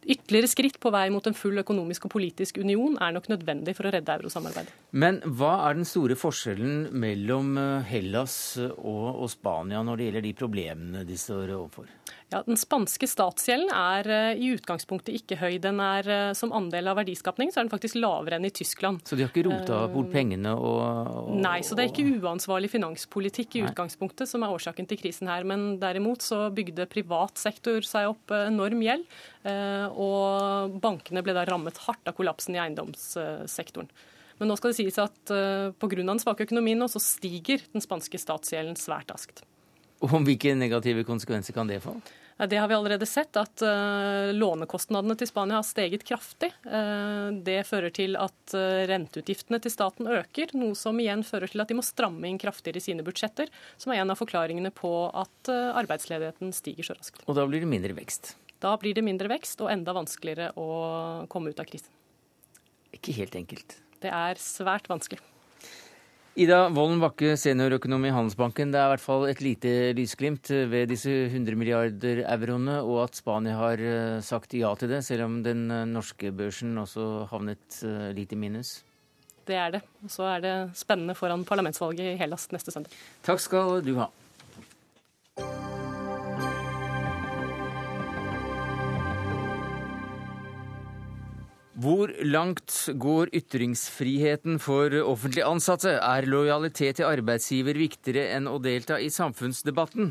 Ytterligere 0.00 0.48
skritt 0.48 0.78
på 0.80 0.88
vei 0.94 1.10
mot 1.12 1.26
en 1.28 1.36
full 1.36 1.60
økonomisk 1.60 2.06
og 2.06 2.14
politisk 2.14 2.56
union 2.62 2.94
er 3.04 3.12
nok 3.12 3.26
nødvendig 3.28 3.74
for 3.76 3.86
å 3.86 3.92
redde 3.92 4.14
eurosamarbeidet. 4.16 4.72
Men 4.96 5.18
hva 5.26 5.58
er 5.66 5.76
den 5.76 5.88
store 5.88 6.16
forskjellen 6.16 6.88
mellom 7.02 7.52
eh, 7.60 7.90
Hellas 7.90 8.34
og, 8.62 9.20
og 9.20 9.28
Spania 9.28 9.84
når 9.84 10.00
det 10.00 10.08
gjelder 10.08 10.26
de 10.26 10.32
problemene 10.40 11.04
de 11.04 11.18
står 11.20 11.52
overfor? 11.58 11.92
Ja, 12.30 12.44
Den 12.46 12.58
spanske 12.58 13.08
statsgjelden 13.10 13.72
er 13.74 14.06
eh, 14.06 14.38
i 14.38 14.52
utgangspunktet 14.54 15.16
ikke 15.18 15.38
høy. 15.40 15.56
Den 15.62 15.80
er 15.82 16.06
eh, 16.06 16.32
Som 16.38 16.52
andel 16.54 16.92
av 16.92 17.00
verdiskapning 17.00 17.50
så 17.50 17.60
er 17.60 17.66
den 17.66 17.72
faktisk 17.72 17.98
lavere 17.98 18.38
enn 18.38 18.46
i 18.46 18.52
Tyskland. 18.54 19.02
Så 19.06 19.18
de 19.18 19.24
har 19.26 19.32
ikke 19.32 19.48
rota 19.48 19.80
bort 19.90 20.12
pengene 20.14 20.52
og, 20.54 21.10
og, 21.24 21.32
Nei, 21.42 21.58
så 21.66 21.74
det 21.74 21.84
er 21.84 21.90
ikke 21.90 22.20
uansvarlig 22.22 22.70
finanspolitikk 22.70 23.58
i 23.58 23.64
utgangspunktet 23.66 24.30
som 24.30 24.46
er 24.46 24.54
årsaken 24.54 24.86
til 24.90 25.00
krisen 25.02 25.30
her. 25.30 25.46
Men 25.48 25.74
derimot 25.82 26.22
så 26.22 26.44
bygde 26.54 26.86
privat 26.90 27.40
sektor 27.40 27.82
seg 27.86 28.12
opp 28.12 28.36
enorm 28.36 28.86
gjeld. 28.86 29.10
Eh, 29.42 29.90
og 29.90 30.78
bankene 30.82 31.24
ble 31.26 31.34
da 31.34 31.44
rammet 31.48 31.82
hardt 31.88 32.06
av 32.06 32.14
kollapsen 32.18 32.54
i 32.54 32.62
eiendomssektoren. 32.62 33.90
Men 34.40 34.48
nå 34.48 34.56
skal 34.56 34.72
det 34.72 34.78
sies 34.78 35.02
at 35.02 35.34
eh, 35.34 35.74
pga. 35.76 35.96
den 35.98 36.22
svake 36.22 36.46
økonomien 36.46 36.78
nå, 36.80 36.86
så 36.88 37.02
stiger 37.02 37.60
den 37.74 37.82
spanske 37.84 38.22
statsgjelden 38.22 38.78
svært 38.78 39.10
raskt. 39.12 39.42
Og 40.00 40.16
Hvilke 40.24 40.54
negative 40.56 41.04
konsekvenser 41.04 41.56
kan 41.56 41.68
det 41.68 41.82
få? 41.84 41.98
Det 42.48 42.56
har 42.56 42.68
vi 42.68 42.74
allerede 42.74 43.04
sett, 43.06 43.36
at 43.36 43.60
uh, 43.60 44.32
lånekostnadene 44.32 45.12
til 45.20 45.28
Spania 45.28 45.58
har 45.58 45.66
steget 45.66 46.06
kraftig. 46.08 46.48
Uh, 46.64 47.28
det 47.44 47.58
fører 47.68 47.92
til 47.92 48.16
at 48.16 48.54
uh, 48.56 48.80
renteutgiftene 48.88 49.60
til 49.60 49.74
staten 49.74 50.08
øker, 50.08 50.54
noe 50.56 50.78
som 50.78 50.96
igjen 51.02 51.20
fører 51.26 51.52
til 51.52 51.60
at 51.60 51.68
de 51.68 51.76
må 51.76 51.84
stramme 51.84 52.30
inn 52.30 52.40
kraftigere 52.40 52.80
i 52.80 52.86
sine 52.86 53.04
budsjetter, 53.04 53.52
som 53.76 53.92
er 53.92 54.00
en 54.00 54.14
av 54.14 54.16
forklaringene 54.22 54.72
på 54.72 54.92
at 55.12 55.52
arbeidsledigheten 55.52 56.54
stiger 56.56 56.88
så 56.88 56.96
raskt. 56.96 57.20
Og 57.28 57.36
da 57.36 57.44
blir 57.44 57.60
det 57.60 57.68
mindre 57.68 57.98
vekst? 57.98 58.32
Da 58.64 58.72
blir 58.80 58.96
det 58.96 59.04
mindre 59.04 59.28
vekst 59.32 59.60
og 59.60 59.68
enda 59.72 59.92
vanskeligere 59.96 60.54
å 60.56 60.70
komme 61.32 61.52
ut 61.52 61.60
av 61.60 61.68
krisen. 61.68 61.92
Ikke 62.96 63.12
helt 63.20 63.36
enkelt. 63.36 63.76
Det 64.00 64.08
er 64.08 64.40
svært 64.40 64.88
vanskelig. 64.88 65.20
Ida 66.40 66.70
Wolden 66.72 67.02
Bakke, 67.02 67.34
seniorøkonom 67.36 68.06
i 68.08 68.12
Handelsbanken. 68.14 68.70
Det 68.72 68.78
er 68.80 68.86
i 68.86 68.92
hvert 68.94 69.02
fall 69.04 69.26
et 69.28 69.42
lite 69.44 69.72
lysglimt 69.98 70.48
ved 70.72 70.88
disse 70.88 71.12
100 71.26 71.58
milliarder 71.60 72.22
euroene, 72.22 72.78
og 72.80 73.02
at 73.02 73.18
Spania 73.18 73.58
har 73.58 73.82
eh, 73.84 74.22
sagt 74.24 74.56
ja 74.56 74.70
til 74.80 74.88
det, 74.94 75.02
selv 75.04 75.26
om 75.26 75.34
den 75.44 75.66
eh, 75.68 75.84
norske 75.90 76.32
børsen 76.32 76.78
også 76.80 77.26
havnet 77.28 77.82
eh, 77.84 78.08
litt 78.16 78.32
i 78.32 78.40
minus? 78.40 78.78
Det 79.44 79.58
er 79.58 79.74
det. 79.76 79.82
Og 80.00 80.14
så 80.16 80.30
er 80.30 80.46
det 80.46 80.54
spennende 80.80 81.18
foran 81.18 81.44
parlamentsvalget 81.44 82.14
i 82.14 82.20
Hellas 82.22 82.48
neste 82.54 82.72
søndag. 82.72 82.96
Takk 83.26 83.44
skal 83.44 83.84
du 83.84 83.98
ha. 84.00 84.08
Hvor 91.80 92.10
langt 92.26 92.74
går 93.00 93.30
ytringsfriheten 93.32 94.58
for 94.60 94.92
offentlig 95.00 95.44
ansatte? 95.46 95.94
Er 95.96 96.26
lojalitet 96.28 96.98
til 96.98 97.06
arbeidsgiver 97.08 97.78
viktigere 97.78 98.34
enn 98.34 98.50
å 98.50 98.58
delta 98.60 98.98
i 99.00 99.06
samfunnsdebatten? 99.08 100.10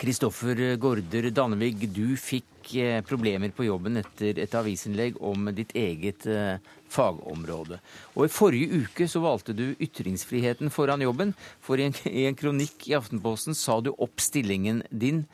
Kristoffer 0.00 0.62
Gaarder 0.80 1.28
Dannevig, 1.34 1.90
du 1.92 2.16
fikk 2.16 2.72
eh, 2.80 3.02
problemer 3.04 3.52
på 3.52 3.66
jobben 3.66 4.00
etter 4.00 4.40
et 4.40 4.56
avisinnlegg 4.56 5.20
om 5.20 5.50
ditt 5.52 5.74
eget 5.76 6.24
eh, 6.30 6.56
fagområde. 6.88 7.82
Og 8.16 8.24
I 8.24 8.32
forrige 8.32 8.80
uke 8.86 9.10
så 9.10 9.20
valgte 9.26 9.52
du 9.52 9.66
ytringsfriheten 9.76 10.72
foran 10.72 11.04
jobben, 11.04 11.36
for 11.60 11.76
i 11.76 11.90
en, 11.90 12.00
i 12.08 12.24
en 12.30 12.38
kronikk 12.38 12.88
i 12.88 12.96
Aftenposten 12.96 13.58
sa 13.58 13.82
du 13.84 13.92
opp 13.92 14.24
stillingen 14.24 14.86
din 14.88 15.26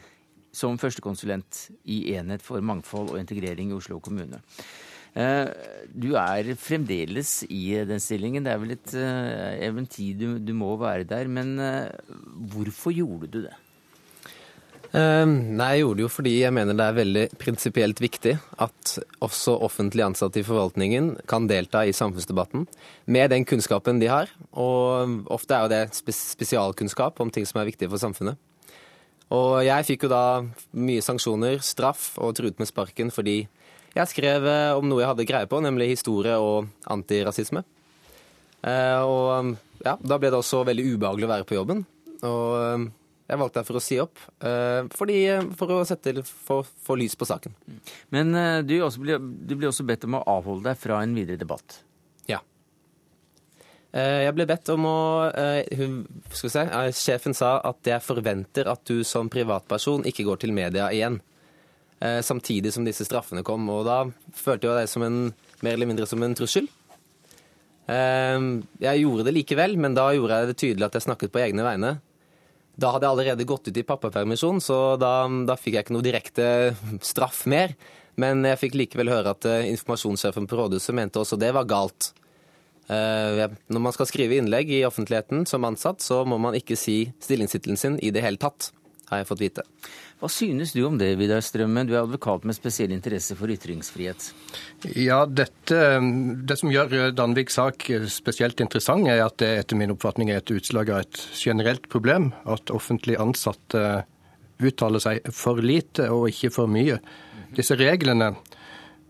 som 0.50 0.80
førstekonsulent 0.82 1.68
i 1.86 2.08
Enhet 2.16 2.42
for 2.42 2.58
mangfold 2.58 3.14
og 3.14 3.20
integrering 3.22 3.70
i 3.70 3.78
Oslo 3.78 4.02
kommune. 4.02 4.42
Eh, 5.18 5.48
du 5.90 6.12
er 6.18 6.52
fremdeles 6.60 7.40
i 7.50 7.64
den 7.86 8.02
stillingen. 8.02 8.46
Det 8.46 8.52
er 8.52 8.60
vel 8.62 8.76
et 8.76 8.92
eh, 8.94 9.64
eventyr 9.66 10.14
du, 10.18 10.28
du 10.38 10.54
må 10.54 10.76
være 10.80 11.08
der. 11.08 11.30
Men 11.30 11.56
eh, 11.58 11.90
hvorfor 12.52 12.94
gjorde 12.94 13.30
du 13.30 13.42
det? 13.48 13.56
Nei, 14.90 15.68
Jeg 15.70 15.82
gjorde 15.84 15.98
det 16.00 16.02
jo 16.02 16.10
fordi 16.10 16.30
jeg 16.40 16.50
mener 16.50 16.74
det 16.74 16.82
er 16.82 16.96
veldig 16.96 17.22
prinsipielt 17.38 18.00
viktig 18.02 18.32
at 18.58 18.94
også 19.22 19.52
offentlig 19.62 20.02
ansatte 20.02 20.40
i 20.40 20.46
forvaltningen 20.46 21.12
kan 21.30 21.46
delta 21.46 21.84
i 21.86 21.94
samfunnsdebatten 21.94 22.64
med 23.06 23.30
den 23.30 23.46
kunnskapen 23.46 24.02
de 24.02 24.08
har. 24.10 24.32
Og 24.50 25.30
ofte 25.30 25.54
er 25.54 25.62
jo 25.62 25.70
det 25.70 26.16
spesialkunnskap 26.18 27.22
om 27.22 27.30
ting 27.30 27.46
som 27.46 27.62
er 27.62 27.70
viktige 27.70 27.92
for 27.92 28.02
samfunnet. 28.02 28.34
Og 29.30 29.60
jeg 29.62 29.86
fikk 29.86 30.08
jo 30.08 30.10
da 30.10 30.24
mye 30.74 31.06
sanksjoner, 31.06 31.62
straff 31.62 32.16
og 32.18 32.34
truet 32.40 32.58
med 32.58 32.66
sparken 32.66 33.14
fordi 33.14 33.44
jeg 33.96 34.10
skrev 34.12 34.46
eh, 34.46 34.78
om 34.78 34.86
noe 34.86 35.02
jeg 35.02 35.10
hadde 35.10 35.26
greie 35.28 35.50
på, 35.50 35.60
nemlig 35.64 35.90
historie 35.90 36.36
og 36.38 36.70
antirasisme. 36.90 37.64
Eh, 38.62 39.02
og 39.02 39.56
ja, 39.82 39.96
da 39.98 40.18
ble 40.20 40.30
det 40.30 40.38
også 40.38 40.62
veldig 40.68 40.86
ubehagelig 40.94 41.26
å 41.26 41.32
være 41.32 41.48
på 41.48 41.58
jobben. 41.58 41.84
Og 42.20 42.46
eh, 42.60 42.88
jeg 43.30 43.38
valgte 43.38 43.60
derfor 43.60 43.78
å 43.78 43.84
si 43.84 43.96
opp, 44.02 44.18
fordi, 44.98 45.16
for 45.54 45.70
å 45.70 45.84
sette, 45.86 46.16
for, 46.26 46.66
for 46.82 46.98
lys 46.98 47.12
på 47.14 47.28
saken. 47.30 47.52
Men 48.10 48.34
du, 48.66 48.72
ble, 48.98 49.20
du 49.22 49.52
ble 49.54 49.68
også 49.68 49.86
bedt 49.86 50.02
om 50.08 50.16
å 50.18 50.22
avholde 50.32 50.66
deg 50.66 50.80
fra 50.80 50.96
en 51.04 51.14
videre 51.14 51.38
debatt? 51.38 51.76
Ja. 52.26 52.40
Jeg 53.94 54.34
ble 54.34 54.48
bedt 54.50 54.72
om 54.74 54.88
å 54.90 54.96
skal 55.30 56.48
vi 56.48 56.50
se, 56.56 56.64
Sjefen 56.98 57.38
sa 57.38 57.52
at 57.70 57.86
jeg 57.86 58.02
forventer 58.02 58.66
at 58.74 58.82
du 58.90 59.04
som 59.06 59.30
privatperson 59.30 60.10
ikke 60.10 60.26
går 60.26 60.42
til 60.42 60.56
media 60.56 60.90
igjen. 60.90 61.20
Eh, 62.00 62.20
samtidig 62.22 62.72
som 62.72 62.84
disse 62.84 63.04
straffene 63.04 63.44
kom. 63.44 63.66
Og 63.68 63.84
da 63.84 64.02
følte 64.36 64.68
jeg 64.68 64.84
det 64.84 64.92
som 64.92 65.04
en, 65.04 65.18
mer 65.60 65.76
eller 65.76 65.90
mindre 65.90 66.08
som 66.08 66.22
en 66.24 66.36
trussel. 66.36 66.68
Eh, 67.90 68.38
jeg 68.86 69.02
gjorde 69.02 69.26
det 69.28 69.36
likevel, 69.36 69.76
men 69.80 69.96
da 69.98 70.08
gjorde 70.16 70.40
jeg 70.40 70.50
det 70.50 70.60
tydelig 70.62 70.88
at 70.88 70.96
jeg 70.96 71.08
snakket 71.08 71.34
på 71.34 71.42
egne 71.44 71.66
vegne. 71.66 71.98
Da 72.80 72.94
hadde 72.94 73.04
jeg 73.04 73.12
allerede 73.12 73.48
gått 73.48 73.68
ut 73.68 73.76
i 73.76 73.84
pappapermisjon, 73.84 74.62
så 74.64 74.96
da, 74.96 75.26
da 75.44 75.58
fikk 75.60 75.76
jeg 75.76 75.84
ikke 75.84 75.96
noe 75.98 76.06
direkte 76.06 76.46
straff 77.04 77.44
mer. 77.50 77.76
Men 78.20 78.46
jeg 78.48 78.58
fikk 78.62 78.78
likevel 78.80 79.12
høre 79.12 79.36
at 79.36 79.44
eh, 79.48 79.68
informasjonssjefen 79.74 80.48
på 80.48 80.56
rådhuset 80.56 80.96
mente 80.96 81.20
også 81.20 81.36
det 81.40 81.52
var 81.56 81.68
galt. 81.68 82.14
Når 82.90 83.78
man 83.78 83.94
skal 83.94 84.08
skrive 84.10 84.34
innlegg 84.40 84.72
i 84.74 84.80
offentligheten 84.82 85.44
som 85.46 85.62
ansatt, 85.62 86.02
så 86.02 86.24
må 86.26 86.40
man 86.42 86.56
ikke 86.58 86.74
si 86.74 87.04
stillingstittelen 87.22 87.78
sin 87.78 88.00
i 88.02 88.10
det 88.10 88.24
hele 88.24 88.40
tatt, 88.42 88.72
har 89.10 89.20
jeg 89.20 89.28
fått 89.28 89.42
vite. 89.42 89.64
Hva 90.20 90.28
synes 90.30 90.74
du 90.76 90.82
om 90.86 90.98
det, 91.00 91.14
Vidar 91.18 91.42
Strømmen? 91.44 91.88
Du 91.88 91.94
er 91.94 92.02
advokat 92.02 92.44
med 92.46 92.56
spesiell 92.56 92.92
interesse 92.94 93.36
for 93.38 93.50
ytringsfrihet. 93.50 94.30
Ja, 94.96 95.24
dette, 95.26 95.80
Det 96.46 96.58
som 96.58 96.70
gjør 96.70 97.10
Danviks 97.16 97.58
sak 97.58 97.88
spesielt 98.12 98.60
interessant, 98.60 99.08
er 99.08 99.24
at 99.24 99.38
det 99.42 99.50
etter 99.64 99.76
min 99.80 99.94
oppfatning 99.94 100.30
er 100.30 100.42
et 100.42 100.54
utslag 100.54 100.90
av 100.90 101.04
et 101.04 101.22
generelt 101.34 101.88
problem. 101.88 102.32
At 102.44 102.70
offentlig 102.70 103.18
ansatte 103.18 104.04
uttaler 104.60 105.02
seg 105.02 105.26
for 105.32 105.60
lite 105.64 106.10
og 106.12 106.28
ikke 106.30 106.52
for 106.54 106.70
mye. 106.70 107.00
Disse 107.56 107.74
reglene 107.80 108.34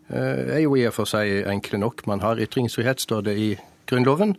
eh, 0.08 0.56
er 0.56 0.62
jo 0.64 0.76
i 0.78 0.86
og 0.88 0.94
for 0.96 1.10
seg 1.10 1.44
enkle 1.50 1.82
nok. 1.82 2.06
Man 2.06 2.22
har 2.24 2.40
ytringsfrihet, 2.40 3.02
står 3.02 3.26
det 3.28 3.36
i 3.36 3.50
Grunnloven. 3.90 4.36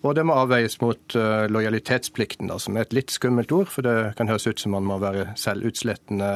Og 0.00 0.14
det 0.16 0.24
må 0.24 0.36
avveies 0.40 0.78
mot 0.80 1.16
uh, 1.18 1.44
lojalitetsplikten, 1.52 2.48
da, 2.48 2.56
som 2.62 2.76
er 2.76 2.86
et 2.86 2.96
litt 2.96 3.12
skummelt 3.12 3.52
ord. 3.52 3.68
For 3.68 3.84
det 3.84 4.14
kan 4.18 4.30
høres 4.32 4.48
ut 4.48 4.62
som 4.62 4.72
man 4.76 4.86
må 4.88 4.96
være 5.02 5.34
selvutslettende 5.40 6.30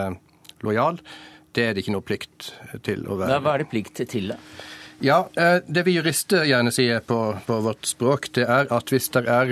lojal. 0.65 1.01
Det 1.55 1.69
er 1.69 1.75
det 1.75 1.85
ikke 1.85 1.95
noe 1.95 2.05
plikt 2.05 2.51
til 2.85 3.07
å 3.09 3.17
være. 3.21 3.41
Hva 3.41 3.55
er 3.55 3.65
det 3.65 3.71
plikt 3.73 4.03
til, 4.11 4.35
da? 4.35 4.41
Ja, 5.05 5.25
det 5.35 5.83
vi 5.87 5.97
jurister 5.97 6.45
gjerne 6.47 6.71
sier 6.73 7.03
på, 7.05 7.19
på 7.47 7.57
vårt 7.65 7.87
språk, 7.89 8.29
det 8.37 8.45
er 8.47 8.71
at 8.73 8.93
hvis 8.95 9.09
det 9.15 9.25
er 9.31 9.51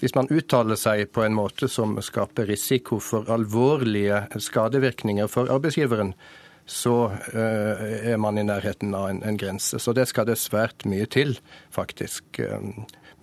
hvis 0.00 0.14
man 0.14 0.28
uttaler 0.28 0.76
seg 0.76 1.08
på 1.14 1.24
en 1.24 1.36
måte 1.36 1.70
som 1.72 1.96
skaper 2.04 2.48
risiko 2.50 2.98
for 3.00 3.30
alvorlige 3.32 4.26
skadevirkninger 4.44 5.30
for 5.32 5.48
arbeidsgiveren, 5.52 6.12
så 6.66 7.14
er 7.32 8.18
man 8.20 8.36
i 8.38 8.44
nærheten 8.44 8.94
av 8.98 9.08
en, 9.08 9.22
en, 9.24 9.38
grense. 9.40 9.78
Så 9.80 9.94
det 9.96 10.08
skal 10.10 10.26
det 10.28 10.36
svært 10.42 10.84
mye 10.88 11.06
til, 11.08 11.36
faktisk. 11.72 12.42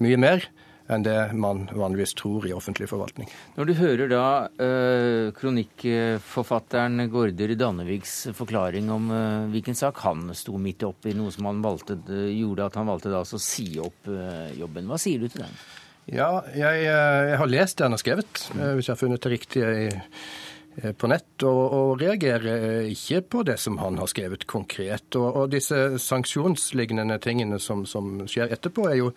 Mye 0.01 0.17
mer 0.17 0.47
enn 0.91 1.03
det 1.05 1.15
man 1.39 1.63
vanligvis 1.71 2.15
tror 2.19 2.45
i 2.47 2.53
offentlig 2.55 2.89
forvaltning. 2.91 3.29
Når 3.55 3.69
du 3.69 3.73
hører 3.77 4.09
da 4.11 4.25
eh, 4.61 5.29
kronikkforfatteren 5.37 7.05
Gårder 7.11 7.53
Danneviks 7.59 8.15
forklaring 8.35 8.91
om 8.91 9.07
eh, 9.15 9.45
hvilken 9.53 9.79
sak 9.79 10.01
han 10.03 10.27
sto 10.35 10.59
midt 10.59 10.83
oppi, 10.87 11.15
noe 11.15 11.31
som 11.33 11.47
han 11.47 11.63
valgte, 11.63 11.97
gjorde 12.33 12.67
at 12.67 12.79
han 12.79 12.91
valgte 12.91 13.13
da 13.13 13.23
å 13.23 13.41
si 13.41 13.69
opp 13.79 14.11
jobben, 14.57 14.89
hva 14.89 14.99
sier 14.99 15.23
du 15.23 15.29
til 15.29 15.45
den? 15.45 15.61
Ja, 16.11 16.43
jeg, 16.51 16.83
jeg, 16.83 17.37
har 17.39 17.47
lest 17.47 17.79
det 17.79 17.87
han 17.87 17.95
har 17.95 18.01
skrevet, 18.01 18.47
hvis 18.51 18.89
jeg 18.89 18.91
har 18.91 18.99
funnet 18.99 19.23
det 19.23 19.31
riktige 19.31 20.01
på 20.99 21.07
nett, 21.07 21.45
og, 21.45 21.61
og, 21.63 22.01
reagerer 22.01 22.89
ikke 22.89 23.21
på 23.29 23.43
det 23.47 23.55
som 23.61 23.77
han 23.79 23.99
har 24.01 24.09
skrevet 24.11 24.43
konkret. 24.49 25.05
Og, 25.15 25.27
og 25.29 25.51
disse 25.53 25.99
sanksjonslignende 26.01 27.19
tingene 27.23 27.59
som, 27.61 27.85
som, 27.87 28.25
skjer 28.27 28.51
etterpå, 28.51 28.89
er 28.89 28.99
jo 28.99 29.11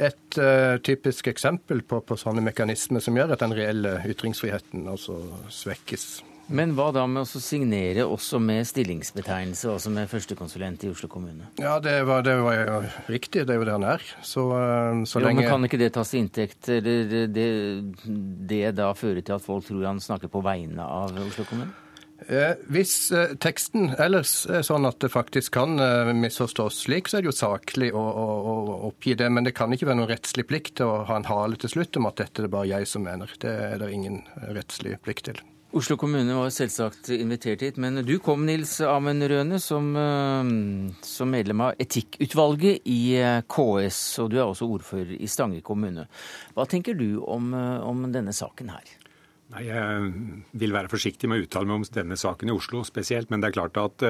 et 0.00 0.40
uh, 0.40 0.78
typisk 0.84 1.28
eksempel 1.30 1.84
på, 1.84 2.00
på 2.00 2.16
sånne 2.18 2.44
mekanismer 2.44 3.04
som 3.04 3.18
gjør 3.18 3.36
at 3.36 3.44
den 3.44 3.54
reelle 3.56 3.98
ytringsfriheten 4.08 4.88
altså 4.90 5.20
svekkes. 5.52 6.10
Men 6.50 6.72
hva 6.74 6.88
da 6.90 7.04
med 7.06 7.22
å 7.22 7.40
signere 7.40 8.02
også 8.10 8.40
med 8.42 8.66
stillingsbetegnelse, 8.66 9.68
altså 9.70 9.92
med 9.94 10.10
førstekonsulent 10.10 10.82
i 10.82 10.90
Oslo 10.90 11.06
kommune? 11.10 11.46
Ja, 11.62 11.76
det 11.82 12.00
var, 12.08 12.24
det 12.26 12.34
var 12.42 12.56
jo 12.58 12.80
riktig. 13.06 13.44
Det 13.46 13.54
er 13.54 13.60
jo 13.60 13.68
det 13.68 13.76
han 13.76 13.86
er. 13.86 14.06
Så, 14.26 14.48
eh, 14.58 15.04
så 15.06 15.20
jo, 15.20 15.28
lenge 15.28 15.44
Men 15.44 15.52
kan 15.52 15.68
ikke 15.68 15.78
det 15.78 15.92
tas 15.94 16.10
til 16.10 16.24
inntekt, 16.24 16.72
eller 16.74 17.28
det, 17.30 17.46
det 18.50 18.64
da 18.80 18.90
fører 18.98 19.22
til 19.22 19.36
at 19.36 19.46
folk 19.46 19.68
tror 19.68 19.86
han 19.92 20.02
snakker 20.02 20.32
på 20.32 20.42
vegne 20.42 20.82
av 20.82 21.14
Oslo 21.28 21.46
kommune? 21.46 21.70
Eh, 22.30 22.52
hvis 22.70 23.10
eh, 23.10 23.32
teksten 23.42 23.88
ellers 23.98 24.44
er 24.46 24.62
sånn 24.62 24.86
at 24.86 25.00
det 25.02 25.10
faktisk 25.10 25.56
kan 25.56 25.80
eh, 25.82 26.12
misforstås 26.14 26.84
slik, 26.84 27.10
så 27.10 27.18
er 27.18 27.24
det 27.24 27.32
jo 27.32 27.34
saklig 27.34 27.88
å, 27.90 27.98
å, 27.98 28.26
å, 28.38 28.76
oppgi 28.92 29.16
det. 29.18 29.26
Men 29.34 29.48
det 29.48 29.56
kan 29.58 29.74
ikke 29.74 29.88
være 29.88 29.98
noen 29.98 30.12
rettslig 30.12 30.46
plikt 30.46 30.82
å 30.86 31.02
ha 31.08 31.16
en 31.18 31.26
hale 31.26 31.58
til 31.58 31.72
slutt 31.74 31.98
om 31.98 32.06
at 32.06 32.22
dette 32.22 32.38
er 32.38 32.46
det 32.46 32.52
bare 32.54 32.70
jeg 32.70 32.86
som 32.86 33.02
mener. 33.02 33.34
Det 33.42 33.50
er 33.50 33.82
det 33.82 33.90
ingen 33.96 34.20
rettslig 34.54 35.00
plikt 35.02 35.26
til. 35.32 35.42
Oslo 35.74 35.94
kommune 35.98 36.34
var 36.34 36.54
selvsagt 36.54 37.12
invitert 37.14 37.62
hit, 37.62 37.76
men 37.82 38.02
du 38.06 38.16
kom, 38.22 38.46
Nils 38.46 38.76
Amund 38.82 39.22
Røne, 39.30 39.58
som, 39.62 39.92
som, 41.06 41.30
medlem 41.30 41.62
av 41.62 41.78
etikkutvalget 41.82 42.90
i 42.90 43.00
KS, 43.46 44.00
og 44.22 44.32
du 44.32 44.40
er 44.40 44.48
også 44.48 44.66
ordfører 44.66 45.14
i 45.14 45.30
Stange 45.30 45.62
kommune. 45.62 46.08
Hva 46.58 46.66
tenker 46.66 46.98
du 46.98 47.22
om, 47.22 47.54
om 47.54 48.02
denne 48.10 48.34
saken 48.34 48.74
her? 48.74 48.98
Nei, 49.50 49.64
Jeg 49.66 50.12
vil 50.52 50.72
være 50.72 50.92
forsiktig 50.92 51.28
med 51.28 51.40
å 51.40 51.46
uttale 51.46 51.66
meg 51.66 51.80
om 51.80 51.88
denne 51.94 52.18
saken 52.20 52.52
i 52.52 52.54
Oslo 52.54 52.84
spesielt, 52.86 53.30
men 53.30 53.42
det 53.42 53.50
er 53.50 53.58
klart 53.58 53.80
at 53.80 54.04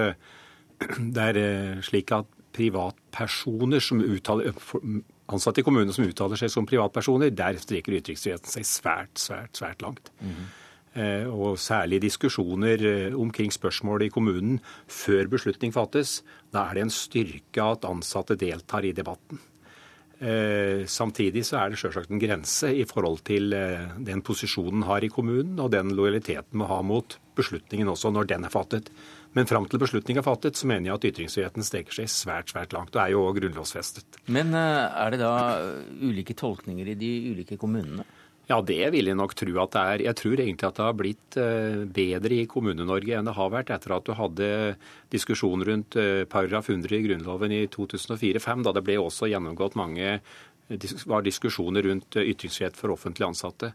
det 1.16 1.26
er 1.30 1.80
slik 1.86 2.12
at 2.12 2.28
privatpersoner 2.52 3.80
som 3.84 4.02
uttaler 4.02 4.52
ansatte 5.30 5.62
i 5.62 5.66
kommunene 5.66 5.94
som 5.94 6.06
uttaler 6.06 6.40
seg 6.40 6.50
som 6.52 6.66
privatpersoner, 6.68 7.30
der 7.34 7.58
streker 7.62 7.96
ytringsfriheten 8.00 8.50
seg 8.50 8.66
svært, 8.66 9.14
svært, 9.20 9.54
svært 9.56 9.84
langt. 9.84 10.10
Mm 10.20 10.32
-hmm. 10.32 10.48
Eh, 10.90 11.26
og 11.30 11.58
særlig 11.58 12.00
diskusjoner 12.02 12.82
eh, 12.82 13.14
omkring 13.14 13.52
spørsmål 13.52 14.02
i 14.02 14.08
kommunen 14.10 14.58
før 14.88 15.28
beslutning 15.30 15.70
fattes. 15.72 16.24
Da 16.50 16.64
er 16.66 16.74
det 16.74 16.82
en 16.82 16.90
styrke 16.90 17.62
at 17.62 17.84
ansatte 17.86 18.34
deltar 18.34 18.82
i 18.82 18.90
debatten. 18.90 19.38
Eh, 20.20 20.84
samtidig 20.84 21.46
så 21.48 21.62
er 21.62 21.72
det 21.72 21.80
selvsagt 21.80 22.12
en 22.12 22.20
grense 22.20 22.68
i 22.76 22.84
forhold 22.88 23.22
til 23.24 23.54
den 24.04 24.20
posisjonen 24.26 24.84
har 24.88 25.04
i 25.04 25.12
kommunen, 25.12 25.56
og 25.60 25.72
den 25.72 25.94
lojaliteten 25.96 26.60
må 26.60 26.68
ha 26.68 26.82
mot 26.84 27.16
beslutningen 27.38 27.88
også 27.88 28.12
når 28.12 28.28
den 28.34 28.44
er 28.44 28.52
fattet. 28.52 28.92
Men 29.32 29.48
fram 29.48 29.68
til 29.70 29.80
beslutningen 29.80 30.20
er 30.20 30.26
fattet, 30.26 30.58
så 30.58 30.68
mener 30.68 30.90
jeg 30.90 30.98
at 30.98 31.08
ytringsfriheten 31.12 31.64
strekker 31.64 32.00
seg 32.00 32.10
svært 32.12 32.52
svært 32.52 32.74
langt, 32.76 32.96
og 32.96 33.04
er 33.04 33.14
jo 33.14 33.24
òg 33.28 33.38
grunnlovsfestet. 33.38 34.20
Men 34.28 34.52
er 34.52 35.14
det 35.14 35.22
da 35.22 35.34
ulike 36.02 36.34
tolkninger 36.36 36.90
i 36.92 36.98
de 36.98 37.12
ulike 37.30 37.60
kommunene? 37.60 38.04
Ja, 38.50 38.56
det 38.66 38.82
vil 38.90 39.06
jeg 39.06 39.14
nok 39.14 39.36
tro 39.38 39.52
at 39.62 39.74
det 39.76 39.80
er. 39.80 40.02
Jeg 40.08 40.18
tror 40.18 40.40
egentlig 40.42 40.66
at 40.66 40.78
det 40.78 40.82
har 40.82 40.94
blitt 40.98 41.36
eh, 41.38 41.82
bedre 41.86 42.34
i 42.40 42.48
Kommune-Norge 42.50 43.14
enn 43.14 43.28
det 43.28 43.36
har 43.36 43.52
vært 43.52 43.70
etter 43.70 43.94
at 43.94 44.08
du 44.08 44.16
hadde 44.18 44.48
diskusjon 45.14 45.62
rundt 45.68 45.94
eh, 46.00 46.24
paragraf 46.30 46.72
100 46.72 46.96
i 46.98 47.04
Grunnloven 47.04 47.54
i 47.54 47.60
2004-2005, 47.70 48.64
da 48.66 48.74
det 48.74 48.82
ble 48.88 48.98
også 48.98 49.30
gjennomgått 49.30 49.78
mange 49.78 50.18
var 51.06 51.22
diskusjoner 51.22 51.86
rundt 51.86 52.16
eh, 52.16 52.32
ytringsfrihet 52.32 52.78
for 52.78 52.94
offentlig 52.94 53.28
ansatte. 53.28 53.70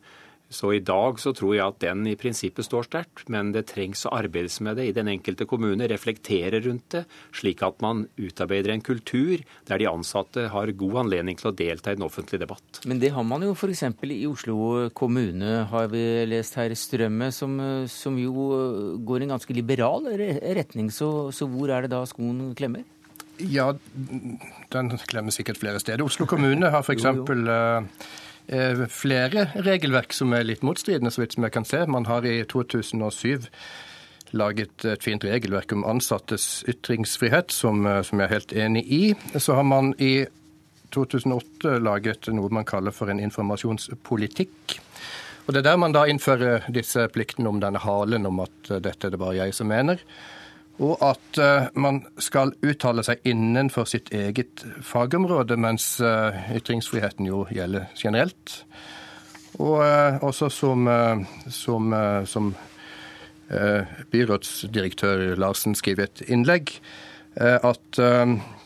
Så 0.50 0.72
i 0.76 0.82
dag 0.86 1.20
så 1.20 1.34
tror 1.36 1.56
jeg 1.56 1.66
at 1.66 1.80
den 1.82 2.06
i 2.08 2.16
prinsippet 2.20 2.68
står 2.68 2.86
sterkt, 2.88 3.26
men 3.34 3.52
det 3.56 3.66
trengs 3.72 4.06
å 4.06 4.14
arbeides 4.16 4.60
med 4.66 4.78
det 4.80 4.88
i 4.90 4.96
den 4.96 5.10
enkelte 5.12 5.48
kommune, 5.50 5.88
reflektere 5.90 6.62
rundt 6.66 6.88
det, 6.94 7.04
slik 7.36 7.64
at 7.66 7.82
man 7.84 8.06
utarbeider 8.20 8.76
en 8.76 8.86
kultur 8.86 9.42
der 9.68 9.82
de 9.82 9.90
ansatte 9.90 10.48
har 10.54 10.74
god 10.78 11.02
anledning 11.06 11.40
til 11.40 11.50
å 11.52 11.56
delta 11.56 11.94
i 11.94 12.00
den 12.00 12.06
offentlige 12.06 12.44
debatt. 12.46 12.82
Men 12.86 13.02
det 13.02 13.12
har 13.16 13.26
man 13.26 13.46
jo 13.46 13.56
f.eks. 13.56 13.86
i 14.06 14.26
Oslo 14.30 14.90
kommune, 14.94 15.66
har 15.72 15.90
vi 15.94 16.04
lest 16.30 16.60
her, 16.60 16.74
Strømme, 16.76 17.32
som, 17.34 17.56
som 17.90 18.18
jo 18.20 18.50
går 19.08 19.24
i 19.24 19.28
en 19.28 19.36
ganske 19.38 19.56
liberal 19.56 20.10
retning. 20.12 20.92
Så, 20.94 21.32
så 21.34 21.48
hvor 21.50 21.72
er 21.74 21.86
det 21.86 21.94
da 21.96 22.04
skoen 22.10 22.52
klemmer? 22.58 22.84
Ja, 23.40 23.74
den 24.72 24.94
klemmer 25.10 25.34
sikkert 25.36 25.60
flere 25.60 25.80
steder. 25.84 26.06
Oslo 26.06 26.28
kommune 26.30 26.70
har 26.72 26.86
f.eks. 26.86 27.04
Eh, 28.48 28.86
flere 28.94 29.48
regelverk 29.66 30.14
som 30.14 30.34
er 30.38 30.46
litt 30.46 30.64
motstridende, 30.66 31.10
så 31.12 31.24
vidt 31.24 31.34
som 31.34 31.48
jeg 31.48 31.54
kan 31.56 31.66
se. 31.66 31.82
Man 31.90 32.06
har 32.06 32.26
i 32.30 32.44
2007 32.46 33.48
laget 34.38 34.86
et 34.86 35.04
fint 35.06 35.24
regelverk 35.26 35.74
om 35.74 35.86
ansattes 35.88 36.64
ytringsfrihet, 36.70 37.52
som, 37.52 37.86
eh, 37.86 38.02
som 38.04 38.20
jeg 38.20 38.28
er 38.28 38.34
helt 38.34 38.54
enig 38.54 38.86
i. 38.86 39.16
Så 39.40 39.56
har 39.56 39.64
man 39.64 39.96
i 39.98 40.28
2008 40.92 41.80
laget 41.82 42.28
noe 42.28 42.50
man 42.50 42.66
kaller 42.66 42.92
for 42.92 43.10
en 43.10 43.20
informasjonspolitikk. 43.20 44.80
Og 45.48 45.54
Det 45.54 45.58
er 45.58 45.72
der 45.72 45.78
man 45.78 45.92
da 45.92 46.06
innfører 46.06 46.72
disse 46.72 47.08
pliktene 47.08 47.50
om 47.50 47.60
denne 47.60 47.80
halen 47.80 48.26
om 48.26 48.40
at 48.40 48.72
eh, 48.72 48.80
dette 48.80 49.08
er 49.08 49.12
det 49.12 49.20
bare 49.20 49.38
jeg 49.42 49.54
som 49.54 49.68
mener 49.68 49.98
og 50.84 51.00
at 51.06 51.40
uh, 51.40 51.68
man 51.80 52.02
skal 52.20 52.52
uttale 52.66 53.04
seg 53.08 53.24
innenfor 53.28 53.88
sitt 53.88 54.12
eget 54.16 54.66
fagområde, 54.84 55.56
mens 55.60 56.02
uh, 56.04 56.36
ytringsfriheten 56.56 57.30
jo 57.30 57.46
gjelder 57.54 57.88
generelt. 57.96 58.58
Og 59.56 59.80
uh, 59.80 60.20
også 60.26 60.50
som, 60.52 60.90
som, 61.48 61.94
som 62.28 62.52
byrådsdirektør 64.12 65.36
Larsen 65.40 65.76
skriver 65.78 66.10
et 66.10 66.24
innlegg, 66.34 66.74
at 67.36 68.00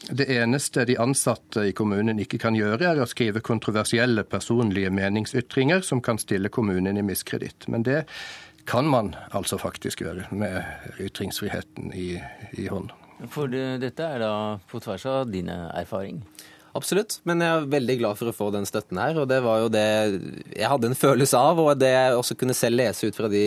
det 0.10 0.26
eneste 0.30 0.86
de 0.88 0.96
ansatte 1.02 1.66
i 1.68 1.74
kommunen 1.76 2.22
ikke 2.22 2.40
kan 2.42 2.56
gjøre, 2.58 2.94
er 2.94 3.02
å 3.02 3.08
skrive 3.10 3.42
kontroversielle 3.46 4.24
personlige 4.30 4.92
meningsytringer 4.94 5.84
som 5.86 6.02
kan 6.06 6.22
stille 6.22 6.50
kommunen 6.54 6.98
i 6.98 7.06
miskreditt. 7.06 7.68
Men 7.68 7.84
det 7.86 8.06
kan 8.66 8.88
man 8.90 9.14
altså 9.32 9.60
faktisk 9.62 10.02
gjøre 10.04 10.28
med 10.32 10.64
ytringsfriheten 11.00 11.94
i, 11.96 12.12
i 12.58 12.68
hånd. 12.72 12.92
For 13.34 13.52
dette 13.52 14.06
er 14.06 14.22
da 14.24 14.34
på 14.70 14.80
tvers 14.84 15.06
av 15.10 15.32
dine 15.32 15.66
erfaring? 15.76 16.22
Absolutt, 16.78 17.18
men 17.28 17.42
jeg 17.42 17.50
er 17.50 17.72
veldig 17.72 17.96
glad 18.00 18.20
for 18.20 18.30
å 18.30 18.36
få 18.36 18.50
den 18.54 18.68
støtten 18.70 19.00
her. 19.02 19.18
Og 19.20 19.28
det 19.30 19.42
var 19.44 19.64
jo 19.64 19.72
det 19.74 19.88
jeg 20.54 20.70
hadde 20.70 20.92
en 20.92 20.98
følelse 20.98 21.42
av, 21.50 21.60
og 21.60 21.80
det 21.82 21.92
jeg 21.92 22.18
også 22.20 22.38
kunne 22.40 22.56
selv 22.58 22.80
lese 22.80 23.10
ut 23.10 23.18
fra 23.18 23.30
de 23.32 23.44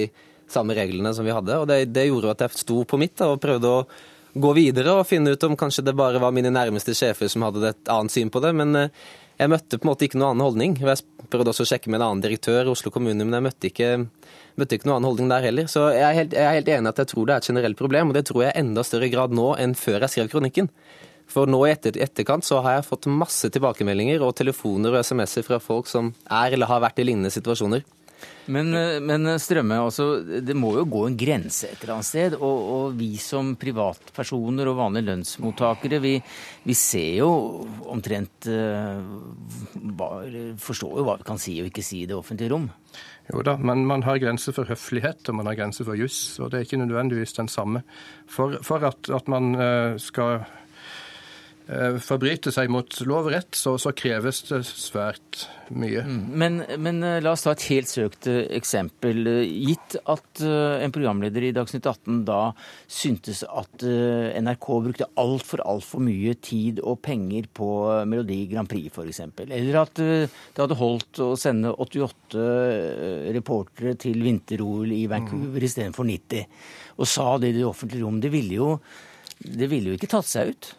samme 0.53 0.77
reglene 0.77 1.15
som 1.17 1.27
vi 1.27 1.35
hadde. 1.35 1.61
Og 1.63 1.69
det, 1.71 1.85
det 1.95 2.09
gjorde 2.09 2.35
at 2.35 2.45
jeg 2.47 2.65
sto 2.65 2.83
på 2.89 3.01
mitt 3.01 3.15
da, 3.21 3.31
og 3.33 3.41
prøvde 3.43 3.71
å 3.71 3.85
gå 4.33 4.53
videre 4.57 4.97
og 4.97 5.07
finne 5.09 5.35
ut 5.35 5.45
om 5.45 5.57
kanskje 5.61 5.85
det 5.87 5.97
bare 5.97 6.21
var 6.23 6.33
mine 6.35 6.53
nærmeste 6.53 6.95
sjefer 6.97 7.29
som 7.31 7.45
hadde 7.47 7.67
et 7.69 7.93
annet 7.93 8.15
syn 8.15 8.33
på 8.33 8.43
det. 8.45 8.53
Men 8.59 8.77
eh, 8.79 9.03
jeg 9.39 9.51
møtte 9.51 9.79
på 9.79 9.87
en 9.87 9.91
måte 9.91 10.07
ikke 10.07 10.19
noen 10.19 10.35
annen 10.35 10.45
holdning. 10.47 10.75
Jeg 10.81 11.29
prøvde 11.33 11.53
også 11.53 11.65
å 11.65 11.71
sjekke 11.73 11.91
med 11.91 12.01
en 12.01 12.07
annen 12.09 12.25
direktør 12.25 12.69
i 12.69 12.73
Oslo 12.73 12.93
kommune, 12.95 13.25
men 13.25 13.37
jeg 13.39 13.47
møtte 13.47 13.71
ikke 13.71 13.93
møtte 14.61 14.77
ikke 14.77 14.89
noen 14.89 14.99
annen 14.99 15.09
holdning 15.09 15.31
der 15.33 15.47
heller. 15.47 15.71
Så 15.71 15.87
jeg 15.95 16.05
er, 16.05 16.19
helt, 16.19 16.37
jeg 16.37 16.49
er 16.49 16.59
helt 16.59 16.69
enig 16.75 16.93
at 16.93 17.01
jeg 17.03 17.11
tror 17.13 17.29
det 17.29 17.35
er 17.35 17.43
et 17.43 17.49
generelt 17.53 17.81
problem, 17.81 18.13
og 18.13 18.19
det 18.19 18.27
tror 18.29 18.45
jeg 18.45 18.53
i 18.53 18.63
enda 18.63 18.85
større 18.87 19.09
grad 19.13 19.35
nå 19.37 19.49
enn 19.63 19.75
før 19.79 20.05
jeg 20.05 20.15
skrev 20.15 20.31
kronikken. 20.35 20.69
For 21.33 21.49
nå 21.49 21.63
i 21.65 21.73
etter, 21.73 21.97
etterkant 22.05 22.45
så 22.45 22.61
har 22.65 22.77
jeg 22.77 22.89
fått 22.91 23.09
masse 23.09 23.49
tilbakemeldinger 23.55 24.25
og 24.25 24.35
telefoner 24.37 24.93
og 24.93 25.07
SMS-er 25.07 25.47
fra 25.47 25.61
folk 25.63 25.89
som 25.89 26.13
er 26.29 26.53
eller 26.57 26.69
har 26.69 26.83
vært 26.85 27.01
i 27.01 27.09
lignende 27.09 27.33
situasjoner. 27.33 27.87
Men, 28.51 28.73
men, 29.07 29.29
Strømme, 29.39 29.77
altså, 29.85 30.07
det 30.43 30.55
må 30.59 30.73
jo 30.75 30.87
gå 30.91 31.05
en 31.07 31.17
grense 31.19 31.69
et 31.69 31.83
eller 31.83 31.95
annet 31.97 32.09
sted. 32.09 32.37
Og, 32.41 32.63
og 32.75 32.97
vi 32.99 33.13
som 33.23 33.53
privatpersoner 33.61 34.71
og 34.71 34.79
vanlige 34.81 35.07
lønnsmottakere, 35.11 36.01
vi, 36.03 36.17
vi 36.67 36.77
ser 36.79 37.21
jo 37.21 37.31
omtrent 37.93 38.49
uh, 38.51 38.99
Forstår 40.63 40.99
jo 40.99 41.07
hva 41.07 41.19
vi 41.21 41.29
kan 41.29 41.41
si 41.41 41.59
og 41.63 41.71
ikke 41.71 41.85
si 41.87 42.03
i 42.03 42.09
det 42.11 42.17
offentlige 42.19 42.51
rom. 42.53 42.67
Jo 43.31 43.45
da, 43.47 43.55
men 43.63 43.87
man 43.87 44.03
har 44.03 44.19
grenser 44.21 44.55
for 44.57 44.69
høflighet 44.69 45.29
og 45.31 45.39
man 45.39 45.49
har 45.49 45.57
grenser 45.61 45.87
for 45.87 45.99
juss, 45.99 46.41
og 46.43 46.51
det 46.51 46.59
er 46.59 46.67
ikke 46.67 46.81
nødvendigvis 46.83 47.37
den 47.39 47.49
samme. 47.49 47.85
For, 48.27 48.59
for 48.67 48.83
at, 48.89 49.07
at, 49.15 49.31
man 49.31 49.55
skal 50.03 50.43
Eh, 51.71 51.97
forbryter 52.03 52.51
seg 52.51 52.71
mot 52.75 52.97
lov 53.07 53.29
og 53.29 53.35
rett, 53.37 53.55
så, 53.55 53.77
så 53.79 53.93
kreves 53.95 54.41
det 54.49 54.65
svært 54.67 55.45
mye. 55.71 56.03
Mm. 56.03 56.25
Men, 56.43 56.57
men, 56.83 56.99
eh, 57.07 57.21
la 57.23 57.37
oss 57.37 57.45
ta 57.47 57.53
et 57.55 57.67
helt 57.71 57.87
søkt 57.87 58.27
eh, 58.27 58.49
eksempel. 58.59 59.23
Gitt 59.47 59.95
at 60.11 60.43
en 60.43 60.95
programleder 60.95 61.47
i 61.47 61.53
Dagsnytt 61.55 61.87
18 61.87 62.25
da 62.27 62.41
syntes 62.91 63.45
at 63.47 63.87
NRK 63.87 64.69
brukte 64.89 65.09
altfor, 65.23 65.63
altfor 65.69 66.03
mye 66.03 66.35
tid 66.43 66.83
og 66.83 66.99
penger 67.07 67.47
på 67.55 67.71
Melodi 68.11 68.41
Grand 68.51 68.71
Prix 68.71 68.91
f.eks., 68.91 69.23
eller 69.47 69.81
at 69.85 69.95
det 70.03 70.59
hadde 70.59 70.81
holdt 70.81 71.23
å 71.23 71.31
sende 71.39 71.71
88 71.73 72.43
reportere 73.37 73.95
til 74.03 74.19
vinter-OL 74.25 74.93
i 74.97 75.07
Vancouver 75.11 75.63
mm. 75.63 75.69
istedenfor 75.71 76.11
90, 76.11 76.61
og 76.99 77.09
sa 77.09 77.31
det 77.39 77.53
i 77.53 77.59
det 77.61 77.67
offentlige 77.69 78.03
rom, 78.03 78.21
det 78.23 78.33
ville 78.35 78.59
jo, 78.59 78.71
det 79.47 79.71
ville 79.71 79.93
jo 79.93 80.01
ikke 80.01 80.11
tatt 80.11 80.29
seg 80.29 80.53
ut? 80.57 80.73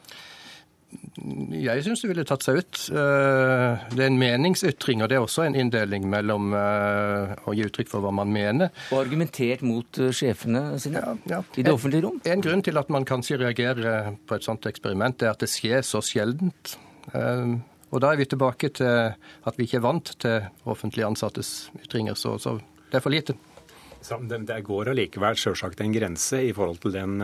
Jeg 1.14 1.84
syns 1.86 2.01
det 2.01 2.09
ville 2.09 2.24
tatt 2.26 2.45
seg 2.45 2.57
ut. 2.64 2.80
Eh, 2.89 3.84
det 3.93 4.01
er 4.01 4.09
en 4.09 4.18
meningsytring, 4.18 5.03
og 5.03 5.11
det 5.11 5.20
er 5.20 5.26
også 5.26 5.45
en 5.45 5.57
inndeling 5.59 6.07
mellom 6.09 6.55
eh, 6.57 7.36
å 7.45 7.53
gi 7.53 7.68
uttrykk 7.68 7.91
for 7.91 8.05
hva 8.05 8.14
man 8.16 8.34
mener. 8.34 8.74
Og 8.89 9.03
argumentert 9.03 9.61
mot 9.66 10.01
eh, 10.01 10.09
sjefene 10.16 10.80
sine 10.82 11.03
ja, 11.03 11.14
ja. 11.30 11.41
i 11.53 11.68
det 11.68 11.76
offentlige 11.76 12.07
rom? 12.07 12.18
En, 12.24 12.39
en 12.39 12.45
grunn 12.45 12.66
til 12.66 12.82
at 12.82 12.89
man 12.93 13.05
kanskje 13.05 13.38
reagerer 13.43 14.18
på 14.26 14.39
et 14.39 14.47
sånt 14.47 14.66
eksperiment, 14.70 15.22
er 15.22 15.36
at 15.36 15.45
det 15.45 15.51
skjer 15.53 15.86
så 15.86 16.01
sjeldent. 16.05 16.78
Og 17.14 18.01
da 18.01 18.09
er 18.09 18.18
vi 18.18 18.26
tilbake 18.32 18.72
til 18.74 19.14
at 19.14 19.57
vi 19.59 19.68
ikke 19.68 19.78
er 19.84 19.86
vant 19.86 20.16
til 20.24 20.47
offentlig 20.72 21.05
ansattes 21.05 21.68
ytringer. 21.84 22.18
Så, 22.18 22.39
så 22.41 22.57
det 22.89 22.97
er 22.97 23.05
for 23.05 23.14
lite. 23.14 23.38
Det 24.01 24.64
går 24.66 24.89
allikevel 24.91 25.38
selvsagt 25.39 25.84
en 25.84 25.93
grense 25.93 26.41
i 26.41 26.55
forhold 26.55 26.82
til 26.84 26.95
den 26.97 27.22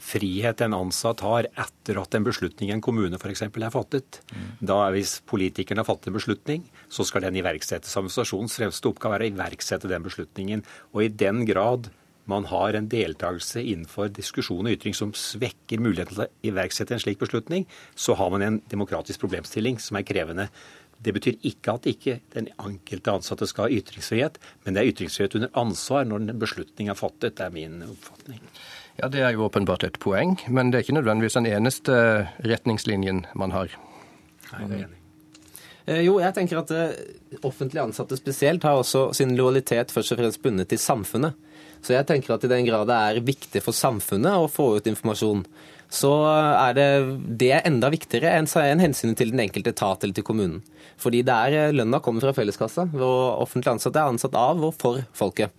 frihet 0.00 0.64
en 0.64 0.76
ansatt 0.76 1.22
har 1.24 1.48
etter 1.50 2.00
at 2.00 2.16
en 2.16 2.26
beslutning 2.26 2.70
i 2.70 2.74
en 2.74 2.82
kommune 2.84 3.18
f.eks. 3.20 3.44
er 3.46 3.70
fattet. 3.74 4.20
Mm. 4.32 4.50
Da 4.72 4.80
Hvis 4.94 5.18
politikerne 5.28 5.84
har 5.84 5.88
fattet 5.88 6.10
en 6.10 6.18
beslutning, 6.18 6.66
så 6.88 7.06
skal 7.06 7.26
den 7.26 7.38
iverksettes. 7.40 7.96
Administrasjonens 8.00 8.58
fremste 8.58 8.90
oppgave 8.90 9.18
er 9.18 9.26
å 9.26 9.30
iverksette 9.32 9.90
den 9.90 10.06
beslutningen. 10.06 10.64
Og 10.94 11.06
i 11.06 11.12
den 11.12 11.44
grad 11.48 11.90
man 12.30 12.46
har 12.50 12.76
en 12.76 12.88
deltakelse 12.90 13.62
innenfor 13.62 14.10
diskusjon 14.14 14.66
og 14.68 14.74
ytring 14.76 14.94
som 14.94 15.14
svekker 15.16 15.80
muligheten 15.82 16.14
til 16.14 16.26
å 16.26 16.30
iverksette 16.46 16.94
en 16.94 17.02
slik 17.02 17.18
beslutning, 17.22 17.66
så 17.94 18.14
har 18.18 18.30
man 18.30 18.44
en 18.46 18.60
demokratisk 18.70 19.24
problemstilling 19.24 19.80
som 19.82 19.98
er 19.98 20.06
krevende. 20.06 20.50
Det 21.00 21.14
betyr 21.16 21.38
ikke 21.48 21.74
at 21.78 21.88
ikke 21.88 22.18
den 22.34 22.50
enkelte 22.60 23.14
ansatte 23.16 23.48
skal 23.48 23.66
ha 23.66 23.78
ytringsfrihet, 23.80 24.36
men 24.64 24.76
det 24.76 24.82
er 24.82 24.92
ytringsfrihet 24.92 25.38
under 25.38 25.54
ansvar 25.62 26.04
når 26.06 26.26
en 26.26 26.42
beslutning 26.42 26.92
er 26.92 26.98
fattet. 26.98 27.38
Det 27.38 27.46
er 27.46 27.54
min 27.54 27.80
oppfatning. 27.88 28.42
Ja, 29.00 29.08
Det 29.08 29.22
er 29.24 29.32
jo 29.32 29.46
åpenbart 29.48 29.84
et 29.86 29.98
poeng, 29.98 30.36
men 30.48 30.70
det 30.70 30.78
er 30.78 30.84
ikke 30.84 30.98
nødvendigvis 30.98 31.38
den 31.38 31.48
eneste 31.48 31.94
retningslinjen 32.44 33.24
man 33.34 33.54
har. 33.54 33.72
Nei, 34.52 34.66
det 34.68 34.80
er. 34.84 34.96
Eh, 35.86 36.02
jo, 36.04 36.18
jeg 36.20 36.36
tenker 36.36 36.60
at 36.60 36.72
eh, 36.76 36.98
offentlig 37.40 37.80
ansatte 37.80 38.18
spesielt 38.18 38.66
har 38.66 38.76
også 38.76 39.10
sin 39.16 39.32
lojalitet 39.38 39.94
først 39.94 40.12
og 40.12 40.20
fremst 40.20 40.42
bundet 40.44 40.68
til 40.68 40.80
samfunnet. 40.82 41.38
Så 41.80 41.94
jeg 41.96 42.06
tenker 42.10 42.34
at 42.34 42.44
i 42.44 42.50
den 42.52 42.66
grad 42.68 42.90
det 42.90 42.98
er 42.98 43.24
viktig 43.24 43.62
for 43.64 43.72
samfunnet 43.72 44.36
å 44.36 44.50
få 44.52 44.74
ut 44.76 44.90
informasjon, 44.90 45.46
så 45.90 46.10
er 46.28 46.76
det, 46.76 46.88
det 47.40 47.48
er 47.56 47.64
enda 47.66 47.88
viktigere 47.90 48.36
enn 48.36 48.82
hensynet 48.84 49.16
til 49.18 49.32
den 49.32 49.42
enkelte 49.42 49.72
etat 49.72 50.04
eller 50.04 50.14
til 50.14 50.26
kommunen. 50.28 50.60
Fordi 51.00 51.24
det 51.24 51.38
er 51.48 51.56
eh, 51.56 51.72
lønna 51.74 52.02
kommer 52.04 52.26
fra 52.26 52.36
felleskassa, 52.36 52.90
og 52.92 53.16
offentlig 53.46 53.72
ansatte 53.72 54.02
er 54.02 54.12
ansatt 54.12 54.36
av 54.36 54.60
og 54.68 54.76
for 54.76 55.02
folket. 55.16 55.56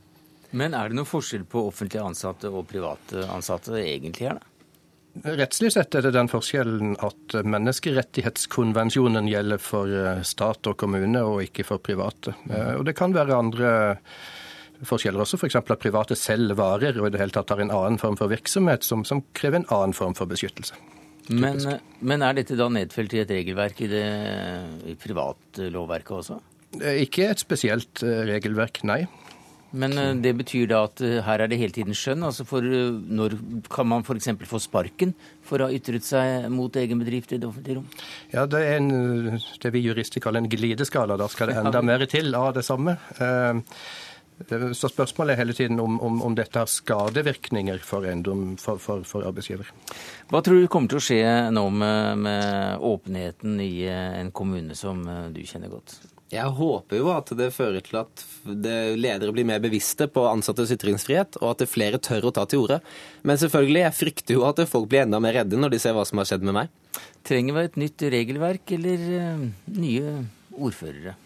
Men 0.57 0.75
er 0.75 0.89
det 0.89 0.97
noen 0.97 1.07
forskjell 1.07 1.45
på 1.49 1.65
offentlig 1.69 2.01
ansatte 2.03 2.51
og 2.51 2.65
private 2.69 3.25
ansatte 3.31 3.77
egentlig 3.79 4.29
her, 4.29 4.39
da? 4.41 4.47
Rettslig 5.11 5.73
sett 5.73 5.95
er 5.97 6.05
det 6.05 6.13
den 6.15 6.29
forskjellen 6.31 6.93
at 7.03 7.33
menneskerettighetskonvensjonen 7.43 9.27
gjelder 9.27 9.59
for 9.59 9.91
eh, 9.91 10.21
stat 10.23 10.69
og 10.71 10.77
kommune, 10.79 11.23
og 11.27 11.41
ikke 11.43 11.65
for 11.67 11.83
private. 11.83 12.31
Eh, 12.47 12.77
og 12.77 12.85
det 12.87 12.95
kan 12.95 13.11
være 13.15 13.35
andre 13.35 13.73
forskjeller 14.87 15.25
også, 15.25 15.37
f.eks. 15.41 15.59
For 15.59 15.75
at 15.75 15.83
private 15.83 16.15
selv 16.15 16.55
varer 16.59 16.95
og 17.01 17.09
i 17.09 17.13
det 17.13 17.19
hele 17.21 17.35
tatt 17.35 17.51
har 17.51 17.59
en 17.59 17.73
annen 17.75 17.99
form 18.01 18.15
for 18.19 18.31
virksomhet 18.31 18.87
som, 18.87 19.03
som 19.07 19.23
krever 19.37 19.61
en 19.61 19.69
annen 19.73 19.97
form 19.97 20.15
for 20.17 20.31
beskyttelse. 20.31 20.79
Men, 21.29 21.59
men, 21.99 22.23
er 22.25 22.39
dette 22.39 22.57
da 22.59 22.65
nedfelt 22.71 23.13
i 23.13 23.21
et 23.21 23.31
regelverk 23.31 23.83
i 23.85 23.91
det 23.91 24.07
i 24.89 24.95
privatlovverket 24.99 26.15
også? 26.17 26.39
Ikke 27.03 27.27
et 27.27 27.43
spesielt 27.43 28.01
eh, 28.07 28.23
regelverk, 28.31 28.79
nei. 28.87 29.03
Men 29.71 29.97
eh, 29.97 30.13
det 30.23 30.33
betyr 30.41 30.67
da 30.71 30.83
at 30.87 31.01
eh, 31.05 31.19
her 31.25 31.43
er 31.43 31.51
det 31.51 31.59
hele 31.61 31.75
tiden 31.75 31.95
skjønn? 31.97 32.25
altså 32.27 32.45
for 32.47 32.65
Når 32.65 33.37
kan 33.71 33.87
man 33.87 34.03
f.eks. 34.03 34.29
få 34.49 34.59
sparken 34.59 35.15
for 35.47 35.61
å 35.61 35.69
ha 35.69 35.75
ytret 35.75 36.05
seg 36.07 36.49
mot 36.51 36.75
egen 36.75 37.01
bedrift 37.01 37.31
i 37.31 37.39
det 37.39 37.47
offentlige 37.47 37.79
rom? 37.79 37.89
Ja, 38.33 38.45
Det 38.45 38.61
er 38.67 38.77
en, 38.79 39.41
det 39.63 39.73
vi 39.73 39.83
jurister 39.85 40.23
kaller 40.23 40.43
en 40.43 40.51
glideskala. 40.51 41.17
Da 41.19 41.29
skal 41.31 41.51
det 41.51 41.59
enda 41.61 41.83
mer 41.85 42.05
til 42.11 42.35
av 42.35 42.53
det 42.55 42.65
samme. 42.67 42.97
Så 44.41 44.89
spørsmålet 44.89 45.35
er 45.35 45.43
hele 45.43 45.53
tiden 45.53 45.79
om, 45.79 45.99
om, 46.01 46.21
om 46.25 46.35
dette 46.35 46.57
har 46.57 46.69
skadevirkninger 46.69 47.83
for, 47.85 48.07
endom, 48.09 48.55
for, 48.57 48.81
for, 48.81 49.03
for, 49.05 49.27
arbeidsgiver. 49.27 49.69
Hva 50.31 50.41
tror 50.41 50.63
du 50.63 50.71
kommer 50.71 50.89
til 50.89 50.97
å 50.97 51.03
skje 51.05 51.21
nå 51.53 51.67
med, 51.69 52.23
med 52.25 52.87
åpenheten 52.89 53.61
i 53.61 53.85
en 53.91 54.33
kommune 54.33 54.75
som 54.75 55.05
du 55.31 55.43
kjenner 55.45 55.71
godt? 55.71 55.99
Jeg 56.31 56.47
håper 56.55 57.01
jo 57.01 57.09
at 57.11 57.31
det 57.35 57.49
fører 57.51 57.83
til 57.83 57.97
at 57.99 58.21
ledere 58.47 59.33
blir 59.35 59.47
mer 59.47 59.59
bevisste 59.63 60.07
på 60.07 60.23
ansattes 60.29 60.71
ytringsfrihet, 60.77 61.35
og 61.41 61.49
at 61.53 61.67
flere 61.67 61.99
tør 61.99 62.29
å 62.29 62.35
ta 62.35 62.45
til 62.47 62.63
orde. 62.63 62.77
Men 63.27 63.39
selvfølgelig, 63.41 63.81
jeg 63.83 63.97
frykter 63.97 64.37
jo 64.37 64.45
at 64.47 64.61
folk 64.71 64.87
blir 64.91 65.03
enda 65.03 65.19
mer 65.23 65.41
redde 65.41 65.59
når 65.59 65.75
de 65.75 65.81
ser 65.83 65.97
hva 65.97 66.05
som 66.07 66.21
har 66.21 66.29
skjedd 66.29 66.45
med 66.47 66.55
meg. 66.55 66.71
Trenger 67.27 67.57
vi 67.57 67.65
et 67.67 67.81
nytt 67.83 68.05
regelverk 68.15 68.73
eller 68.77 69.03
uh, 69.11 69.43
nye 69.75 70.15
ordførere? 70.55 71.17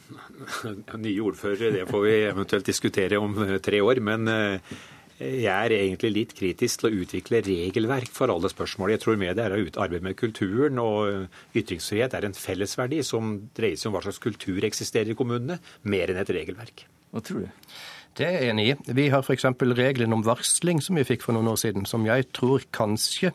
Nye 1.05 1.21
ordførere, 1.25 1.71
det 1.77 1.85
får 1.89 2.03
vi 2.05 2.17
eventuelt 2.31 2.73
diskutere 2.73 3.21
om 3.21 3.37
tre 3.61 3.85
år. 3.85 4.01
Men 4.09 4.25
uh, 4.29 4.75
jeg 5.15 5.47
er 5.47 5.71
egentlig 5.71 6.11
litt 6.11 6.33
kritisk 6.35 6.81
til 6.81 6.89
å 6.89 7.03
utvikle 7.05 7.39
regelverk 7.45 8.11
for 8.11 8.31
alle 8.33 8.49
spørsmål. 8.51 8.91
Jeg 8.91 9.03
tror 9.05 9.19
media 9.19 9.35
det 9.37 9.45
er 9.45 9.53
å 9.55 9.83
arbeide 9.85 10.03
med 10.03 10.17
kulturen, 10.19 10.79
og 10.81 11.55
ytringsfrihet 11.55 12.17
er 12.17 12.27
en 12.27 12.35
fellesverdi 12.35 12.99
som 13.07 13.37
dreier 13.55 13.79
seg 13.79 13.89
om 13.89 13.95
hva 13.95 14.03
slags 14.03 14.19
kultur 14.23 14.65
eksisterer 14.67 15.13
i 15.13 15.17
kommunene, 15.17 15.61
mer 15.87 16.11
enn 16.11 16.19
et 16.19 16.33
regelverk. 16.35 16.83
Hva 17.15 17.23
tror 17.23 17.45
du? 17.45 17.69
Det 18.15 18.27
er 18.27 18.35
jeg 18.35 18.51
enig 18.51 18.65
i. 18.67 18.75
Vi 18.95 19.05
har 19.11 19.23
f.eks. 19.23 19.47
reglene 19.75 20.15
om 20.15 20.23
varsling 20.23 20.81
som 20.83 20.99
vi 20.99 21.05
fikk 21.07 21.23
for 21.23 21.35
noen 21.35 21.51
år 21.51 21.61
siden, 21.63 21.87
som 21.87 22.03
jeg 22.07 22.27
tror 22.35 22.63
kanskje 22.75 23.31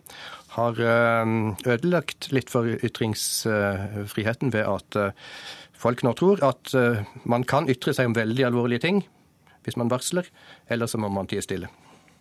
har 0.56 0.80
eh, 0.84 1.32
ødelagt 1.64 2.28
litt 2.36 2.52
for 2.52 2.68
ytringsfriheten 2.68 4.52
ved 4.52 4.68
at 4.68 5.00
eh, 5.00 5.32
folk 5.80 6.04
nå 6.04 6.12
tror 6.12 6.44
at 6.44 6.74
man 7.24 7.46
kan 7.48 7.70
ytre 7.72 7.94
seg 7.96 8.10
om 8.10 8.16
veldig 8.18 8.44
alvorlige 8.50 8.84
ting 8.84 8.98
hvis 9.64 9.78
man 9.80 9.90
varsler, 9.92 10.28
eller 10.68 10.90
så 10.90 11.00
må 11.00 11.10
man 11.12 11.28
tie 11.30 11.42
stille. 11.44 11.70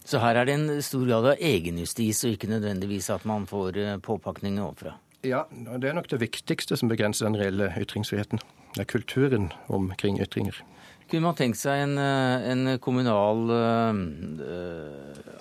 Så 0.06 0.22
her 0.24 0.40
er 0.40 0.48
det 0.48 0.56
en 0.56 0.82
stor 0.82 1.06
grad 1.06 1.28
av 1.34 1.44
egenjustis, 1.44 2.24
og 2.26 2.36
ikke 2.36 2.50
nødvendigvis 2.50 3.12
at 3.14 3.26
man 3.30 3.46
får 3.50 3.74
påpakninger 3.74 4.00
påpakning 4.06 4.60
overfra? 4.64 4.96
Ja, 5.28 5.44
det 5.52 5.90
er 5.90 5.98
nok 5.98 6.08
det 6.08 6.22
viktigste 6.22 6.78
som 6.80 6.90
begrenser 6.90 7.28
den 7.28 7.38
reelle 7.40 7.68
ytringsfriheten. 7.78 8.40
Det 8.76 8.86
er 8.86 8.88
kulturen 8.88 9.50
omkring 9.68 10.20
ytringer. 10.24 10.62
Kunne 11.10 11.26
man 11.26 11.36
tenkt 11.36 11.58
seg 11.58 11.82
en, 11.84 11.98
eh, 11.98 12.52
en 12.52 12.78
kommunal 12.80 13.50
øh, 13.50 14.00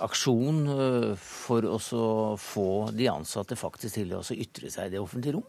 aksjon 0.01 0.63
for 1.21 1.67
å 1.69 1.79
få 2.41 2.69
de 2.97 3.11
ansatte 3.13 3.59
faktisk 3.59 4.01
til 4.01 4.15
å 4.17 4.23
ytre 4.25 4.73
seg 4.73 4.89
i 4.89 4.97
det 4.97 5.03
offentlige 5.03 5.37
rom? 5.37 5.47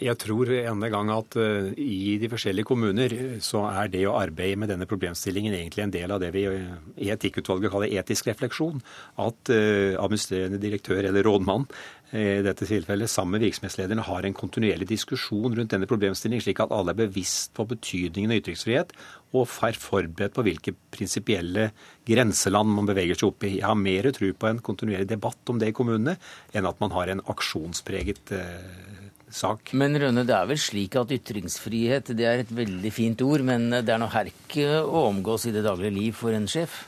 Jeg 0.00 0.16
tror 0.22 0.48
en 0.56 0.84
gang 0.88 1.10
at 1.12 1.36
uh, 1.36 1.68
i 1.76 2.16
de 2.20 2.30
forskjellige 2.32 2.64
kommuner 2.64 3.12
så 3.44 3.66
er 3.68 3.90
det 3.92 4.06
å 4.08 4.16
arbeide 4.16 4.60
med 4.62 4.72
denne 4.72 4.88
problemstillingen 4.88 5.52
egentlig 5.58 5.84
en 5.84 5.92
del 5.92 6.14
av 6.14 6.22
det 6.22 6.30
vi 6.32 6.46
i 6.48 7.10
Etikkutvalget 7.12 7.74
kaller 7.74 7.92
etisk 8.00 8.30
refleksjon. 8.30 8.80
At 9.20 9.52
administrerende 9.52 10.60
direktør 10.62 11.02
eller 11.04 11.26
rådmann 11.26 11.66
i 12.12 12.42
dette 12.44 12.66
tilfellet 12.68 13.08
sammen 13.08 13.38
med 13.38 13.46
virksomhetslederne 13.46 14.04
har 14.04 14.26
en 14.28 14.34
kontinuerlig 14.36 14.84
diskusjon 14.90 15.54
rundt 15.56 15.72
denne 15.72 15.88
problemstillingen, 15.88 16.44
slik 16.44 16.60
at 16.60 16.72
alle 16.74 16.92
er 16.92 16.98
bevisst 17.06 17.54
på 17.56 17.64
betydningen 17.70 18.34
av 18.34 18.42
ytringsfrihet 18.42 18.92
og 19.32 19.54
er 19.64 19.78
forberedt 19.80 20.34
på 20.36 20.44
hvilke 20.44 20.74
prinsipielle 20.92 21.70
grenseland 22.08 22.68
man 22.68 22.90
beveger 22.90 23.16
seg 23.16 23.30
opp 23.30 23.46
i. 23.48 23.54
Jeg 23.62 23.64
har 23.64 23.80
mer 23.80 24.10
tro 24.12 24.28
på 24.36 24.50
en 24.50 24.60
kontinuerlig 24.60 25.08
debatt 25.08 25.52
om 25.52 25.62
det 25.62 25.70
i 25.72 25.76
kommunene 25.76 26.18
enn 26.52 26.68
at 26.68 26.84
man 26.84 26.92
har 26.92 27.14
en 27.14 27.24
aksjonspreget 27.32 28.34
uh, 28.36 29.08
sak. 29.34 29.72
Men 29.78 29.96
Rønne, 29.98 30.26
det 30.28 30.36
er 30.36 30.48
vel 30.50 30.60
slik 30.60 30.96
at 31.00 31.12
ytringsfrihet 31.14 32.12
det 32.16 32.28
er 32.28 32.44
et 32.44 32.54
veldig 32.54 32.92
fint 32.94 33.26
ord, 33.26 33.44
men 33.48 33.70
det 33.80 33.92
er 33.92 34.00
noe 34.02 34.12
herk 34.12 34.56
å 34.62 35.06
omgås 35.08 35.48
i 35.48 35.54
det 35.54 35.64
daglige 35.66 35.96
liv 35.98 36.16
for 36.18 36.36
en 36.36 36.48
sjef? 36.50 36.84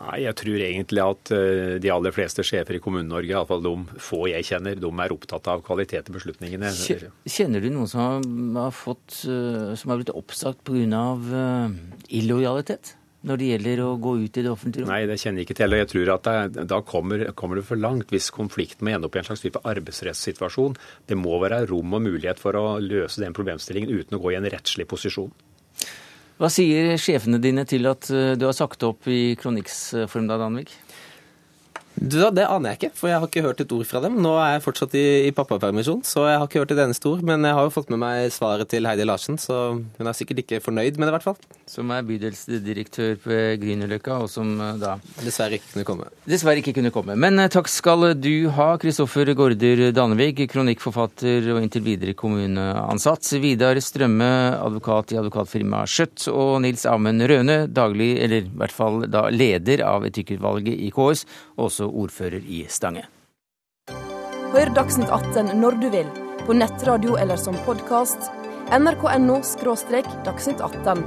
Nei, 0.00 0.22
Jeg 0.24 0.36
tror 0.40 0.62
egentlig 0.64 1.02
at 1.04 1.30
eh, 1.36 1.74
de 1.82 1.90
aller 1.92 2.14
fleste 2.16 2.44
sjefer 2.46 2.78
i 2.78 2.80
Kommune-Norge, 2.80 3.34
iallfall 3.34 3.60
de 3.64 4.00
få 4.00 4.22
jeg 4.30 4.46
kjenner, 4.48 4.78
de 4.80 4.88
er 4.88 5.12
opptatt 5.12 5.50
av 5.52 5.60
kvalitet 5.66 6.08
i 6.08 6.14
beslutningene. 6.14 6.70
Kjenner 7.28 7.60
du 7.60 7.68
noen 7.74 7.90
som 7.90 8.56
har, 8.56 8.72
fått, 8.72 9.26
eh, 9.28 9.74
som 9.76 9.92
har 9.92 10.00
blitt 10.00 10.14
oppsagt 10.14 10.64
pga. 10.64 11.02
Uh, 11.20 11.76
illojalitet? 12.16 12.94
Når 13.26 13.40
det 13.40 13.48
gjelder 13.50 13.82
å 13.84 13.88
gå 14.00 14.14
ut 14.22 14.38
i 14.40 14.44
det 14.44 14.50
offentlige 14.50 14.86
rom? 14.86 14.92
Nei, 14.92 15.02
det 15.10 15.18
kjenner 15.20 15.42
jeg 15.42 15.48
ikke 15.48 15.58
til. 15.58 15.74
og 15.74 15.82
jeg 15.82 15.90
tror 15.92 16.12
at 16.14 16.28
det, 16.54 16.64
Da 16.70 16.80
kommer, 16.80 17.24
kommer, 17.36 17.60
det 17.60 17.66
for 17.68 17.80
langt 17.80 18.14
hvis 18.14 18.30
konflikten 18.32 18.86
må 18.86 18.94
ende 18.94 19.10
opp 19.10 19.18
i 19.18 19.20
en 19.20 19.28
slags 19.28 19.44
type 19.44 19.60
arbeidsrettssituasjon. 19.60 20.78
Det 21.06 21.18
må 21.20 21.36
være 21.42 21.66
rom 21.68 21.98
og 21.98 22.04
mulighet 22.06 22.40
for 22.40 22.56
å 22.56 22.78
løse 22.80 23.20
den 23.20 23.36
problemstillingen 23.36 23.92
uten 23.92 24.16
å 24.16 24.22
gå 24.22 24.32
i 24.32 24.38
en 24.40 24.48
rettslig 24.48 24.88
posisjon. 24.88 25.32
Hva 26.40 26.48
sier 26.48 26.94
sjefene 26.96 27.36
dine 27.36 27.66
til 27.68 27.84
at 27.90 28.08
eh, 28.08 28.32
du 28.40 28.46
har 28.48 28.56
sagt 28.56 28.80
opp 28.88 29.04
i 29.12 29.36
kronikkform, 29.36 30.30
da, 30.30 30.38
Danvik? 30.40 30.72
Du, 32.00 32.16
Det 32.32 32.46
aner 32.48 32.72
jeg 32.72 32.78
ikke, 32.78 32.96
for 32.96 33.10
jeg 33.10 33.20
har 33.20 33.28
ikke 33.28 33.42
hørt 33.44 33.58
et 33.60 33.72
ord 33.76 33.84
fra 33.84 34.00
dem. 34.00 34.14
Nå 34.24 34.32
er 34.40 34.54
jeg 34.54 34.62
fortsatt 34.64 34.94
i, 34.96 35.04
i 35.28 35.32
pappapermisjon, 35.36 36.00
så 36.08 36.24
jeg 36.30 36.38
har 36.40 36.46
ikke 36.48 36.62
hørt 36.62 36.70
et 36.72 36.78
eneste 36.86 37.10
ord. 37.10 37.20
Men 37.28 37.44
jeg 37.44 37.56
har 37.58 37.66
jo 37.66 37.72
fått 37.74 37.90
med 37.92 38.00
meg 38.00 38.30
svaret 38.32 38.70
til 38.72 38.88
Heidi 38.88 39.04
Larsen, 39.04 39.36
så 39.40 39.58
hun 39.76 40.08
er 40.08 40.16
sikkert 40.16 40.40
ikke 40.40 40.62
fornøyd 40.64 40.96
med 40.96 41.04
det, 41.04 41.10
i 41.12 41.16
hvert 41.18 41.26
fall. 41.26 41.36
Som 41.68 41.92
er 41.92 42.06
bydelsdirektør 42.08 43.18
på 43.20 43.40
Grünerløkka, 43.60 44.16
og 44.24 44.30
som 44.32 44.54
eh, 44.64 44.78
da 44.80 44.94
Dessverre 45.20 45.58
ikke 45.58 45.74
kunne 45.74 45.84
komme. 45.90 46.08
Dessverre 46.24 46.62
ikke 46.62 46.74
kunne 46.78 46.92
komme. 46.94 47.18
Men 47.20 47.36
eh, 47.44 47.50
takk 47.52 47.68
skal 47.68 48.14
du 48.16 48.48
ha, 48.56 48.70
Kristoffer 48.80 49.34
Gaarder 49.36 49.84
Danevig, 49.92 50.46
kronikkforfatter 50.54 51.50
og 51.52 51.60
inntil 51.60 51.84
videre 51.84 52.16
kommuneansatt. 52.16 53.28
Vidar 53.44 53.76
Strømme, 53.84 54.30
advokat 54.56 55.12
i 55.12 55.20
advokatfirmaet 55.20 55.92
Skjøtt, 55.92 56.30
og 56.32 56.56
Nils 56.64 56.88
Amund 56.88 57.28
Røne, 57.28 57.60
daglig, 57.68 58.14
eller 58.24 58.48
i 58.48 58.56
hvert 58.64 58.74
fall 58.74 59.04
da 59.12 59.26
leder 59.28 59.84
av 59.84 60.08
etikkutvalget 60.08 60.80
i 60.80 60.88
KS, 60.96 61.28
og 61.90 62.06
ordfører 62.06 62.46
i 62.46 62.64
Stange. 62.70 63.04
Hør 64.54 64.70
Dagsnytt 64.74 65.10
18 65.10 65.52
når 65.58 65.76
du 65.82 65.88
vil, 65.92 66.08
på 66.46 66.56
nettradio 66.56 67.18
eller 67.18 67.38
som 67.38 67.58
podkast. 67.66 68.30
nrk.no– 68.70 69.42
dagsnytt 70.26 70.60
18. 70.62 71.04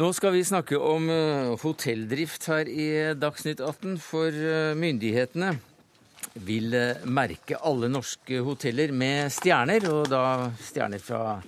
Nå 0.00 0.12
skal 0.16 0.32
vi 0.32 0.44
snakke 0.46 0.78
om 0.78 1.08
eh, 1.12 1.50
hotelldrift 1.60 2.46
her 2.48 2.68
i 2.68 2.86
Dagsnytt 3.18 3.60
18, 3.60 3.98
for 4.00 4.32
eh, 4.32 4.76
myndighetene 4.78 5.50
vil 6.46 6.76
eh, 6.78 7.02
merke 7.04 7.58
alle 7.58 7.90
norske 7.90 8.38
hoteller 8.46 8.94
med 8.96 9.32
stjerner, 9.34 9.88
og 9.90 10.06
da 10.12 10.22
stjerner 10.62 11.02
fra 11.02 11.40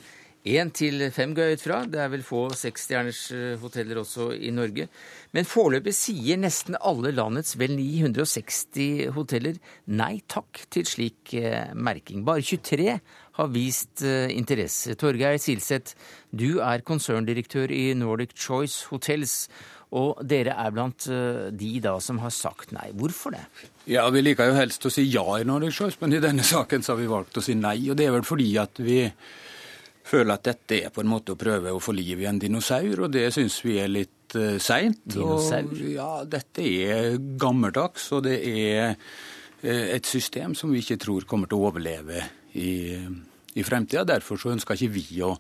én 0.45 0.71
til 0.75 1.05
fem 1.15 1.35
går 1.37 1.51
jeg 1.51 1.59
ut 1.59 1.65
fra. 1.65 1.81
Det 1.87 2.01
er 2.03 2.11
vel 2.13 2.25
få 2.27 2.45
seksstjerners 2.59 3.23
hoteller 3.63 4.01
også 4.03 4.33
i 4.35 4.51
Norge. 4.55 4.89
Men 5.33 5.49
foreløpig 5.49 5.95
sier 5.95 6.41
nesten 6.41 6.77
alle 6.81 7.13
landets 7.15 7.55
vel 7.61 7.77
960 7.79 9.13
hoteller 9.15 9.61
nei 9.87 10.17
takk 10.27 10.65
til 10.73 10.89
slik 10.89 11.35
merking. 11.79 12.25
Bare 12.27 12.43
23 12.43 12.97
har 13.39 13.53
vist 13.55 14.03
interesse. 14.05 14.97
Torgeir 15.01 15.39
Silseth, 15.41 15.95
du 16.31 16.59
er 16.61 16.83
konserndirektør 16.85 17.73
i 17.73 17.93
Nordic 17.97 18.35
Choice 18.37 18.91
Hotels. 18.91 19.47
Og 19.93 20.23
dere 20.25 20.55
er 20.57 20.73
blant 20.73 21.05
de 21.53 21.71
da 21.85 21.99
som 22.01 22.19
har 22.23 22.33
sagt 22.33 22.73
nei. 22.73 22.91
Hvorfor 22.97 23.35
det? 23.37 23.43
Ja, 23.93 24.07
Vi 24.11 24.23
liker 24.25 24.49
jo 24.49 24.57
helst 24.57 24.85
å 24.89 24.93
si 24.93 25.05
ja 25.13 25.25
i 25.37 25.45
Nordic 25.45 25.75
Choice, 25.77 26.01
men 26.01 26.17
i 26.17 26.21
denne 26.21 26.45
saken 26.49 26.83
så 26.83 26.95
har 26.95 27.01
vi 27.03 27.11
valgt 27.11 27.37
å 27.37 27.45
si 27.45 27.55
nei. 27.55 27.77
Og 27.93 27.97
det 28.01 28.09
er 28.09 28.15
vel 28.17 28.25
fordi 28.25 28.51
at 28.61 28.81
vi 28.81 29.03
føler 30.07 30.35
at 30.35 30.47
dette 30.47 30.79
er 30.87 30.93
på 30.95 31.03
en 31.03 31.11
måte 31.11 31.35
å 31.35 31.41
prøve 31.41 31.73
å 31.73 31.81
få 31.83 31.95
liv 31.97 32.23
i 32.23 32.29
en 32.31 32.41
dinosaur, 32.43 33.05
og 33.05 33.13
det 33.15 33.29
syns 33.35 33.61
vi 33.65 33.79
er 33.83 33.91
litt 33.91 34.37
uh, 34.39 34.57
seint. 34.63 35.03
Ja, 35.87 36.25
dette 36.29 36.65
er 36.65 37.19
gammeldags, 37.41 38.09
og 38.17 38.25
det 38.27 38.39
er 38.49 38.95
uh, 38.97 39.85
et 39.97 40.09
system 40.09 40.57
som 40.59 40.73
vi 40.75 40.83
ikke 40.83 41.01
tror 41.03 41.29
kommer 41.29 41.51
til 41.51 41.61
å 41.61 41.71
overleve 41.71 42.25
i, 42.59 42.73
i 43.55 43.67
fremtida. 43.67 44.07
Derfor 44.09 44.41
så 44.41 44.53
ønsker 44.55 44.79
ikke 44.79 44.97
vi 44.97 45.23
å, 45.25 45.37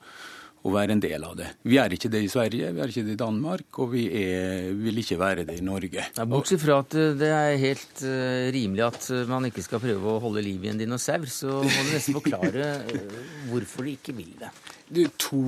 å 0.62 0.72
være 0.72 0.94
en 0.94 1.02
del 1.02 1.24
av 1.26 1.34
det. 1.38 1.48
Vi 1.66 1.78
er 1.80 1.94
ikke 1.94 2.10
det 2.12 2.20
i 2.22 2.30
Sverige, 2.30 2.70
vi 2.74 2.82
er 2.82 2.92
ikke 2.92 3.04
det 3.06 3.16
i 3.16 3.20
Danmark, 3.20 3.80
og 3.82 3.90
vi 3.96 4.04
er, 4.20 4.68
vil 4.78 5.00
ikke 5.02 5.18
være 5.18 5.46
det 5.48 5.56
i 5.58 5.64
Norge. 5.66 6.04
Ja, 6.14 6.26
Bortsett 6.28 6.62
fra 6.62 6.78
at 6.84 6.94
det 7.18 7.30
er 7.34 7.56
helt 7.62 8.04
uh, 8.06 8.50
rimelig 8.54 8.84
at 8.86 9.08
man 9.30 9.48
ikke 9.48 9.64
skal 9.66 9.82
prøve 9.82 10.14
å 10.14 10.20
holde 10.22 10.44
liv 10.46 10.62
i 10.62 10.70
en 10.70 10.78
dinosaur, 10.78 11.26
så 11.30 11.58
må 11.58 11.66
du 11.66 11.90
nesten 11.90 12.18
forklare 12.18 12.68
uh, 12.86 13.18
hvorfor 13.50 13.88
de 13.88 13.96
ikke 13.98 14.14
vil 14.18 14.30
det. 14.38 14.52
Det 14.92 15.06
er 15.08 15.12
to, 15.16 15.42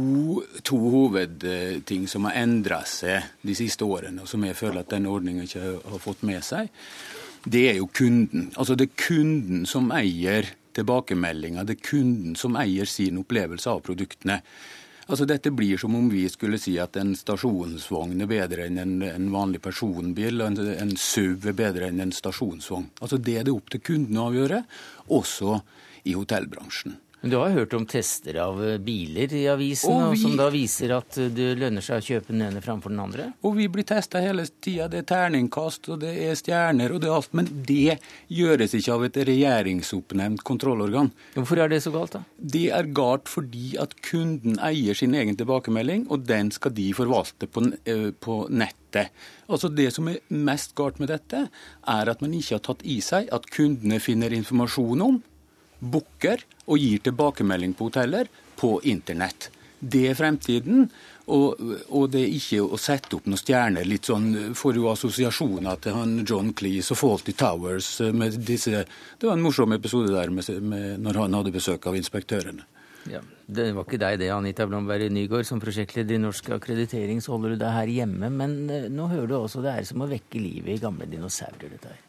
to 0.65 0.79
hovedting 0.81 2.09
som 2.11 2.27
har 2.27 2.39
endra 2.41 2.81
seg 2.89 3.35
de 3.45 3.55
siste 3.59 3.87
årene, 3.87 4.25
og 4.25 4.31
som 4.31 4.45
jeg 4.47 4.57
føler 4.59 4.83
at 4.83 4.95
denne 4.95 5.13
ordningen 5.13 5.45
ikke 5.47 5.77
har 5.85 6.03
fått 6.03 6.25
med 6.27 6.41
seg. 6.47 6.73
Det 7.45 7.67
er 7.69 7.77
jo 7.77 7.91
kunden. 7.93 8.49
Altså 8.57 8.75
det 8.75 8.89
er 8.89 9.03
kunden 9.05 9.67
som 9.69 9.91
eier 9.93 10.49
tilbakemeldinga. 10.75 11.67
Det 11.69 11.77
er 11.77 11.85
kunden 11.91 12.39
som 12.41 12.57
eier 12.57 12.89
sin 12.89 13.21
opplevelse 13.21 13.69
av 13.71 13.83
produktene. 13.85 14.41
Altså 15.05 15.27
Dette 15.29 15.53
blir 15.53 15.77
som 15.81 15.95
om 15.99 16.07
vi 16.09 16.25
skulle 16.33 16.59
si 16.61 16.79
at 16.81 16.97
en 16.97 17.13
stasjonsvogn 17.19 18.25
er 18.25 18.31
bedre 18.31 18.69
enn 18.69 18.81
en, 18.81 18.95
en 19.05 19.31
vanlig 19.35 19.61
personbil, 19.65 20.41
og 20.41 20.53
en, 20.53 20.71
en 20.73 20.95
SUV 20.97 21.51
er 21.53 21.59
bedre 21.59 21.91
enn 21.91 22.01
en 22.01 22.15
stasjonsvogn. 22.15 22.89
Altså 23.05 23.21
Det 23.21 23.39
er 23.41 23.45
det 23.45 23.53
opp 23.53 23.73
til 23.73 23.85
kunden 23.85 24.21
å 24.21 24.31
avgjøre, 24.31 24.63
også 25.13 25.59
i 26.09 26.17
hotellbransjen. 26.17 26.97
Men 27.25 27.31
Du 27.31 27.37
har 27.41 27.55
hørt 27.57 27.73
om 27.73 27.87
tester 27.89 28.37
av 28.37 28.59
biler 28.85 29.33
i 29.33 29.47
avisen, 29.49 30.11
vi- 30.11 30.19
som 30.21 30.37
da 30.37 30.51
viser 30.51 30.91
at 30.93 31.15
det 31.15 31.55
lønner 31.57 31.81
seg 31.81 31.97
å 31.97 32.05
kjøpe 32.05 32.27
den 32.27 32.43
ene 32.43 32.61
framfor 32.61 32.93
den 32.93 33.01
andre? 33.01 33.33
Og 33.43 33.57
vi 33.57 33.67
blir 33.67 33.83
testa 33.83 34.21
hele 34.21 34.45
tida. 34.61 34.91
Det 34.91 34.99
er 34.99 35.09
terningkast, 35.09 35.89
og 35.89 36.01
det 36.01 36.13
er 36.21 36.35
stjerner, 36.37 36.93
og 36.93 37.01
det 37.01 37.09
er 37.09 37.15
alt. 37.15 37.33
Men 37.33 37.47
det 37.65 37.99
gjøres 38.29 38.77
ikke 38.77 38.93
av 38.93 39.05
et 39.05 39.15
regjeringsoppnevnt 39.15 40.45
kontrollorgan. 40.45 41.11
Hvorfor 41.35 41.65
er 41.65 41.69
det 41.69 41.83
så 41.83 41.95
galt, 41.97 42.11
da? 42.13 42.25
Det 42.39 42.71
er 42.71 42.93
galt 42.93 43.25
fordi 43.25 43.81
at 43.81 43.97
kunden 44.03 44.59
eier 44.59 44.95
sin 44.95 45.15
egen 45.15 45.35
tilbakemelding, 45.35 46.07
og 46.11 46.27
den 46.27 46.51
skal 46.51 46.73
de 46.73 46.93
forvalte 46.93 47.49
på, 47.49 47.73
eh, 47.87 48.11
på 48.21 48.51
nettet. 48.51 49.09
Altså 49.49 49.75
Det 49.75 49.95
som 49.95 50.09
er 50.09 50.19
mest 50.29 50.75
galt 50.75 51.01
med 51.01 51.09
dette, 51.09 51.49
er 51.89 52.09
at 52.11 52.21
man 52.21 52.33
ikke 52.33 52.51
har 52.51 52.59
tatt 52.61 52.83
i 52.85 53.01
seg 53.01 53.33
at 53.33 53.49
kundene 53.51 53.99
finner 53.99 54.29
informasjon 54.29 55.01
om, 55.01 55.23
booker 55.85 56.43
og 56.67 56.81
gir 56.81 57.03
tilbakemelding 57.05 57.77
på 57.77 57.91
hoteller 57.91 58.31
på 58.59 58.79
internett. 58.91 59.51
Det 59.85 60.07
er 60.09 60.17
fremtiden, 60.17 60.87
og, 61.33 61.61
og 61.93 62.07
det 62.13 62.23
er 62.25 62.37
ikke 62.37 62.63
å 62.65 62.79
sette 62.81 63.19
opp 63.19 63.27
noen 63.29 63.41
stjerner. 63.41 63.85
litt 63.89 64.09
sånn, 64.09 64.55
Får 64.57 64.79
jo 64.81 64.91
assosiasjoner 64.93 65.81
til 65.85 65.97
han 65.97 66.15
John 66.25 66.53
Cleese 66.57 66.95
og 66.95 67.01
Faulty 67.01 67.35
Towers. 67.37 68.01
med 68.13 68.39
disse, 68.41 68.85
Det 69.19 69.27
var 69.29 69.37
en 69.37 69.45
morsom 69.45 69.73
episode 69.73 70.13
der 70.13 70.31
med, 70.31 70.49
med, 70.63 71.01
når 71.01 71.21
han 71.25 71.35
hadde 71.35 71.53
besøk 71.53 71.87
av 71.87 71.97
inspektørene. 71.97 72.65
Ja, 73.11 73.21
Det 73.47 73.73
var 73.77 73.85
ikke 73.85 74.01
deg 74.01 74.19
det, 74.23 74.31
Anita 74.33 74.67
Blomberg 74.67 75.11
Nygaard. 75.13 75.45
Som 75.45 75.61
prosjektleder 75.61 76.17
i 76.17 76.23
Norsk 76.23 76.49
akkreditering 76.57 77.21
så 77.21 77.35
holder 77.35 77.53
du 77.53 77.61
deg 77.61 77.77
her 77.77 77.93
hjemme. 77.99 78.33
Men 78.33 78.57
eh, 78.73 78.89
nå 78.89 79.09
hører 79.13 79.29
du 79.29 79.37
også 79.43 79.65
det 79.65 79.75
er 79.75 79.89
som 79.89 80.05
å 80.05 80.09
vekke 80.09 80.41
livet 80.41 80.79
i 80.79 80.83
gamle 80.83 81.09
dinosaurer, 81.11 81.69
dette 81.69 81.93
her. 81.93 82.04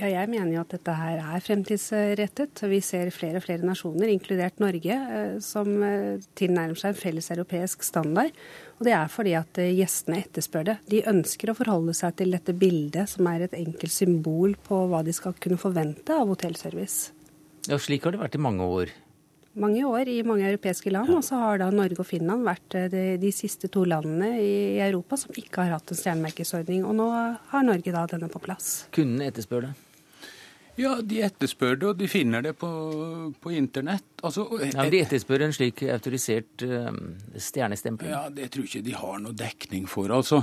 Ja, 0.00 0.08
jeg 0.08 0.30
mener 0.32 0.54
jo 0.54 0.62
at 0.62 0.72
dette 0.72 0.92
her 0.96 1.18
er 1.20 1.42
fremtidsrettet. 1.44 2.62
Vi 2.70 2.78
ser 2.84 3.10
flere 3.12 3.36
og 3.36 3.44
flere 3.44 3.66
nasjoner, 3.68 4.08
inkludert 4.08 4.62
Norge, 4.62 4.94
eh, 4.96 5.34
som 5.44 5.68
eh, 5.84 6.22
tilnærmer 6.40 6.78
seg 6.80 6.94
en 6.94 7.00
felles 7.02 7.28
europeisk 7.34 7.84
standard. 7.84 8.32
Og 8.78 8.86
det 8.88 8.94
er 8.96 9.10
fordi 9.12 9.34
at 9.36 9.60
eh, 9.60 9.74
gjestene 9.76 10.22
etterspør 10.22 10.70
det. 10.70 10.76
De 10.88 11.02
ønsker 11.10 11.52
å 11.52 11.56
forholde 11.58 11.92
seg 11.98 12.16
til 12.16 12.32
dette 12.32 12.54
bildet, 12.56 13.12
som 13.12 13.28
er 13.28 13.44
et 13.44 13.58
enkelt 13.58 13.92
symbol 13.92 14.56
på 14.64 14.78
hva 14.88 15.02
de 15.04 15.12
skal 15.12 15.36
kunne 15.36 15.60
forvente 15.60 16.16
av 16.16 16.32
hotellservice. 16.32 17.12
Ja, 17.68 17.76
Slik 17.76 18.08
har 18.08 18.16
det 18.16 18.22
vært 18.22 18.40
i 18.40 18.42
mange 18.46 18.64
år. 18.64 18.94
Mange 19.60 19.84
år 19.84 20.08
i 20.08 20.16
mange 20.24 20.48
europeiske 20.48 20.94
land, 20.94 21.12
og 21.12 21.26
så 21.26 21.42
har 21.42 21.60
da 21.60 21.68
Norge 21.74 22.00
og 22.00 22.08
Finland 22.08 22.46
vært 22.46 22.78
de, 22.94 23.04
de 23.20 23.34
siste 23.34 23.68
to 23.68 23.84
landene 23.84 24.32
i 24.40 24.80
Europa 24.80 25.20
som 25.20 25.36
ikke 25.36 25.66
har 25.66 25.76
hatt 25.76 25.92
en 25.92 26.00
stjernemerkesordning. 26.00 26.88
Og 26.88 26.96
nå 26.96 27.10
har 27.52 27.68
Norge 27.68 27.92
da 27.92 28.08
denne 28.14 28.32
på 28.32 28.40
plass. 28.40 28.86
Kundene 28.96 29.28
etterspør 29.28 29.68
det. 29.68 29.76
Ja, 30.80 30.94
de 31.04 31.20
etterspør 31.26 31.76
det, 31.76 31.88
og 31.90 32.00
de 32.00 32.08
finner 32.08 32.44
det 32.44 32.54
på, 32.60 32.70
på 33.42 33.52
internett. 33.52 34.06
Altså, 34.24 34.46
Ja, 34.64 34.86
de 34.90 35.02
etterspør 35.04 35.44
en 35.46 35.52
slik 35.56 35.82
autorisert 35.92 36.64
uh, 36.64 36.90
stjernestempel? 37.36 38.08
Ja, 38.08 38.26
Det 38.32 38.50
tror 38.54 38.64
jeg 38.66 38.80
ikke 38.80 38.88
de 38.88 38.98
har 39.02 39.18
noe 39.20 39.36
dekning 39.36 39.88
for. 39.90 40.08
altså. 40.14 40.42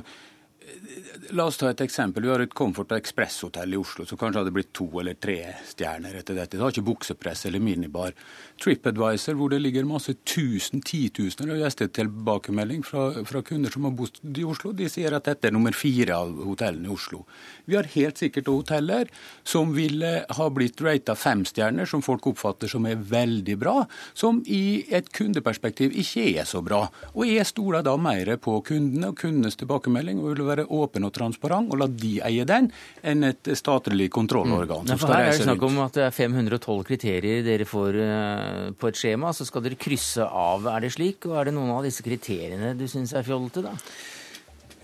La 1.32 1.46
oss 1.48 1.58
ta 1.60 1.70
et 1.72 1.82
eksempel. 1.84 2.24
Vi 2.24 2.32
har 2.32 2.42
et 2.44 2.54
Comfort 2.56 2.92
Express-hotell 2.96 3.74
i 3.76 3.80
Oslo 3.80 4.06
som 4.08 4.20
kanskje 4.20 4.42
hadde 4.42 4.54
blitt 4.56 4.70
to 4.76 4.88
eller 5.00 5.16
tre 5.20 5.38
stjerner 5.68 6.16
etter 6.20 6.36
dette. 6.36 6.56
Det 6.56 6.64
har 6.64 6.74
ikke 6.74 6.86
buksepress 6.88 7.46
eller 7.48 7.64
minibar. 7.64 8.16
TripAdvisor, 8.64 9.36
hvor 9.40 9.52
det 9.52 9.60
ligger 9.62 9.88
masse 9.88 10.16
tusen, 10.28 10.82
titusener 10.86 11.54
av 11.54 11.62
gjestetilbakemelding 11.62 12.84
fra, 12.88 13.10
fra 13.28 13.42
kunder 13.48 13.72
som 13.74 13.88
har 13.88 13.96
bodd 14.00 14.40
i 14.40 14.46
Oslo, 14.48 14.74
de 14.76 14.90
sier 14.92 15.16
at 15.16 15.28
dette 15.30 15.50
er 15.50 15.56
nummer 15.56 15.76
fire 15.76 16.18
av 16.18 16.34
hotellene 16.48 16.90
i 16.90 16.96
Oslo. 16.96 17.24
Vi 17.68 17.78
har 17.78 17.92
helt 17.94 18.20
sikkert 18.20 18.52
hoteller 18.52 19.12
som 19.48 19.76
ville 19.76 20.14
ha 20.40 20.50
blitt 20.54 20.82
rata 20.84 21.16
fem 21.20 21.46
stjerner, 21.48 21.88
som 21.88 22.04
folk 22.06 22.28
oppfatter 22.32 22.72
som 22.72 22.88
er 22.90 23.00
veldig 23.00 23.58
bra, 23.62 23.76
som 24.18 24.42
i 24.48 24.84
et 24.96 25.12
kundeperspektiv 25.16 25.96
ikke 25.96 26.28
er 26.34 26.48
så 26.50 26.64
bra. 26.66 26.86
Og 27.16 27.28
jeg 27.30 27.48
stoler 27.48 27.86
da 27.86 27.96
mer 28.00 28.36
på 28.42 28.60
kundene 28.68 29.12
og 29.14 29.20
kundenes 29.22 29.60
tilbakemelding 29.60 30.24
og 30.24 30.34
vil 30.34 30.48
være 30.48 30.57
være 30.58 30.68
åpen 30.78 31.08
og 31.08 31.14
transparent 31.16 31.72
og 31.74 31.82
la 31.82 31.88
de 31.92 32.18
eie 32.28 32.46
den, 32.48 32.70
enn 33.08 33.30
et 33.30 33.52
statlig 33.58 34.10
kontrollorgan. 34.14 34.86
Mm. 34.86 34.92
Ja, 34.94 35.00
for 35.02 35.14
her 35.14 35.30
er 35.30 35.34
det 35.36 35.46
snakk 35.46 35.66
om 35.68 35.80
at 35.86 35.98
det 35.98 36.06
er 36.08 36.16
512 36.16 36.84
kriterier 36.90 37.46
dere 37.46 37.68
får 37.68 38.00
uh, 38.02 38.68
på 38.78 38.92
et 38.92 39.00
skjema. 39.00 39.34
Så 39.36 39.48
skal 39.48 39.66
dere 39.66 39.80
krysse 39.80 40.26
av, 40.26 40.68
er 40.74 40.86
det 40.86 40.94
slik? 40.98 41.30
Og 41.30 41.38
er 41.40 41.50
det 41.50 41.58
noen 41.58 41.74
av 41.78 41.88
disse 41.88 42.06
kriteriene 42.06 42.76
du 42.78 42.88
syns 42.92 43.16
er 43.18 43.28
fjollete, 43.28 43.66
da? 43.66 43.76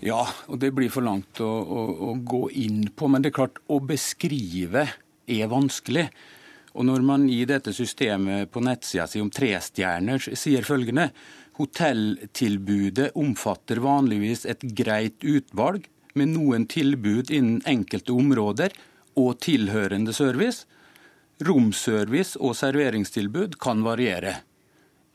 Ja, 0.04 0.20
og 0.50 0.58
det 0.60 0.74
blir 0.76 0.90
for 0.92 1.06
langt 1.06 1.40
å, 1.40 1.48
å, 1.48 1.82
å 2.10 2.14
gå 2.20 2.46
inn 2.60 2.88
på. 2.92 3.08
Men 3.08 3.24
det 3.24 3.32
er 3.32 3.38
klart, 3.38 3.60
å 3.72 3.80
beskrive 3.80 4.88
er 5.24 5.52
vanskelig. 5.52 6.08
Og 6.74 6.86
når 6.88 7.04
man 7.06 7.28
i 7.30 7.44
dette 7.46 7.72
systemet 7.74 8.50
på 8.52 8.62
nettsida 8.64 9.06
si 9.08 9.22
om 9.22 9.30
tre 9.32 9.52
stjerner 9.62 10.22
sier 10.34 10.66
følgende 10.66 11.08
Hotelltilbudet 11.54 13.12
omfatter 13.14 13.78
vanligvis 13.82 14.42
et 14.50 14.64
greit 14.74 15.22
utvalg 15.22 15.86
med 16.18 16.32
noen 16.34 16.66
tilbud 16.70 17.30
innen 17.30 17.60
enkelte 17.70 18.14
områder 18.14 18.74
og 19.18 19.38
tilhørende 19.44 20.14
service. 20.16 20.66
Romservice 21.44 22.38
og 22.38 22.56
serveringstilbud 22.58 23.58
kan 23.62 23.86
variere. 23.86 24.40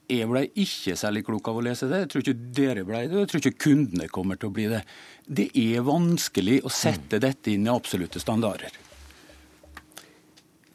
Jeg 0.10 0.26
ble 0.32 0.48
ikke 0.58 0.96
særlig 0.98 1.22
klok 1.28 1.52
av 1.52 1.60
å 1.60 1.64
lese 1.68 1.88
det. 1.90 2.04
Jeg 2.04 2.12
tror 2.12 2.24
ikke 2.24 2.52
dere 2.58 2.86
ble 2.88 3.04
det, 3.06 3.14
og 3.14 3.22
jeg 3.22 3.32
tror 3.32 3.44
ikke 3.44 3.66
kundene 3.68 4.08
kommer 4.10 4.40
til 4.40 4.50
å 4.50 4.56
bli 4.56 4.66
det. 4.72 4.82
Det 5.28 5.52
er 5.54 5.86
vanskelig 5.86 6.64
å 6.66 6.72
sette 6.74 7.20
dette 7.22 7.54
inn 7.54 7.68
i 7.68 7.74
absolutte 7.74 8.22
standarder. 8.24 8.74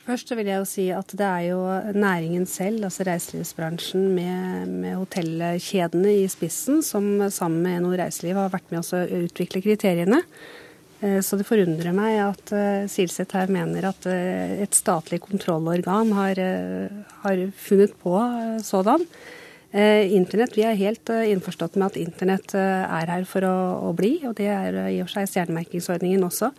Først 0.04 0.28
vil 0.36 0.50
jeg 0.50 0.60
jo 0.60 0.66
si 0.68 0.82
at 0.92 1.12
det 1.16 1.24
er 1.24 1.44
jo 1.48 1.60
næringen 1.96 2.44
selv, 2.48 2.82
altså 2.84 3.06
reiselivsbransjen 3.08 4.10
med, 4.12 4.66
med 4.68 4.98
hotellkjedene 5.00 6.12
i 6.20 6.26
spissen, 6.28 6.82
som 6.84 7.06
sammen 7.32 7.64
med 7.64 7.80
NHO 7.80 7.94
Reiseliv 8.02 8.36
har 8.36 8.52
vært 8.52 8.68
med 8.68 8.82
oss 8.82 8.92
å 8.92 9.00
utvikle 9.22 9.62
kriteriene. 9.64 10.20
Eh, 11.00 11.22
så 11.24 11.38
det 11.40 11.48
forundrer 11.48 11.96
meg 11.96 12.18
at 12.20 12.52
uh, 12.52 12.84
Silseth 12.90 13.36
her 13.36 13.52
mener 13.52 13.88
at 13.88 14.04
uh, 14.04 14.52
et 14.60 14.76
statlig 14.76 15.22
kontrollorgan 15.24 16.12
har, 16.20 16.42
har 17.24 17.46
funnet 17.64 17.96
på 18.04 18.18
sådan. 18.64 19.08
Internett, 19.74 20.52
Vi 20.54 20.62
er 20.62 20.76
helt 20.78 21.10
innforstått 21.10 21.74
med 21.74 21.88
at 21.88 21.96
internett 21.98 22.52
er 22.54 23.10
her 23.10 23.24
for 23.26 23.42
å, 23.42 23.54
å 23.88 23.96
bli, 23.98 24.20
og 24.22 24.36
det 24.38 24.46
er 24.46 24.76
i 24.84 25.00
og 25.02 25.08
for 25.08 25.16
seg 25.16 25.32
stjernemerkingsordningen 25.32 26.22
også. 26.22 26.52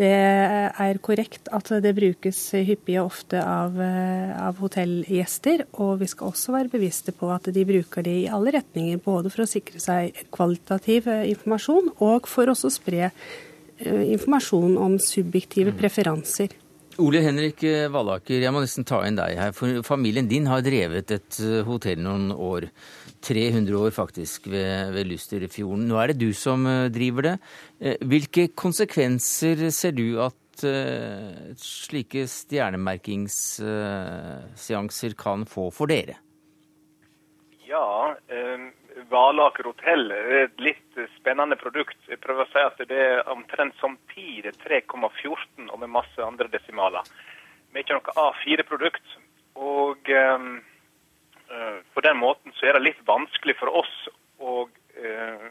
Det 0.00 0.08
er 0.08 0.98
korrekt 1.04 1.50
at 1.52 1.68
det 1.84 1.90
brukes 1.92 2.38
hyppig 2.56 2.94
og 3.02 3.10
ofte 3.10 3.40
av, 3.44 3.74
eh, 3.84 4.30
av, 4.32 4.56
hotellgjester. 4.62 5.66
Og 5.76 5.98
vi 6.00 6.08
skal 6.08 6.30
også 6.30 6.54
være 6.54 6.72
bevisste 6.72 7.12
på 7.12 7.28
at 7.34 7.50
de 7.52 7.66
bruker 7.68 8.06
det 8.06 8.16
i 8.22 8.30
alle 8.32 8.54
retninger. 8.56 9.02
Både 9.04 9.28
for 9.28 9.44
å 9.44 9.50
sikre 9.50 9.82
seg 9.82 10.16
kvalitativ 10.32 11.10
eh, 11.10 11.28
informasjon, 11.34 11.92
og 12.00 12.30
for 12.32 12.48
også 12.48 12.70
å 12.70 12.76
spre 12.78 13.02
eh, 13.10 14.02
informasjon 14.16 14.78
om 14.80 14.96
subjektive 14.96 15.76
preferanser. 15.76 16.56
Ole 17.00 17.22
Henrik 17.24 17.62
Vallaker, 17.92 18.42
jeg 18.44 18.52
må 18.52 18.60
nesten 18.60 18.84
ta 18.88 19.00
inn 19.06 19.16
deg 19.16 19.38
her. 19.38 19.54
For 19.56 19.80
familien 19.86 20.28
din 20.28 20.48
har 20.50 20.64
drevet 20.64 21.14
et 21.16 21.38
hotell 21.66 22.02
noen 22.04 22.28
år. 22.34 22.68
300 23.20 23.76
år 23.76 23.90
faktisk 23.94 24.46
ved, 24.50 24.90
ved 24.94 25.04
Lusterfjorden. 25.10 25.88
Nå 25.88 25.96
er 26.00 26.06
det 26.10 26.20
du 26.22 26.32
som 26.36 26.66
eh, 26.66 26.92
driver 26.92 27.22
det. 27.28 27.36
Eh, 27.80 27.96
hvilke 28.08 28.48
konsekvenser 28.56 29.70
ser 29.74 29.92
du 29.96 30.20
at 30.24 30.36
slike 31.56 32.26
stjernemerkingsseanser 32.28 35.14
kan 35.16 35.46
få 35.48 35.70
for 35.72 35.86
dere? 35.88 36.20
Ja, 37.64 38.12
uh, 38.12 38.68
Valaker 39.10 39.66
hotell 39.66 40.12
er 40.14 40.30
et 40.44 40.62
litt 40.62 40.98
spennende 41.16 41.58
produkt. 41.58 41.98
Jeg 42.08 42.20
prøver 42.22 42.46
å 42.46 42.50
si 42.52 42.62
at 42.62 42.82
det 42.90 43.00
er 43.02 43.28
omtrent 43.32 43.74
som 43.80 43.96
pi, 44.10 44.40
det 44.44 44.54
er 44.54 44.82
3,14 44.86 45.66
og 45.66 45.78
med 45.82 45.90
masse 45.90 46.22
andre 46.22 46.46
desimaler. 46.52 47.06
Vi 47.70 47.80
er 47.80 47.84
ikke 47.84 47.98
noe 47.98 48.28
A4-produkt. 48.28 49.16
Og 49.60 50.10
um, 50.14 50.52
på 51.94 52.04
den 52.06 52.20
måten 52.22 52.54
så 52.56 52.68
er 52.68 52.78
det 52.78 52.86
litt 52.86 53.02
vanskelig 53.06 53.56
for 53.58 53.74
oss 53.82 53.94
å 54.40 54.62
eh, 54.94 55.48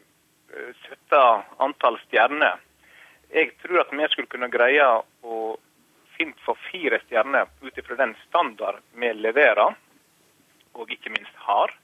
sette 0.86 1.20
antall 1.62 2.00
stjerner. 2.06 2.62
Jeg 3.30 3.52
tror 3.62 3.84
at 3.84 3.92
vi 3.94 4.08
skulle 4.14 4.32
kunne 4.32 4.50
greie 4.50 4.86
å 5.22 5.58
finne 6.16 6.36
for 6.46 6.58
fire 6.70 7.02
stjerner 7.04 7.52
ut 7.62 7.78
ifra 7.78 8.00
den 8.00 8.16
standard 8.28 8.82
vi 8.96 9.12
leverer, 9.14 9.76
og 10.74 10.96
ikke 10.96 11.12
minst 11.14 11.36
har. 11.46 11.76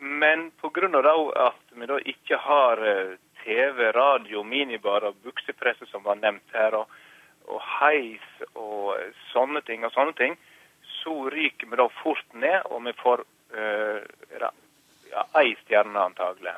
Men 0.00 0.50
pga. 0.60 0.88
at 1.36 1.74
vi 1.76 1.86
da 1.86 1.98
ikke 1.98 2.36
har 2.36 2.80
eh, 2.86 3.16
TV, 3.44 3.92
radio, 3.92 4.42
minibar 4.42 5.04
og 5.04 5.16
buksepresse, 5.24 5.86
som 5.86 6.02
var 6.02 6.16
nevnt 6.16 6.54
her, 6.56 6.74
og, 6.74 6.88
og 7.48 7.60
heis 7.80 8.42
og 8.54 8.96
sånne 9.32 9.60
ting, 9.60 9.84
og 9.84 9.92
sånne 9.92 10.16
ting, 10.16 10.36
så 11.02 11.28
ryker 11.32 11.66
vi 11.68 11.76
da 11.76 11.88
fort 12.02 12.32
ned, 12.32 12.64
og 12.70 12.84
vi 12.84 12.92
får 12.96 13.22
uh, 13.56 14.00
ja, 15.10 15.24
ei 15.40 15.54
stjerne 15.62 16.02
antagelig. 16.10 16.52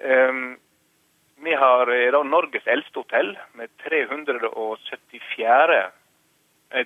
Um, 0.00 0.58
vi 1.40 1.54
har 1.56 1.88
da 2.12 2.22
Norges 2.22 2.66
eldste 2.68 3.00
hotell 3.00 3.32
med 3.56 3.72
374. 3.84 5.80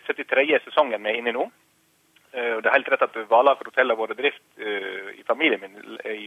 73. 0.07 0.55
Eh, 0.55 0.62
sesongen 0.62 1.02
vi 1.02 1.11
er 1.11 1.18
inne 1.18 1.32
i 1.32 1.34
nå. 1.34 1.48
Uh, 2.35 2.59
det 2.61 2.68
er 2.68 2.76
helt 2.76 2.93
rett 2.93 3.07
at 3.07 3.18
Valaker 3.30 3.70
hotell 3.70 3.93
har 3.93 4.01
vært 4.01 4.16
i 4.16 4.20
drift 4.22 4.47
uh, 4.61 5.11
i 5.14 5.22
familien 5.26 5.62
min 5.62 5.76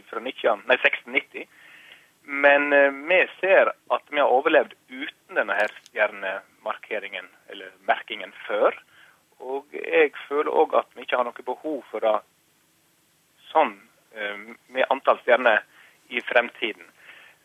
fra 0.09 0.23
1690. 0.23 1.47
Men 2.27 2.73
vi 3.07 3.21
ser 3.39 3.69
at 3.71 4.09
vi 4.11 4.19
har 4.19 4.33
overlevd 4.35 4.73
uten 4.91 5.37
denne 5.37 5.55
her 5.55 5.71
stjernemarkeringen, 5.85 7.29
eller 7.47 7.69
merkingen, 7.87 8.33
før. 8.43 8.75
Og 9.39 9.71
jeg 9.71 10.11
føler 10.27 10.51
òg 10.51 10.75
at 10.75 10.89
vi 10.95 11.05
ikke 11.05 11.19
har 11.19 11.27
noe 11.27 11.45
behov 11.45 11.83
for 11.91 12.03
det 12.03 12.15
sånn 13.51 13.75
eh, 14.15 14.37
med 14.73 14.89
antall 14.93 15.19
stjerner 15.23 15.63
i 16.09 16.21
fremtiden. 16.25 16.85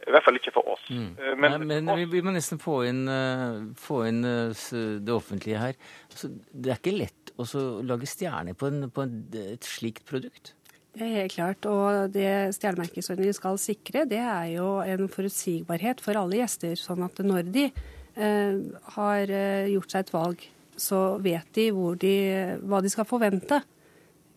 I 0.02 0.10
hvert 0.10 0.26
fall 0.26 0.38
ikke 0.38 0.54
for 0.54 0.72
oss. 0.74 0.86
Mm. 0.90 1.10
Eh, 1.14 1.34
men, 1.38 1.54
Nei, 1.54 1.68
men 1.70 1.92
vi, 2.00 2.06
vi, 2.16 2.22
må 2.24 2.34
nesten 2.34 2.60
få 2.62 2.80
inn, 2.88 3.04
eh, 3.10 3.60
få 3.78 4.02
inn 4.08 4.22
det 4.22 5.14
offentlige 5.14 5.60
her. 5.62 5.78
Altså, 6.10 6.32
det 6.52 6.72
er 6.72 6.80
ikke 6.80 6.96
lett 6.96 7.34
å 7.38 7.46
lage 7.86 8.10
stjerner 8.10 8.58
på, 8.58 8.68
en, 8.70 8.88
på 8.92 9.06
en, 9.06 9.20
et 9.40 9.66
slikt 9.66 10.04
produkt? 10.08 10.54
Det 10.92 11.06
er 11.06 11.22
helt 11.22 11.36
klart. 11.36 11.68
Og 11.70 12.12
det 12.12 12.54
stjernemerkesordningen 12.58 13.38
skal 13.38 13.60
sikre, 13.62 14.04
det 14.10 14.20
er 14.20 14.50
jo 14.58 14.74
en 14.84 15.06
forutsigbarhet 15.10 16.02
for 16.04 16.18
alle 16.20 16.42
gjester. 16.42 16.74
Sånn 16.78 17.04
at 17.06 17.22
når 17.24 17.46
de 17.54 17.68
eh, 17.70 18.58
har 18.98 19.36
gjort 19.72 19.94
seg 19.94 20.04
et 20.06 20.12
valg 20.16 20.50
så 20.76 21.18
vet 21.22 21.48
de, 21.56 21.68
de 22.00 22.14
hva 22.64 22.80
de 22.82 22.90
skal 22.92 23.08
forvente. 23.08 23.60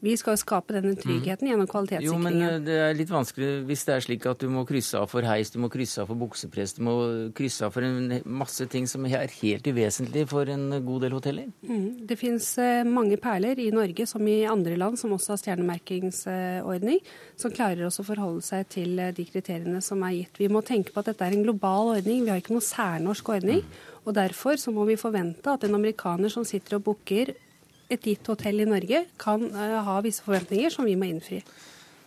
Vi 0.06 0.14
skal 0.20 0.36
jo 0.36 0.42
skape 0.42 0.76
denne 0.76 0.94
mm. 0.94 1.02
tryggheten 1.02 1.50
gjennom 1.50 1.70
kvalitetssikringen. 1.70 2.14
Jo, 2.14 2.20
men 2.22 2.44
eh, 2.46 2.60
det 2.66 2.76
er 2.84 2.98
litt 2.98 3.12
vanskelig 3.14 3.50
hvis 3.70 3.86
det 3.88 3.96
er 3.96 4.06
slik 4.06 4.28
at 4.30 4.44
du 4.44 4.52
må 4.54 4.66
krysse 4.70 5.00
av 5.00 5.10
for 5.10 5.26
heis, 5.26 5.50
du 5.54 5.58
må 5.64 5.70
krysse 5.74 6.04
av 6.04 6.12
for 6.12 6.20
buksepress, 6.22 6.76
du 6.78 6.84
må 6.86 6.96
krysse 7.38 7.66
av 7.66 7.74
for 7.74 7.86
en 7.88 8.20
masse 8.26 8.68
ting 8.72 8.86
som 8.90 9.08
er 9.10 9.32
helt 9.40 9.66
uvesentlig 9.66 10.28
for 10.30 10.52
en 10.52 10.68
god 10.86 11.06
del 11.08 11.16
hoteller. 11.18 11.50
Mm. 11.66 12.06
Det 12.06 12.20
finnes 12.22 12.52
eh, 12.62 12.84
mange 12.86 13.18
perler 13.22 13.62
i 13.64 13.72
Norge 13.74 14.06
som 14.10 14.26
i 14.30 14.44
andre 14.50 14.78
land 14.80 15.00
som 15.02 15.16
også 15.16 15.34
har 15.34 15.42
stjernemerkingsordning, 15.42 17.02
som 17.42 17.54
klarer 17.56 17.88
også 17.88 18.06
å 18.06 18.10
forholde 18.12 18.46
seg 18.46 18.70
til 18.78 19.00
eh, 19.02 19.14
de 19.16 19.26
kriteriene 19.30 19.82
som 19.86 20.04
er 20.06 20.20
gitt. 20.20 20.42
Vi 20.44 20.52
må 20.52 20.62
tenke 20.66 20.94
på 20.94 21.02
at 21.02 21.10
dette 21.12 21.26
er 21.26 21.34
en 21.34 21.46
global 21.48 21.96
ordning, 21.98 22.24
vi 22.26 22.34
har 22.34 22.44
ikke 22.44 22.56
noe 22.56 22.66
særnorsk 22.66 23.36
ordning. 23.40 23.66
Mm. 23.66 23.92
Og 24.06 24.14
Derfor 24.14 24.60
så 24.62 24.72
må 24.72 24.86
vi 24.86 25.00
forvente 25.02 25.50
at 25.50 25.66
en 25.66 25.76
amerikaner 25.80 26.30
som 26.30 26.46
sitter 26.46 26.78
og 26.78 26.86
booker 26.92 27.34
et 27.92 28.02
gitt 28.02 28.28
hotell 28.32 28.64
i 28.64 28.68
Norge, 28.70 29.06
kan 29.22 29.48
uh, 29.54 29.80
ha 29.86 30.02
visse 30.06 30.26
forventninger 30.26 30.74
som 30.74 30.88
vi 30.88 30.98
må 31.00 31.10
innfri. 31.10 31.42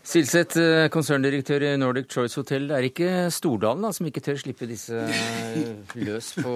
Silseth, 0.08 0.56
eh, 0.56 0.86
konserndirektør 0.88 1.66
i 1.66 1.74
Nordic 1.76 2.06
Choice 2.08 2.38
Hotel. 2.40 2.68
Det 2.70 2.76
er 2.76 2.86
ikke 2.88 3.10
Stordalen 3.34 3.84
da, 3.84 3.90
som 3.92 4.06
ikke 4.08 4.22
tør 4.24 4.38
slippe 4.40 4.68
disse 4.70 5.02
eh, 5.04 5.98
løs 6.00 6.32
på 6.38 6.54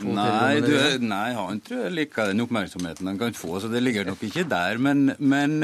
Nei, 0.00 0.62
du, 0.64 0.72
nei, 1.04 1.26
han 1.36 1.58
tror 1.60 1.82
jeg 1.84 1.92
liker 1.92 2.30
den 2.30 2.40
oppmerksomheten 2.40 3.10
han 3.10 3.18
kan 3.20 3.34
få, 3.36 3.58
så 3.60 3.68
det 3.68 3.82
ligger 3.84 4.06
nok 4.08 4.22
ikke 4.24 4.46
der. 4.48 4.80
Men, 4.80 5.10
men 5.20 5.60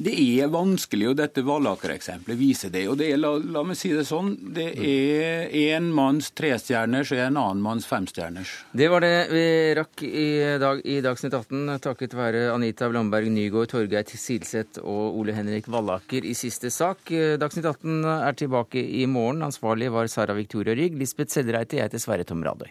det 0.00 0.14
er 0.16 0.48
vanskelig, 0.52 1.10
og 1.10 1.18
dette 1.18 1.42
Vallaker-eksempelet 1.44 2.38
viser 2.38 2.72
det. 2.72 2.86
og 2.88 2.96
det 3.00 3.10
er, 3.12 3.20
la, 3.20 3.34
la, 3.38 3.62
meg 3.66 3.76
si 3.78 3.92
det 3.92 4.06
sånn, 4.08 4.32
det 4.56 4.70
er 4.76 5.52
en 5.74 5.90
manns 5.94 6.30
trestjerners 6.36 7.12
og 7.12 7.20
en 7.20 7.40
annen 7.40 7.62
manns 7.64 7.88
femstjerners. 7.90 8.54
Det 8.72 8.88
var 8.92 9.04
det 9.04 9.14
vi 9.32 9.44
rakk 9.76 10.04
i 10.06 10.28
dag 10.62 10.82
i 10.88 11.00
Dagsnytt 11.04 11.36
18, 11.36 11.76
takket 11.84 12.16
være 12.16 12.48
Anita 12.54 12.88
Blomberg 12.88 13.28
Nygaard, 13.34 13.72
Torgeir 13.74 14.08
Silseth 14.08 14.80
og 14.80 15.20
Ole 15.20 15.36
Henrik 15.36 15.68
Vallaker 15.70 16.24
i 16.24 16.34
siste 16.38 16.72
sak. 16.72 17.10
Dagsnytt 17.10 17.68
18 17.68 18.04
er 18.16 18.40
tilbake 18.40 18.80
i 18.80 19.06
morgen. 19.10 19.44
Ansvarlig 19.44 19.92
var 19.92 20.08
Sara 20.08 20.36
Victoria 20.38 20.76
Rygg. 20.78 20.96
Lisbeth 21.00 21.36
Sellereite, 21.36 21.76
jeg 21.76 21.90
heter 21.90 22.02
Sverre 22.02 22.28
Tom 22.28 22.44
Radøy. 22.46 22.70